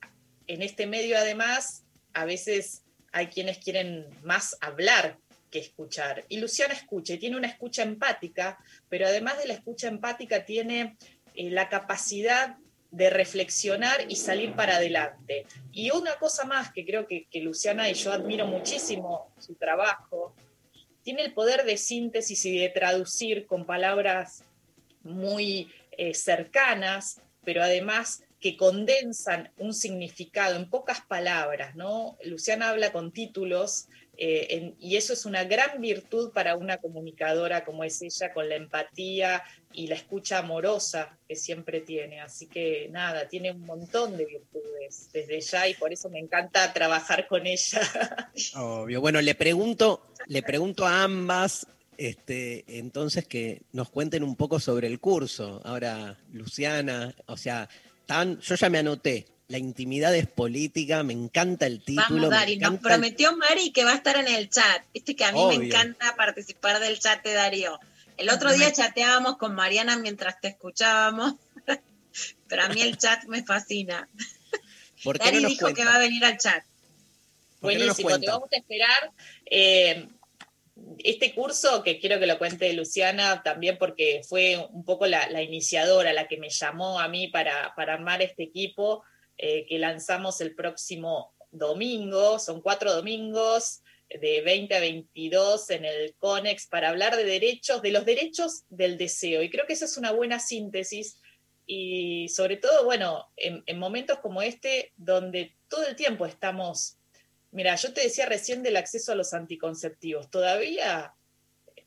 [0.47, 1.82] en este medio además
[2.15, 2.83] a veces
[3.13, 5.19] hay quienes quieren más hablar
[5.51, 6.25] que escuchar.
[6.29, 8.59] Y Luciana escucha, y tiene una escucha empática,
[8.89, 10.97] pero además de la escucha empática tiene
[11.35, 12.57] eh, la capacidad
[12.91, 15.47] de reflexionar y salir para adelante.
[15.71, 20.35] Y una cosa más que creo que, Luciana y yo admiro muchísimo su trabajo,
[21.03, 24.45] tiene el poder de síntesis y de traducir con palabras
[25.03, 32.19] muy eh, cercanas, pero además que condensan un significado en pocas palabras, ¿no?
[32.25, 33.87] Luciana habla con títulos
[34.19, 38.57] eh, y eso es una gran virtud para una comunicadora como es ella, con la
[38.57, 42.21] empatía y la escucha amorosa que siempre tiene.
[42.21, 46.73] Así que nada, tiene un montón de virtudes desde ya y por eso me encanta
[46.73, 47.81] trabajar con ella.
[48.57, 49.01] Obvio.
[49.01, 54.89] Bueno, le pregunto, le pregunto a ambas, este, entonces que nos cuenten un poco sobre
[54.89, 55.61] el curso.
[55.65, 57.69] Ahora, Luciana, o sea,
[58.07, 59.27] tan, yo ya me anoté.
[59.49, 62.29] La intimidad es política, me encanta el título.
[62.29, 64.85] Vamos, Dari, nos el- prometió Mari que va a estar en el chat.
[64.95, 67.79] Viste que a mí me encanta participar del chat de Darío.
[68.17, 71.35] El otro día chateábamos con Mariana mientras te escuchábamos,
[72.49, 74.09] pero a mí el chat me fascina.
[75.05, 76.65] ¿Por qué Dari no dijo que va a venir al chat.
[77.61, 79.13] ¿Por qué no nos Buenísimo, te vamos a esperar.
[79.47, 80.09] Eh,
[80.99, 86.13] este curso, que quiero que lo cuente Luciana también porque fue un poco la, iniciadora,
[86.13, 89.03] la que me llamó a mí para, para armar este equipo,
[89.39, 96.15] eh, que lanzamos el próximo domingo, son cuatro domingos de 20 a 22 en el
[96.19, 99.43] CONEX para hablar de derechos, de los derechos del deseo.
[99.43, 101.19] Y creo que esa es una buena síntesis
[101.67, 106.99] y sobre todo, bueno, en, en momentos como este, donde todo el tiempo estamos
[107.53, 110.31] Mira, yo te decía recién del acceso a los anticonceptivos.
[110.31, 111.15] Todavía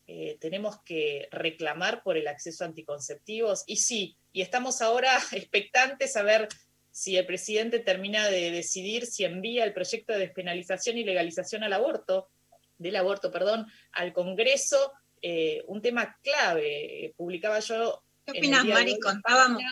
[0.07, 3.63] eh, tenemos que reclamar por el acceso a anticonceptivos.
[3.65, 6.47] Y sí, y estamos ahora expectantes a ver
[6.91, 11.73] si el presidente termina de decidir si envía el proyecto de despenalización y legalización al
[11.73, 12.29] aborto,
[12.77, 17.13] del aborto, perdón, al Congreso, eh, un tema clave.
[17.17, 18.03] Publicaba yo.
[18.23, 18.99] ¿Qué opinas, Mari?
[18.99, 19.63] Contábamos.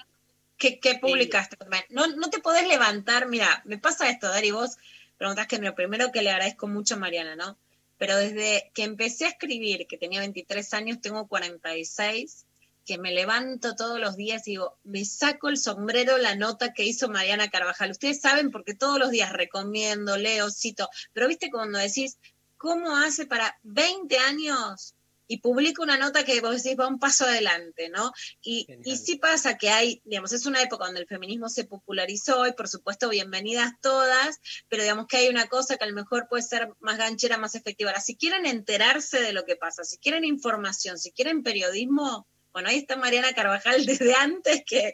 [0.57, 1.55] ¿Qué, qué publicaste?
[1.89, 3.27] No, no te podés levantar.
[3.27, 4.77] Mira, me pasa esto, Dari, vos
[5.23, 7.57] preguntás que lo primero que le agradezco mucho a Mariana, ¿no?
[7.97, 12.45] Pero desde que empecé a escribir, que tenía 23 años, tengo 46,
[12.85, 16.83] que me levanto todos los días y digo, me saco el sombrero la nota que
[16.83, 17.91] hizo Mariana Carvajal.
[17.91, 22.17] Ustedes saben porque todos los días recomiendo, leo, cito, pero viste cuando decís,
[22.57, 24.93] ¿cómo hace para 20 años?
[25.33, 28.11] Y publica una nota que vos decís va un paso adelante, ¿no?
[28.43, 32.45] Y, y sí pasa que hay, digamos, es una época donde el feminismo se popularizó
[32.45, 34.39] y por supuesto bienvenidas todas,
[34.69, 37.55] pero digamos que hay una cosa que a lo mejor puede ser más ganchera, más
[37.55, 37.89] efectiva.
[37.89, 42.69] Ahora, si quieren enterarse de lo que pasa, si quieren información, si quieren periodismo, bueno,
[42.69, 44.93] ahí está Mariana Carvajal desde antes que,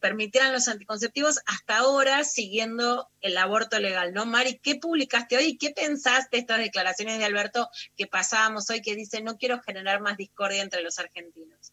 [0.00, 4.26] permitieran los anticonceptivos hasta ahora siguiendo el aborto legal, ¿no?
[4.26, 5.56] Mari, ¿qué publicaste hoy?
[5.56, 10.00] ¿Qué pensaste de estas declaraciones de Alberto que pasábamos hoy que dice no quiero generar
[10.00, 11.72] más discordia entre los argentinos?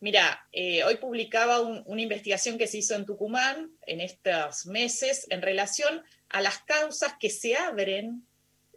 [0.00, 5.26] Mira, eh, hoy publicaba un- una investigación que se hizo en Tucumán en estos meses
[5.30, 8.26] en relación a las causas que se abren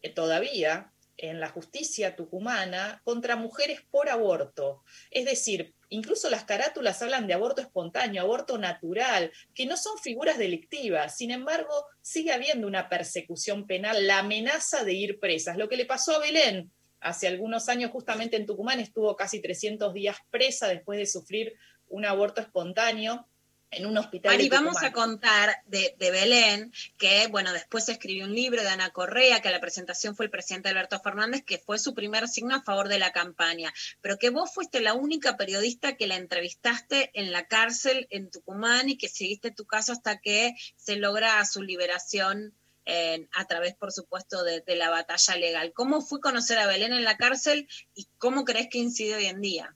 [0.01, 4.83] eh, todavía en la justicia tucumana contra mujeres por aborto.
[5.11, 10.37] Es decir, incluso las carátulas hablan de aborto espontáneo, aborto natural, que no son figuras
[10.37, 11.17] delictivas.
[11.17, 15.57] Sin embargo, sigue habiendo una persecución penal, la amenaza de ir presas.
[15.57, 19.93] Lo que le pasó a Belén hace algunos años justamente en Tucumán estuvo casi 300
[19.93, 21.53] días presa después de sufrir
[21.87, 23.27] un aborto espontáneo
[23.69, 24.31] en un hospital.
[24.31, 28.91] Mari, vamos a contar de, de Belén, que bueno, después escribió un libro de Ana
[28.91, 32.55] Correa, que a la presentación fue el presidente Alberto Fernández, que fue su primer signo
[32.55, 37.11] a favor de la campaña, pero que vos fuiste la única periodista que la entrevistaste
[37.13, 41.61] en la cárcel en Tucumán y que seguiste tu caso hasta que se logra su
[41.61, 42.53] liberación
[42.85, 45.73] eh, a través, por supuesto, de, de la batalla legal.
[45.73, 49.41] ¿Cómo fue conocer a Belén en la cárcel y cómo crees que incide hoy en
[49.41, 49.75] día?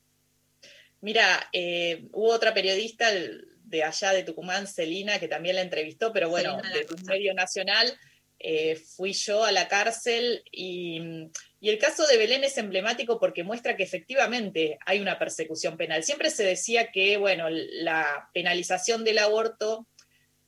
[1.01, 6.11] Mira, eh, hubo otra periodista el- de allá de Tucumán, Celina, que también la entrevistó,
[6.13, 7.87] pero bueno, de un medio nacional.
[8.43, 10.99] eh, fui yo a la cárcel y,
[11.59, 16.03] y el caso de Belén es emblemático porque muestra que efectivamente hay una persecución penal.
[16.03, 19.87] Siempre se decía que, bueno, la penalización del aborto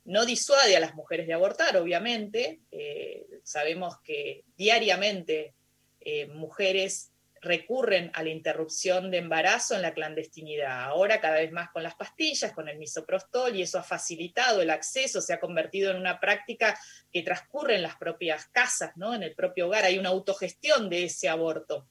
[0.04, 2.60] no disuade a las mujeres de abortar, obviamente.
[2.72, 5.54] Eh, sabemos que diariamente
[6.00, 7.12] eh, mujeres
[7.44, 10.84] recurren a la interrupción de embarazo en la clandestinidad.
[10.84, 14.70] Ahora cada vez más con las pastillas, con el misoprostol, y eso ha facilitado el
[14.70, 16.78] acceso, se ha convertido en una práctica
[17.12, 19.14] que transcurre en las propias casas, ¿no?
[19.14, 19.84] en el propio hogar.
[19.84, 21.86] Hay una autogestión de ese aborto.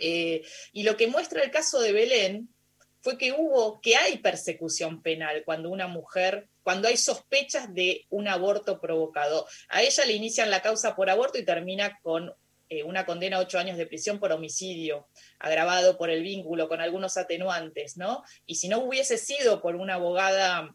[0.00, 0.42] Eh,
[0.72, 2.48] y lo que muestra el caso de Belén
[3.00, 8.28] fue que hubo, que hay persecución penal cuando una mujer, cuando hay sospechas de un
[8.28, 9.46] aborto provocado.
[9.68, 12.34] A ella le inician la causa por aborto y termina con
[12.68, 15.08] eh, una condena a ocho años de prisión por homicidio,
[15.38, 18.22] agravado por el vínculo con algunos atenuantes, ¿no?
[18.46, 20.74] Y si no hubiese sido por una abogada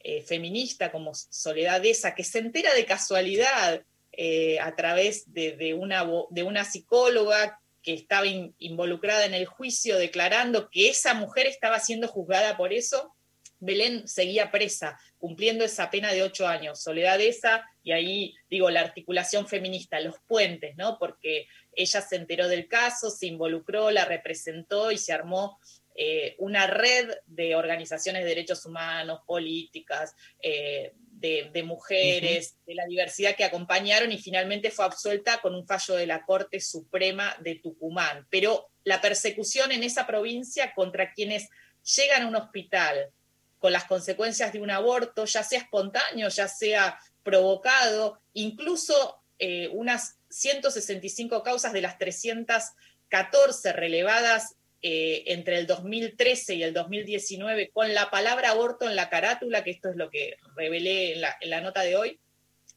[0.00, 6.06] eh, feminista como Soledad Esa, que se entera de casualidad eh, a través de, una,
[6.30, 11.80] de una psicóloga que estaba in- involucrada en el juicio declarando que esa mujer estaba
[11.80, 13.14] siendo juzgada por eso,
[13.58, 16.82] Belén seguía presa, cumpliendo esa pena de ocho años.
[16.82, 20.98] Soledad esa, y ahí digo, la articulación feminista, los puentes, ¿no?
[20.98, 25.60] Porque ella se enteró del caso, se involucró, la representó y se armó
[25.94, 32.86] eh, una red de organizaciones de derechos humanos, políticas, eh, de, de mujeres, de la
[32.86, 37.56] diversidad que acompañaron y finalmente fue absuelta con un fallo de la Corte Suprema de
[37.56, 38.26] Tucumán.
[38.30, 41.50] Pero la persecución en esa provincia contra quienes
[41.82, 43.12] llegan a un hospital
[43.60, 50.16] con las consecuencias de un aborto, ya sea espontáneo, ya sea provocado, incluso eh, unas
[50.30, 58.10] 165 causas de las 314 relevadas eh, entre el 2013 y el 2019 con la
[58.10, 61.96] palabra aborto en la carátula, que esto es lo que revelé en la, nota de
[61.96, 62.18] hoy,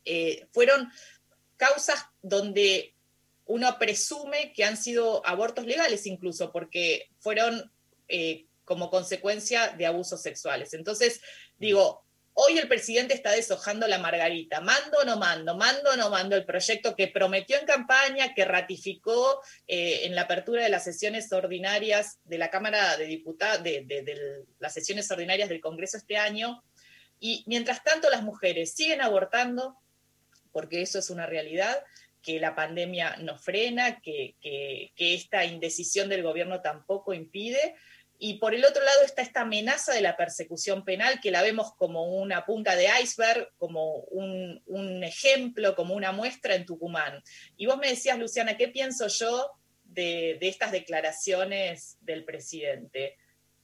[0.04, 0.92] eh, fueron
[1.56, 2.94] causas donde
[3.46, 7.72] uno presume que han sido abortos legales incluso, porque fueron
[8.66, 10.74] como consecuencia de abusos sexuales.
[10.74, 11.22] Entonces,
[11.58, 16.10] digo, hoy el presidente está deshojando la margarita, mando o no mando, mando o no
[16.10, 20.84] mando el proyecto que prometió en campaña, que ratificó eh, en la apertura de las
[20.84, 25.98] sesiones ordinarias de la Cámara de Diputados, de, de- de las sesiones ordinarias del Congreso
[25.98, 26.64] este año.
[27.20, 29.78] Y mientras tanto las mujeres siguen abortando,
[30.52, 31.84] porque eso es una realidad,
[32.22, 37.76] que la pandemia no frena, que, que- que esta indecisión del gobierno tampoco impide.
[38.26, 41.76] Y por el otro lado está esta amenaza de la persecución penal, que la vemos
[41.76, 47.22] como una punta de iceberg, como un, ejemplo, como una muestra en Tucumán.
[47.58, 49.52] Y vos me decías, Luciana, ¿qué pienso yo
[49.84, 53.18] de, estas declaraciones del presidente?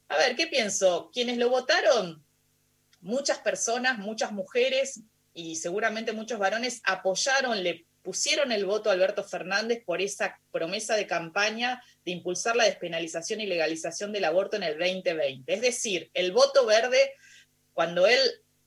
[0.10, 1.10] A ver, ¿qué pienso?
[1.14, 2.26] Quienes lo votaron,
[3.00, 5.00] muchas personas, muchas mujeres
[5.34, 10.96] y seguramente muchos varones apoyaron, le pusieron el voto a Alberto Fernández por esa promesa
[10.96, 15.54] de campaña de impulsar la despenalización y legalización del aborto en el 2020.
[15.54, 17.14] Es decir, el voto verde,
[17.72, 18.20] cuando él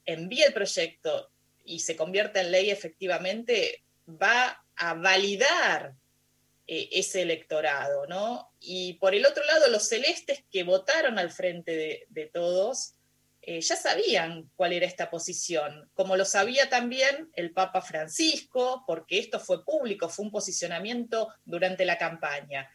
[0.04, 1.32] envía el proyecto
[1.64, 5.96] y se convierte en ley efectivamente, va a validar
[6.68, 8.48] eh, ese electorado, ¿no?
[8.60, 12.94] Y por el otro lado, los celestes que votaron al frente de todos,
[13.44, 19.18] eh, ya sabían cuál era esta posición, como lo sabía también el Papa Francisco, porque
[19.18, 22.70] esto fue público, fue un posicionamiento durante la campaña.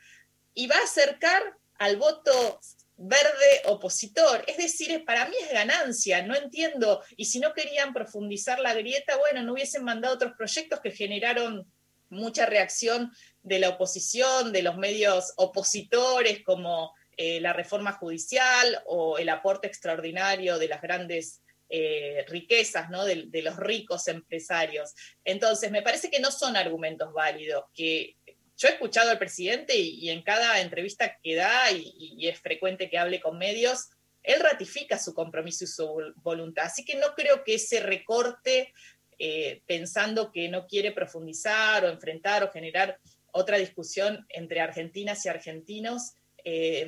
[0.54, 1.42] Y va a acercar
[1.76, 2.60] al voto
[2.98, 4.44] verde opositor.
[4.46, 7.02] Es decir, para mí es ganancia, no entiendo.
[7.16, 11.72] Y si no querían profundizar la grieta, bueno, no hubiesen mandado otros proyectos que generaron
[12.10, 13.12] mucha reacción
[13.42, 19.66] de la oposición, de los medios opositores, como eh, la reforma judicial o el aporte
[19.66, 23.06] extraordinario de las grandes eh, riquezas, ¿no?
[23.06, 24.94] de, los ricos empresarios.
[25.26, 28.16] Entonces, me parece que no son argumentos válidos, que
[28.56, 32.98] yo he escuchado al presidente y, en cada entrevista que da, y, es frecuente que
[33.00, 33.90] hable con medios,
[34.22, 36.66] él ratifica su compromiso y su vol- voluntad.
[36.66, 38.74] Así que no creo que ese recorte,
[39.18, 43.00] eh, pensando que no quiere profundizar o enfrentar o generar
[43.32, 46.14] otra discusión entre argentinas y argentinos,
[46.50, 46.88] eh,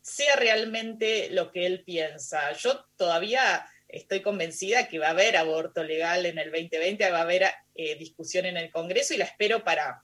[0.00, 2.52] sea realmente lo que él piensa.
[2.52, 7.22] Yo todavía estoy convencida que va a haber aborto legal en el 2020, va a
[7.22, 7.44] haber
[7.74, 10.02] eh, discusión en el Congreso y la espero para,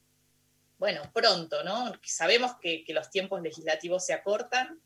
[0.76, 1.90] bueno, pronto, ¿no?
[2.04, 4.78] Sabemos que, que los tiempos legislativos se acortan,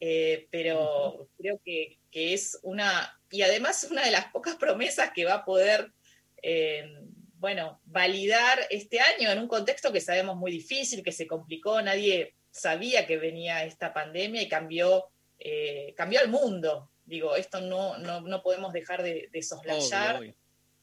[0.00, 5.24] eh, pero creo que, que es una, y además una de las pocas promesas que
[5.24, 5.92] va a poder,
[6.42, 6.84] eh,
[7.34, 12.34] bueno, validar este año en un contexto que sabemos muy difícil, que se complicó, nadie
[12.50, 15.06] sabía que venía esta pandemia y cambió,
[15.38, 16.90] eh, cambió el mundo.
[17.04, 20.34] Digo, esto no, no, no podemos dejar de, de soslayar, Obvio, obvio,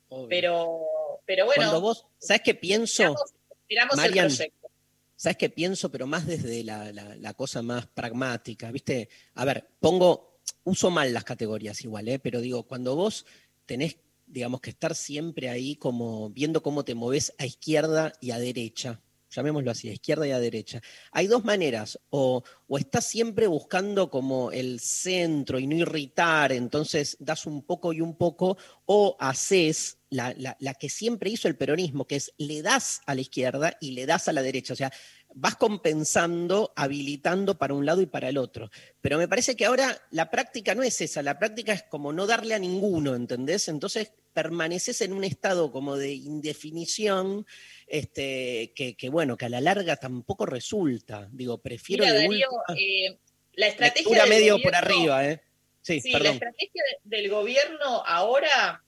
[0.09, 0.29] obvio.
[0.29, 0.79] pero,
[1.25, 3.15] pero bueno, Cuando vos, ¿sabes qué pienso?
[3.61, 4.69] esperamos el Marian, proyecto.
[5.15, 5.89] ¿Sabes qué pienso?
[5.91, 9.09] Pero más desde la, la- la cosa más pragmática, ¿viste?
[9.35, 12.19] A ver, pongo, uso mal las categorías igual, ¿eh?
[12.19, 13.25] Pero digo, cuando vos
[13.65, 18.37] tenés, digamos, que estar siempre ahí como viendo cómo te moves a izquierda y a
[18.37, 19.01] derecha,
[19.41, 20.81] llamémoslo así, a izquierda y a derecha,
[21.11, 27.17] hay dos maneras, o, o estás siempre buscando como el centro y no irritar, entonces
[27.19, 31.57] das un poco y un poco, o haces la, la- la que siempre hizo el
[31.57, 34.75] peronismo, que es le das a la izquierda y le das a la derecha, o
[34.75, 34.91] sea,
[35.39, 38.71] vas compensando, habilitando para un lado y para el otro.
[39.01, 42.25] Pero me parece que ahora la práctica no es esa, la práctica es como no
[42.25, 43.67] darle a ninguno, ¿entendés?
[43.67, 47.45] Entonces permaneces en un estado como de indefinición,
[47.85, 51.27] este, que, que, bueno, que a la larga tampoco resulta.
[51.31, 53.19] Digo, prefiero Mira, de Darío, última- eh,
[53.53, 55.41] la estrategia del medio por arriba, ¿eh?
[55.81, 58.83] Sí, Sí, la estrategia de- del gobierno ahora,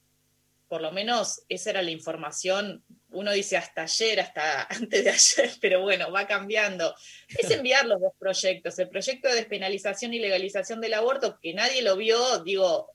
[0.67, 5.51] por lo menos esa era la información, uno dice hasta ayer, hasta antes de ayer,
[5.61, 6.95] pero bueno, va cambiando.
[7.29, 11.81] Es enviar los dos proyectos, el proyecto de despenalización y legalización del aborto, que nadie
[11.81, 12.91] lo vio, digo,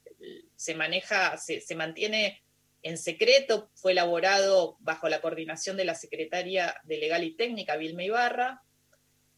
[0.57, 2.43] se maneja, se, se mantiene
[2.83, 8.05] en secreto, fue elaborado bajo la coordinación de la secretaria de Legal y Técnica, Vilma
[8.05, 8.63] Ibarra,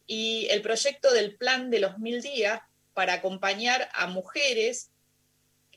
[0.05, 2.61] y el proyecto del plan de los mil días
[2.93, 4.91] para acompañar a mujeres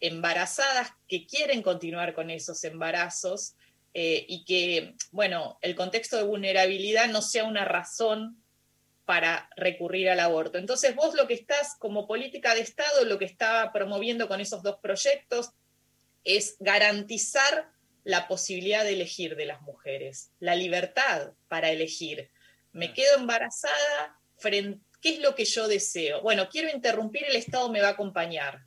[0.00, 3.54] embarazadas que quieren continuar con esos embarazos
[3.92, 8.40] eh, y que, bueno, el contexto de vulnerabilidad no sea una razón
[9.04, 10.58] para recurrir al aborto.
[10.58, 14.62] Entonces, vos lo que estás como política de Estado, lo que está promoviendo con esos
[14.62, 15.50] dos proyectos
[16.22, 17.70] es garantizar
[18.04, 22.30] la posibilidad de elegir de las mujeres, la libertad para elegir.
[22.72, 26.22] Me quedo embarazada, frente, ¿qué es lo que yo deseo?
[26.22, 28.64] Bueno, quiero interrumpir, el Estado me va a acompañar.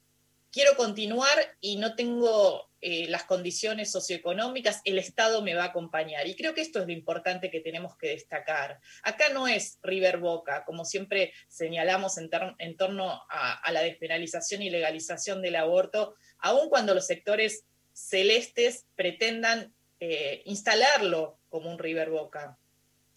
[0.54, 6.28] Quiero continuar y no tengo eh, las condiciones socioeconómicas, el Estado me va a acompañar.
[6.28, 8.80] Y creo que esto es lo importante que tenemos que destacar.
[9.02, 13.82] Acá no es River Boca, como siempre señalamos en, tor- en torno a, a la
[13.82, 21.80] despenalización y legalización del aborto, aun cuando los sectores celestes pretendan eh, instalarlo como un
[21.80, 22.60] River Boca.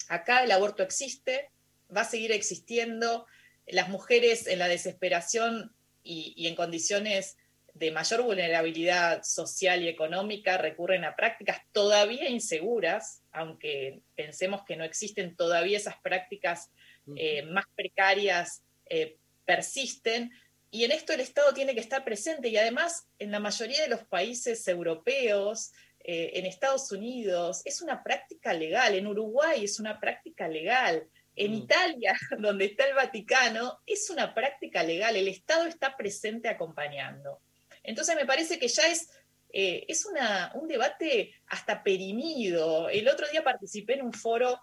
[0.09, 1.51] Acá el aborto existe,
[1.95, 3.27] va a seguir existiendo,
[3.67, 5.76] las mujeres en la desesperación
[6.07, 7.37] y, y en condiciones
[7.79, 14.85] de mayor vulnerabilidad social y económica recurren a prácticas todavía inseguras, aunque pensemos que no
[14.85, 16.71] existen todavía esas prácticas
[17.17, 20.33] eh, más precarias, eh, persisten,
[20.71, 23.89] y en esto el Estado tiene que estar presente, y además en la mayoría de
[23.89, 25.73] los países europeos,
[26.03, 31.55] eh, en Estados Unidos, es una práctica legal, en Uruguay es una práctica legal, en
[31.55, 37.41] Italia, donde está el Vaticano, es una práctica legal, el Estado está presente acompañando.
[37.83, 39.11] Entonces me parece que ya es,
[39.53, 42.89] eh, es una, un debate hasta perimido.
[42.89, 44.61] El otro día participé en un foro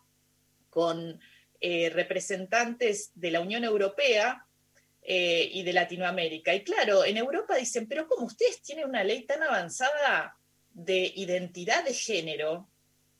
[0.69, 1.19] con
[1.61, 4.45] eh, representantes de la Unión Europea
[5.01, 6.53] eh, y de Latinoamérica.
[6.53, 10.35] Y claro, en Europa dicen, pero ¿cómo ustedes tienen una ley tan avanzada
[10.71, 12.67] de identidad de género?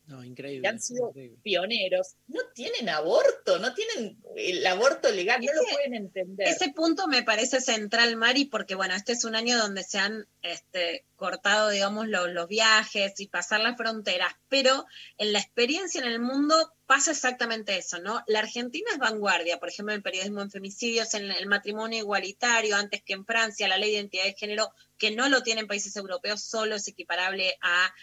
[0.06, 0.68] No, que increíble.
[0.68, 1.14] han sido
[1.44, 6.48] pioneros, no tienen aborto, no tienen el aborto legal, no lo pueden entender.
[6.48, 10.28] Ese punto me parece central, Mari, porque bueno, este es un año donde se han
[10.42, 14.86] este, cortado, digamos, lo- los viajes y pasar las fronteras, pero
[15.18, 16.56] en la experiencia en el mundo
[16.86, 18.22] pasa exactamente eso, ¿no?
[18.28, 22.76] La Argentina es vanguardia, por ejemplo, en el periodismo en femicidios, en el matrimonio igualitario,
[22.76, 24.70] antes que en Francia, la ley de identidad de género,
[25.04, 27.94] que no lo tienen países europeos, solo es equiparable a,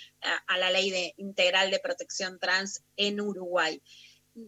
[0.46, 3.80] a, la ley de, integral de protección trans en Uruguay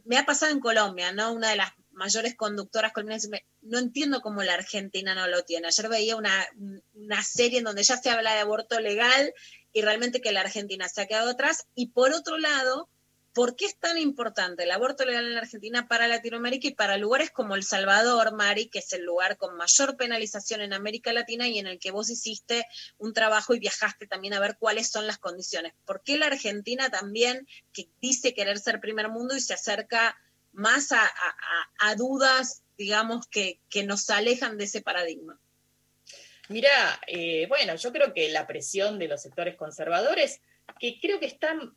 [0.05, 1.33] me ha pasado en Colombia, ¿no?
[1.33, 3.29] Una de las mayores conductoras colombianas,
[3.63, 5.67] no entiendo cómo la Argentina no lo tiene.
[5.67, 6.47] Ayer veía una,
[6.93, 9.33] una serie en donde ya se habla de aborto legal
[9.73, 11.67] y realmente que la Argentina se ha quedado atrás.
[11.75, 12.89] Y por otro lado,
[13.35, 16.99] ¿Por qué es tan importante el aborto legal en la Argentina para Latinoamérica y para
[16.99, 21.49] lugares como El Salvador, Mari, que es el lugar con mayor penalización en América Latina
[21.49, 22.67] y en el que vos hiciste
[22.99, 25.73] un trabajo y viajaste también a ver cuáles son las condiciones?
[25.87, 30.19] ¿Por qué la Argentina también, que dice querer ser primer mundo y se acerca
[30.53, 35.41] más a, dudas, digamos, que, que nos alejan de ese paradigma?
[36.49, 40.43] Mira, eh, bueno, yo creo que la presión de los sectores conservadores,
[40.79, 41.75] que creo que están,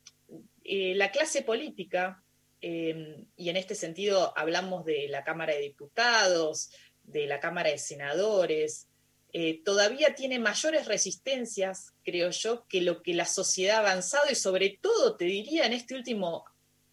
[0.68, 2.22] eh, la clase política,
[2.60, 6.70] eh, y en este sentido hablamos de la Cámara de Diputados,
[7.04, 8.88] de la Cámara de Senadores,
[9.32, 14.34] eh, todavía tiene mayores resistencias, creo yo, que lo que la sociedad ha avanzado y
[14.34, 16.44] sobre todo, te diría, en este último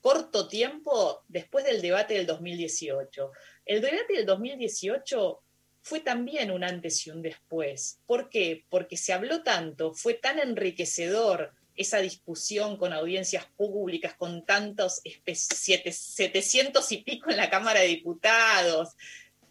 [0.02, 3.32] corto tiempo después del debate del 2018.
[3.66, 5.41] El debate del 2018
[5.82, 8.00] fue también un antes y un después.
[8.06, 8.66] ¿Por qué?
[8.70, 15.02] Porque se habló tanto, fue tan enriquecedor esa discusión con audiencias públicas, con tantos
[15.34, 18.90] siete- 700 y pico en la Cámara de Diputados,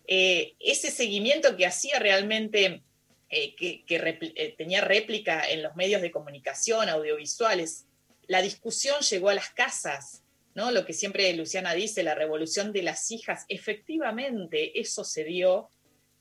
[0.06, 2.82] eh, ese seguimiento que hacía realmente,
[3.28, 7.86] eh, que, eh, tenía réplica en los medios de comunicación, audiovisuales,
[8.26, 10.22] la discusión llegó a las casas,
[10.54, 10.70] ¿no?
[10.70, 15.70] Lo que siempre Luciana dice, la revolución de las hijas, efectivamente eso se dio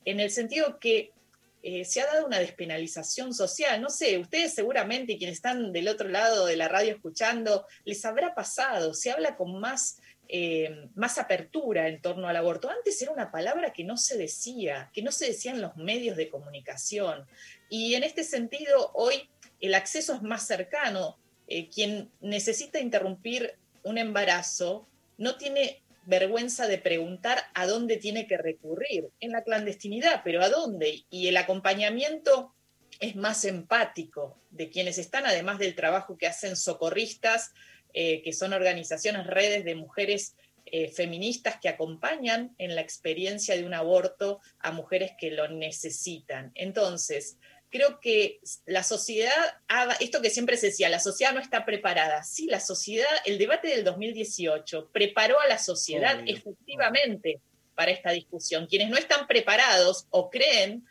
[0.05, 1.11] en el sentido que
[1.63, 3.81] eh, se ha dado una despenalización social.
[3.81, 8.33] No sé, ustedes seguramente, quienes están del otro lado de la radio escuchando, les habrá
[8.33, 12.69] pasado, se habla con más, eh, más apertura en torno al aborto.
[12.69, 16.17] Antes era una palabra que no se decía, que no se decía en los medios
[16.17, 17.27] de comunicación.
[17.69, 19.29] Y en este sentido, hoy
[19.59, 21.17] el acceso es más cercano.
[21.47, 28.37] Eh, quien necesita interrumpir un embarazo no tiene vergüenza de preguntar a dónde tiene que
[28.37, 31.05] recurrir, en la clandestinidad, pero a dónde.
[31.09, 32.53] Y el acompañamiento
[32.99, 37.51] es más empático de quienes están, además del trabajo que hacen socorristas,
[37.93, 43.65] eh, que son organizaciones, redes de mujeres eh, feministas que acompañan en la experiencia de
[43.65, 46.51] un aborto a mujeres que lo necesitan.
[46.55, 47.37] Entonces,
[47.71, 49.33] creo que la sociedad
[49.99, 52.23] esto que siempre se decía, la sociedad no está preparada.
[52.23, 57.39] Sí, la sociedad, el debate del 2018 preparó a la sociedad efectivamente
[57.73, 58.67] para esta discusión.
[58.67, 60.85] Quienes no están preparados o creen,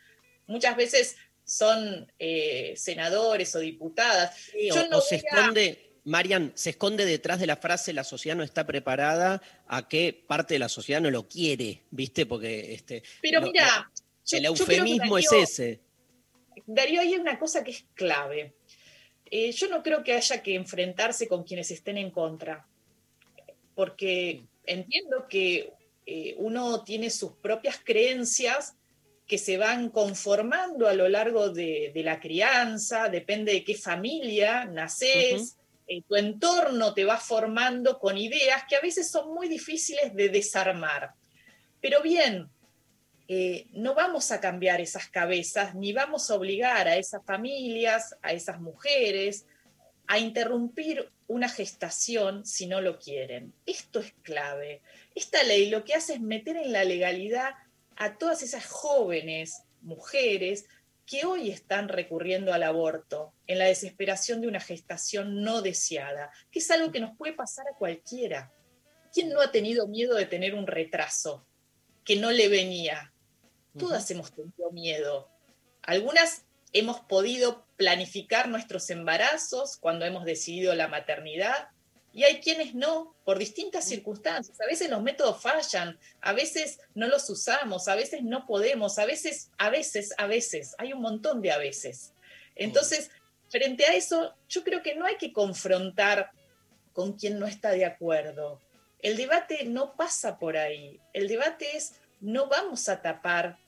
[0.47, 4.35] muchas veces son eh, senadores o diputadas.
[4.37, 8.05] Sí, Yo o, no o se esconde, Marian, se esconde detrás de la frase la
[8.05, 12.25] sociedad no está preparada a que parte de la sociedad no lo quiere, ¿viste?
[12.25, 13.91] Porque este, Pero lo- mira,
[14.33, 15.81] el yo creo que eufemismo es ese.
[16.75, 18.55] Darío, hay una cosa que es clave.
[19.31, 22.67] Eh, yo no creo que haya que enfrentarse con quienes estén en contra,
[23.75, 25.73] porque entiendo que
[26.07, 28.77] eh, uno tiene sus propias creencias
[29.27, 34.65] que se van conformando a lo largo de, de la crianza, depende de qué familia
[34.65, 35.57] naces,
[35.87, 40.29] eh, tu entorno te va formando con ideas que a veces son muy difíciles de
[40.29, 41.15] desarmar.
[41.81, 42.49] Pero bien,
[43.33, 48.33] eh, no vamos a cambiar esas cabezas, ni vamos a obligar a esas familias, a
[48.33, 49.47] esas mujeres,
[50.09, 53.55] a interrumpir una gestación si no lo quieren.
[53.67, 54.83] Esto es clave.
[55.15, 57.55] Esta ley lo que hace es meter en la legalidad
[57.95, 60.65] a todas esas jóvenes mujeres
[61.07, 66.59] que hoy están recurriendo al aborto en la desesperación de una gestación no deseada, que
[66.59, 68.53] es algo que nos puede pasar a cualquiera.
[69.15, 71.47] ¿Quién no ha tenido miedo de tener un retraso
[72.05, 73.13] que no le venía?
[73.79, 75.29] Todas hemos tenido miedo.
[75.83, 76.43] Algunas
[76.73, 81.69] hemos podido planificar nuestros embarazos cuando hemos decidido la maternidad
[82.13, 84.61] y hay quienes no, por distintas circunstancias.
[84.61, 89.07] A veces los métodos fallan, a veces no los usamos, a veces no podemos, a
[89.07, 90.75] veces, a veces, a veces.
[90.79, 92.13] Hay un montón de a veces.
[92.57, 93.11] Entonces,
[93.49, 96.33] frente a eso, yo creo que no hay que confrontar
[96.93, 98.61] con quien no está de acuerdo.
[98.99, 101.01] El debate no pasa por ahí.
[101.13, 103.59] El debate es, no vamos a tapar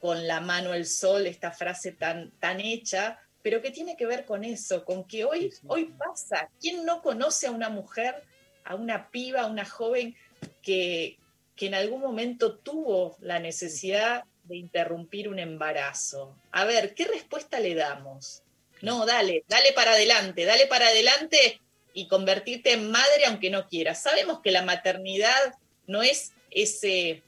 [0.00, 4.24] con la mano el sol esta frase tan, tan hecha, pero que tiene que ver
[4.24, 6.48] con eso, con que hoy, hoy pasa.
[6.60, 8.22] ¿Quién no conoce a una mujer,
[8.64, 10.16] a una piba, a una joven
[10.62, 11.18] que,
[11.56, 16.36] que en algún momento tuvo la necesidad de interrumpir un embarazo?
[16.50, 18.42] A ver, ¿qué respuesta le damos?
[18.82, 21.60] No, dale, dale para adelante, dale para adelante
[21.92, 24.02] y convertirte en madre aunque no quieras.
[24.02, 25.54] Sabemos que la maternidad
[25.86, 27.22] no es ese,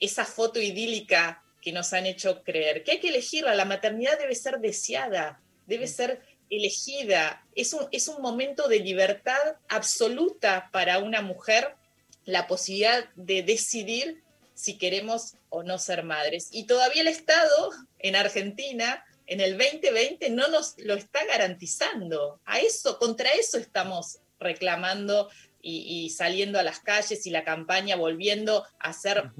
[0.00, 4.34] esa foto idílica que nos han hecho creer, que hay que elegirla, la maternidad debe
[4.34, 11.22] ser deseada, debe ser elegida, es un, es un momento de libertad absoluta para una
[11.22, 11.74] mujer,
[12.24, 14.22] la posibilidad de decidir
[14.54, 16.48] si queremos o no ser madres.
[16.52, 22.40] Y todavía el Estado en Argentina en el 2020 no nos lo está garantizando.
[22.44, 25.30] A eso, contra eso estamos reclamando
[25.62, 29.30] y, y saliendo a las calles y la campaña volviendo a hacer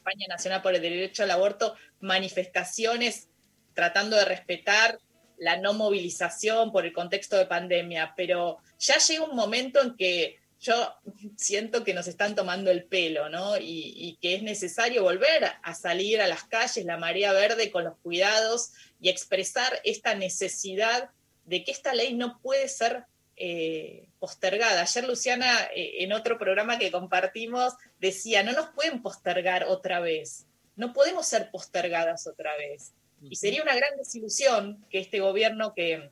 [0.00, 3.28] campaña nacional por el derecho al aborto, manifestaciones
[3.74, 4.98] tratando de respetar
[5.38, 10.38] la no movilización por el contexto de pandemia, pero ya llega un momento en que
[10.58, 10.94] yo
[11.36, 13.56] siento que nos están tomando el pelo, ¿no?
[13.56, 17.84] Y, y que es necesario volver a salir a las calles, la marea verde, con
[17.84, 21.10] los cuidados y expresar esta necesidad
[21.44, 23.04] de que esta ley no puede ser
[23.42, 24.82] eh, postergada.
[24.82, 30.44] Ayer Luciana, eh, en otro programa que compartimos, decía, no nos pueden postergar otra vez,
[30.76, 32.92] no podemos ser postergadas otra vez.
[33.22, 36.10] Y sería una gran desilusión que este gobierno que,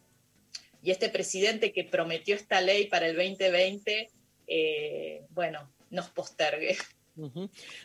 [0.82, 4.10] y este presidente que prometió esta ley para el 2020,
[4.46, 6.78] eh, bueno, nos postergue.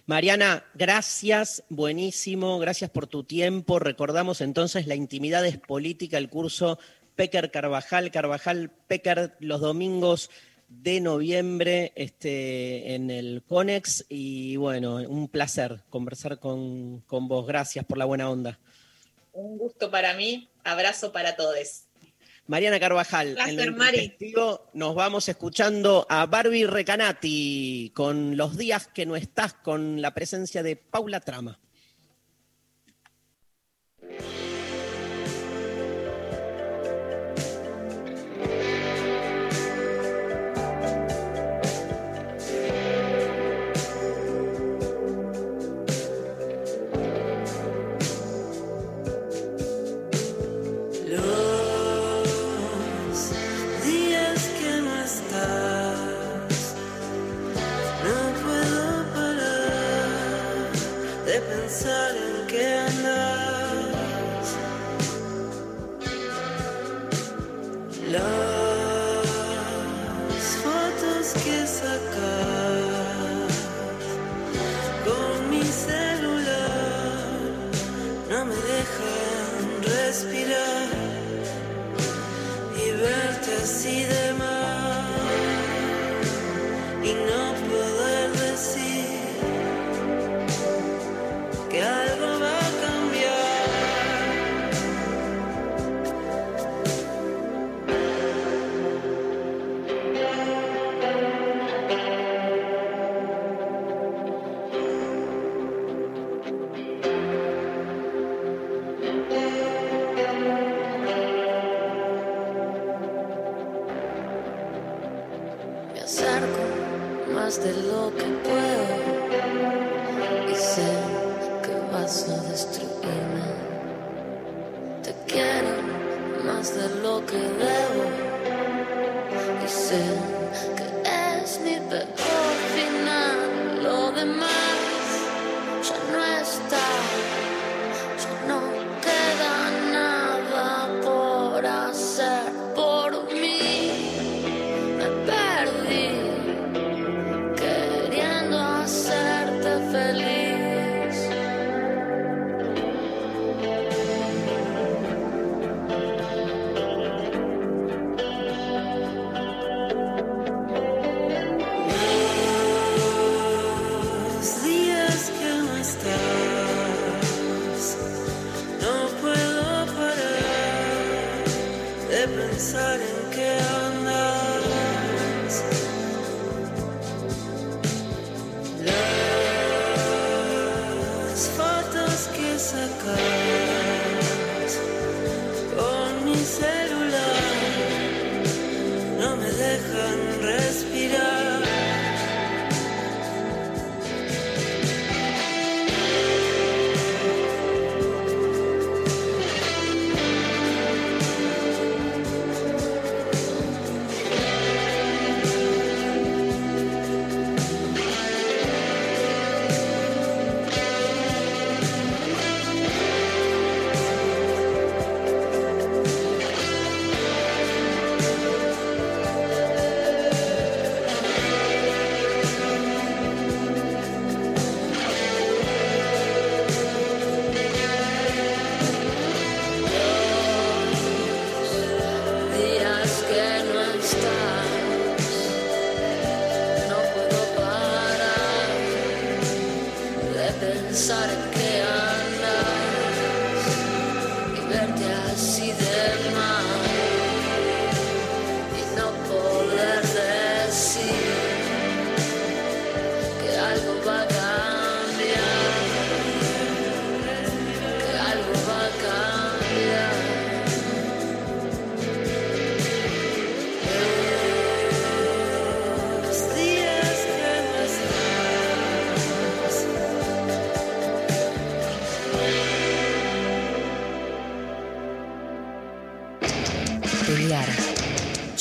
[0.06, 3.80] Mariana, gracias, buenísimo, gracias por tu tiempo.
[3.80, 6.80] Recordamos entonces La intimidad es política, el curso
[7.16, 10.30] Pecker Carvajal, Carvajal Pecker los domingos
[10.68, 17.46] de noviembre este, en el CONEX y bueno, un placer conversar con, con vos.
[17.48, 18.60] Gracias por la buena onda.
[19.34, 21.86] Un gusto para mí, abrazo para todos.
[22.46, 24.18] Mariana Carvajal, Placer, en lo Mari.
[24.74, 30.62] nos vamos escuchando a Barbie Recanati con los días que no estás, con la presencia
[30.62, 31.60] de Paula Trama.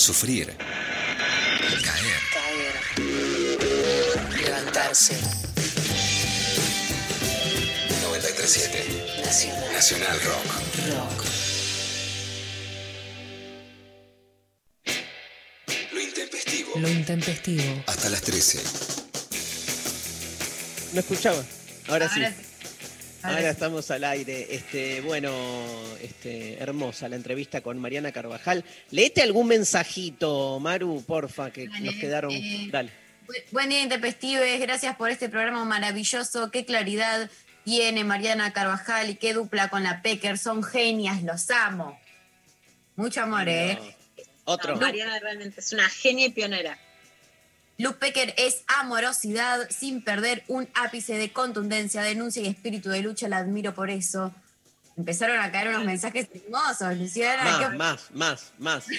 [0.03, 0.47] Sufrir.
[1.85, 2.21] Caer.
[2.35, 2.75] caer,
[4.45, 5.15] levantarse.
[8.03, 9.73] 937 Nacional.
[9.73, 10.47] Nacional Rock.
[10.91, 11.25] Rock.
[15.93, 16.73] Lo intempestivo.
[16.81, 17.85] Lo intempestivo.
[17.87, 18.61] Hasta las 13.
[20.95, 21.45] ¿No escuchaba?
[21.89, 22.25] Ahora sí.
[22.25, 22.37] Ahora sí.
[23.23, 23.53] Ahora Ahora sí.
[23.53, 24.49] estamos al aire.
[24.51, 25.31] Este, bueno,
[26.03, 28.65] este, hermosa la entrevista con Mariana Carvajal.
[28.91, 32.31] Leete algún mensajito, Maru, porfa, que Dale, nos quedaron.
[32.33, 32.91] eh, Dale.
[33.27, 34.61] Bu- Buen día, Intempestives.
[34.61, 36.51] Gracias por este programa maravilloso.
[36.51, 37.31] Qué claridad
[37.65, 40.37] tiene Mariana Carvajal y qué dupla con la Pecker.
[40.39, 41.99] Son genias, los amo.
[42.97, 43.79] Mucho amor, ¿eh?
[44.45, 44.75] Otro.
[44.75, 46.79] No, Mariana realmente es una genia y pionera.
[47.79, 53.29] Luke Pecker es amorosidad sin perder un ápice de contundencia, denuncia y espíritu de lucha.
[53.29, 54.33] La admiro por eso.
[54.97, 57.45] Empezaron a caer unos mensajes hermosos, Luciana.
[57.45, 58.87] Más, ¿qué- más, más, más.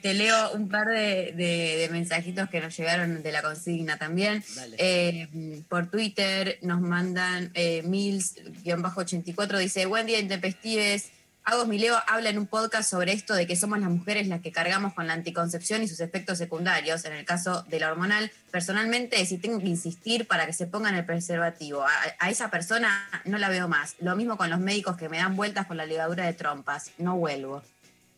[0.00, 4.42] Te leo un par de, de- de mensajitos que nos llegaron de la consigna también.
[4.78, 5.28] Eh,
[5.68, 11.10] por Twitter nos mandan eh, Mills-84, dice, buen día, intempestives.
[11.46, 14.50] Agos Mileo habla en un podcast sobre esto de que somos las mujeres las que
[14.50, 18.32] cargamos con la anticoncepción y sus efectos secundarios, en el caso de la hormonal.
[18.50, 23.10] Personalmente, si tengo que insistir para que se pongan el preservativo, a, a esa persona
[23.26, 23.96] no la veo más.
[24.00, 26.92] Lo mismo con los médicos que me dan vueltas con la ligadura de trompas.
[26.96, 27.62] No vuelvo.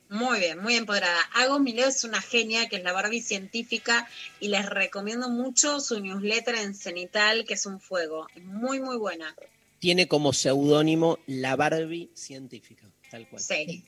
[0.08, 1.18] Muy bien, muy empoderada.
[1.34, 4.08] Agos Mileo es una genia, que es la Barbie científica,
[4.38, 8.28] y les recomiendo mucho su newsletter en Cenital, que es un fuego.
[8.44, 9.34] Muy, muy buena.
[9.80, 12.86] Tiene como seudónimo la Barbie científica,
[13.16, 13.42] tal cual.
[13.42, 13.84] Sí.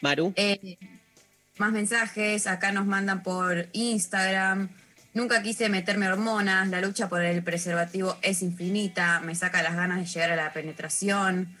[0.00, 0.32] Maru.
[0.36, 0.78] Eh,
[1.58, 4.68] más mensajes, acá nos mandan por Instagram.
[5.12, 9.98] Nunca quise meterme hormonas, la lucha por el preservativo es infinita, me saca las ganas
[9.98, 11.56] de llegar a la penetración.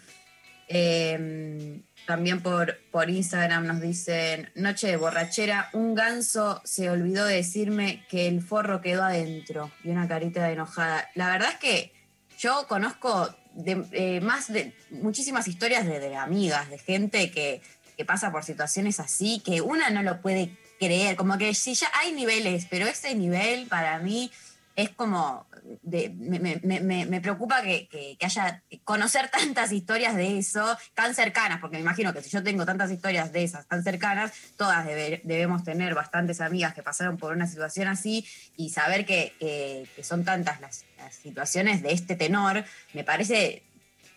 [0.68, 7.36] Eh, también por, por Instagram nos dicen, noche de borrachera, un ganso se olvidó de
[7.36, 11.08] decirme que el forro quedó adentro y una carita de enojada.
[11.14, 11.92] La verdad es que
[12.38, 17.62] yo conozco de, eh, más de muchísimas historias de, de amigas, de gente que,
[17.96, 21.90] que pasa por situaciones así, que una no lo puede creer, como que sí, ya
[21.94, 24.30] hay niveles, pero ese nivel para mí
[24.76, 25.46] es como,
[25.82, 31.82] de- me, preocupa que, que- haya, conocer tantas historias de eso tan cercanas, porque me
[31.82, 35.94] imagino que si yo tengo tantas historias de esas tan cercanas, todas debe- debemos tener
[35.94, 38.26] bastantes amigas que pasaron por una situación así
[38.56, 43.62] y saber que, que- que son tantas las, las situaciones de este tenor, me parece,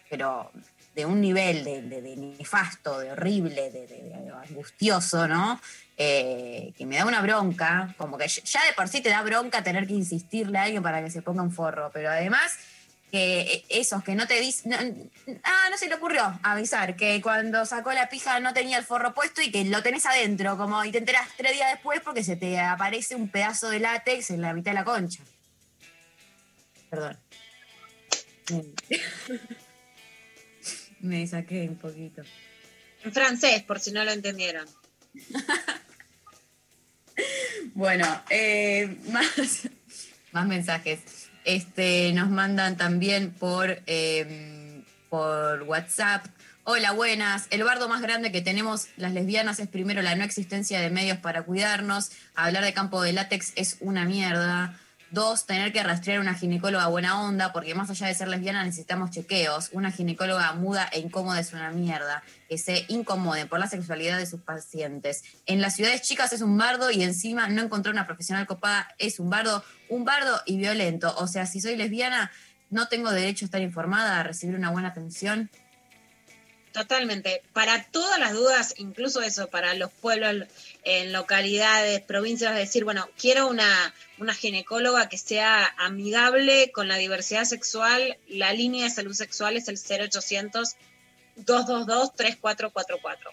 [0.09, 0.51] pero
[0.97, 5.61] de un nivel de, nefasto, de horrible, de, angustioso, ¿no?
[5.95, 9.63] Eh, que me da una bronca, como que ya de por sí te da bronca
[9.63, 12.57] tener que insistirle a alguien para que se ponga un forro, pero además
[13.11, 15.11] que esos que no te dicen,
[15.43, 19.13] ah, no se le ocurrió avisar que cuando sacó la pija no tenía el forro
[19.13, 22.35] puesto y que lo tenés adentro, como y te enterás tres días después porque se
[22.35, 25.21] te aparece un pedazo de látex en la mitad de la concha.
[26.89, 27.19] Perdón.
[30.99, 32.23] Me saqué un poquito.
[33.03, 34.65] En francés, por si no lo entendieron.
[37.73, 39.69] Bueno, eh, más,
[40.31, 40.99] más mensajes.
[41.45, 46.25] Este, nos mandan también por, eh, por WhatsApp.
[46.63, 47.47] Hola, buenas.
[47.49, 51.17] El bardo más grande que tenemos las lesbianas es primero la no existencia de medios
[51.19, 52.11] para cuidarnos.
[52.35, 54.77] Hablar de campo de látex es una mierda.
[55.09, 59.11] Dos, tener que rastrear una ginecóloga buena onda, porque más allá de ser lesbiana necesitamos
[59.11, 59.69] chequeos.
[59.71, 62.23] Una ginecóloga muda e incómoda es una mierda.
[62.49, 65.23] Que se incomoden por la sexualidad de sus pacientes.
[65.45, 69.19] En las ciudades chicas es un bardo y encima no encontrar una profesional copada es
[69.19, 71.15] un bardo, un bardo y violento.
[71.17, 72.31] O sea, si soy lesbiana,
[72.69, 75.49] no tengo derecho a estar informada, a recibir una buena atención.
[76.77, 77.41] Totalmente.
[77.53, 80.47] Para todas las dudas, incluso eso, para los pueblos,
[80.83, 87.45] en localidades, provincias, decir, bueno, quiero una, una ginecóloga que sea amigable con la diversidad
[87.45, 88.19] sexual.
[88.27, 90.75] La línea de salud sexual es el 0800
[91.37, 93.31] 222 3444.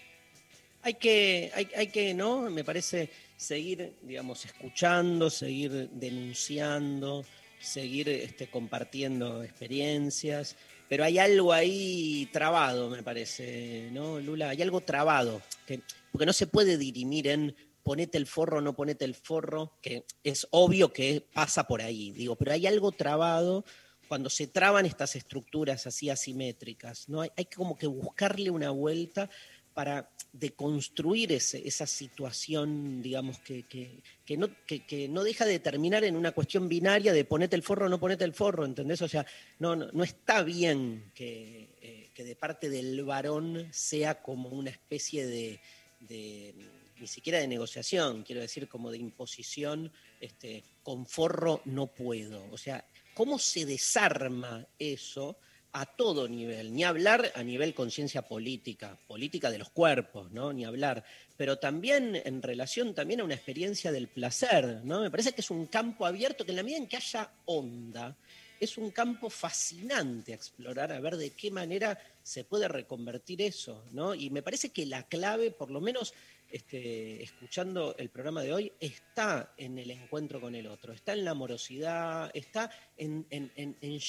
[0.81, 2.49] Hay que, hay, hay que, ¿no?
[2.49, 7.23] Me parece seguir, digamos, escuchando, seguir denunciando,
[7.59, 10.55] seguir este, compartiendo experiencias.
[10.87, 14.49] Pero hay algo ahí trabado, me parece, ¿no, Lula?
[14.49, 15.81] Hay algo trabado, que,
[16.11, 17.55] porque no se puede dirimir en
[17.85, 22.35] ponete el forro no ponete el forro, que es obvio que pasa por ahí, digo,
[22.35, 23.63] pero hay algo trabado
[24.07, 27.21] cuando se traban estas estructuras así asimétricas, ¿no?
[27.21, 29.29] Hay, hay como que buscarle una vuelta
[29.75, 36.31] para deconstruir esa situación, digamos, que, que- no, que, no deja de terminar en una
[36.31, 39.01] cuestión binaria de ponete el forro o no ponete el forro, ¿entendés?
[39.01, 39.25] O sea,
[39.59, 44.69] no, no, no está bien que, eh, que de parte del varón sea como una
[44.71, 45.59] especie de,
[45.99, 46.55] de-
[46.97, 49.91] ni siquiera de negociación, quiero decir como de imposición,
[50.21, 52.49] este, con forro no puedo.
[52.51, 55.37] O sea, ¿cómo se desarma eso
[55.77, 56.73] a todo nivel?
[56.73, 60.53] Ni hablar a nivel conciencia política, política de los cuerpos, ¿no?
[60.53, 61.03] Ni hablar,
[61.35, 65.01] pero también en relación también a una experiencia del placer, ¿no?
[65.01, 68.15] Me parece que es un campo abierto que en la medida en que haya onda,
[68.57, 73.83] es un campo fascinante a explorar, a ver de qué manera se puede reconvertir eso,
[73.91, 74.15] ¿no?
[74.15, 76.13] Y me parece que la clave, por lo menos
[76.55, 81.25] este, escuchando el programa de hoy, está en el encuentro con el otro, está en
[81.25, 83.25] la amorosidad, está en,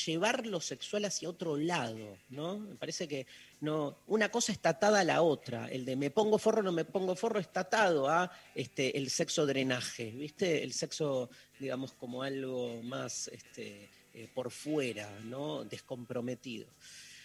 [0.06, 2.60] llevar lo sexual hacia otro lado, ¿no?
[2.60, 3.26] Me parece que
[3.62, 6.84] no, una cosa está atada a la otra, el de me pongo forro, no me
[6.84, 10.62] pongo forro, está atado a este, el sexo drenaje, ¿viste?
[10.62, 11.28] El sexo,
[11.58, 15.64] digamos, como algo más este, eh, por fuera, ¿no?
[15.64, 16.68] Descomprometido.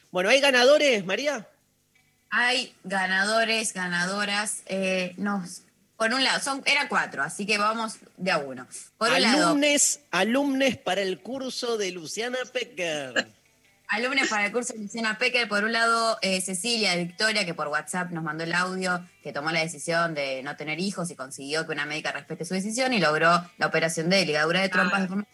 [0.10, 1.48] Bueno, ¿hay ganadores, María?
[2.32, 4.64] Hay ganadores, ganadoras.
[4.66, 5.64] eh, nos,
[5.98, 8.68] por un lado, son, eran cuatro, así que vamos de a uno.
[8.98, 13.28] Por un lado, Alumnes, alumnes para el curso de Luciana Pecker.
[13.90, 15.48] alumnos para el curso de Luciana Pecker.
[15.49, 19.34] Por un lado, eh, Cecilia de Victoria, que por WhatsApp nos mandó el audio, que
[19.34, 22.94] tomó la decisión de no tener hijos y consiguió que una médica respete su decisión
[22.94, 25.28] y logró la operación de ligadura de trompas de forma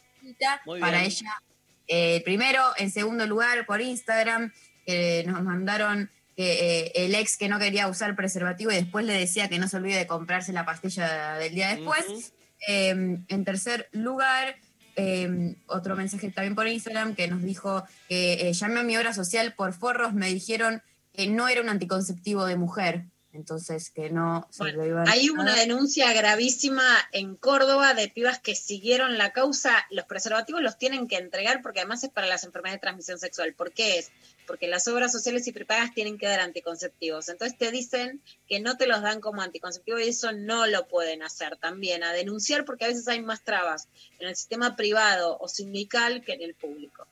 [0.65, 1.11] Muy para bien.
[1.11, 1.41] ella.
[1.87, 4.51] eh, primero, en segundo lugar, por Instagram,
[4.85, 9.13] que nos mandaron que eh, el ex que no quería usar preservativo y después le
[9.13, 12.33] decía que no se olvide de comprarse la pastilla del día después.
[12.67, 12.89] Eh,
[13.27, 14.55] en tercer lugar,
[14.99, 19.13] eh, otro mensaje también por Instagram que nos dijo que eh, llamé a mi obra
[19.13, 20.81] social por forros, me dijeron
[21.13, 23.05] que no era un anticonceptivo de mujer,
[23.37, 28.39] entonces que no se lo iban Hay a una denuncia gravísima en Córdoba de pibas
[28.39, 29.85] que siguieron la causa.
[29.91, 33.53] Los preservativos los tienen que entregar porque además es para las enfermedades de transmisión sexual.
[33.53, 34.11] ¿Por qué es?
[34.47, 37.29] Porque las obras sociales y prepagas tienen que dar anticonceptivos.
[37.29, 41.21] Entonces te dicen que no te los dan como anticonceptivo y eso no lo pueden
[41.21, 42.03] hacer también.
[42.03, 43.87] A denunciar porque a veces hay más trabas
[44.19, 47.07] en el sistema privado o sindical que en el público.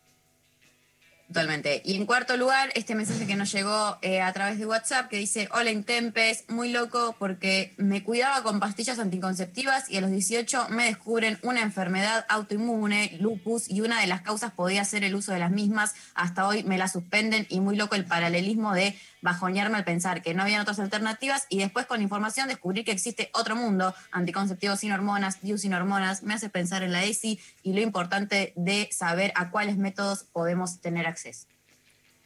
[1.28, 1.82] Totalmente.
[1.84, 5.18] Y en cuarto lugar, este mensaje que nos llegó eh, a través de WhatsApp que
[5.18, 10.68] dice, hola Intempes, muy loco porque me cuidaba con pastillas anticonceptivas y a los 18
[10.70, 15.32] me descubren una enfermedad autoinmune, lupus, y una de las causas podía ser el uso
[15.32, 15.96] de las mismas.
[16.14, 18.96] Hasta hoy me la suspenden y muy loco el paralelismo de
[19.26, 23.32] bajonearme al pensar que no habían otras alternativas y después con información descubrir que existe
[23.34, 27.74] otro mundo, anticonceptivos sin hormonas, DIU sin hormonas, me hace pensar en la ESI y
[27.74, 31.48] lo importante de saber a cuáles métodos podemos tener acceso.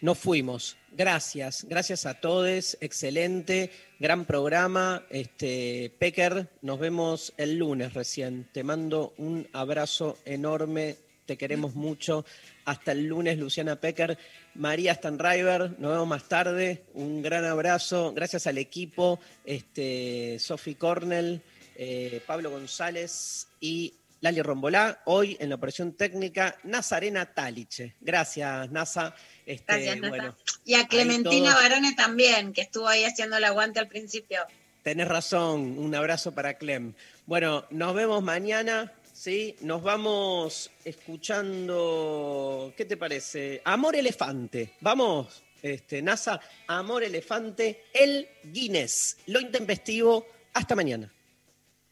[0.02, 0.78] Nos fuimos.
[0.92, 2.78] Gracias, gracias a todos.
[2.82, 5.04] Excelente, gran programa.
[5.10, 8.46] Este, Pecker, nos vemos el lunes recién.
[8.52, 10.98] Te mando un abrazo enorme.
[11.26, 12.26] Te queremos mucho.
[12.70, 14.16] Hasta el lunes, Luciana Pecker.
[14.54, 16.84] María Stanriver, nos vemos más tarde.
[16.94, 18.14] Un gran abrazo.
[18.14, 19.20] Gracias al equipo.
[19.44, 21.42] Este, Sophie Cornell,
[21.76, 23.92] eh, Pablo González y
[24.22, 25.02] Lali Rombolá.
[25.06, 27.96] Hoy en la operación técnica, Nazarena Taliche.
[28.02, 29.16] Gracias, Nasa.
[29.48, 33.88] Este, Gracias, bueno, Y a Clementina Barone también, que estuvo ahí haciendo el aguante al
[33.88, 34.42] principio.
[34.84, 36.94] Tenés razón, un abrazo para Clem.
[37.26, 39.58] Bueno, nos vemos mañana, ¿sí?
[39.62, 43.62] Nos vamos escuchando, ¿qué te parece?
[43.66, 44.76] Amor Elefante.
[44.80, 50.26] Vamos, este, NASA, Amor Elefante, el Guinness, lo intempestivo.
[50.54, 51.12] Hasta mañana.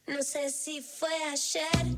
[0.07, 1.97] No sé si fue ayer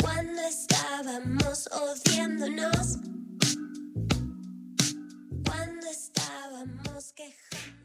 [0.00, 2.98] cuando estábamos odiándonos,
[5.46, 7.83] cuando estábamos quejando.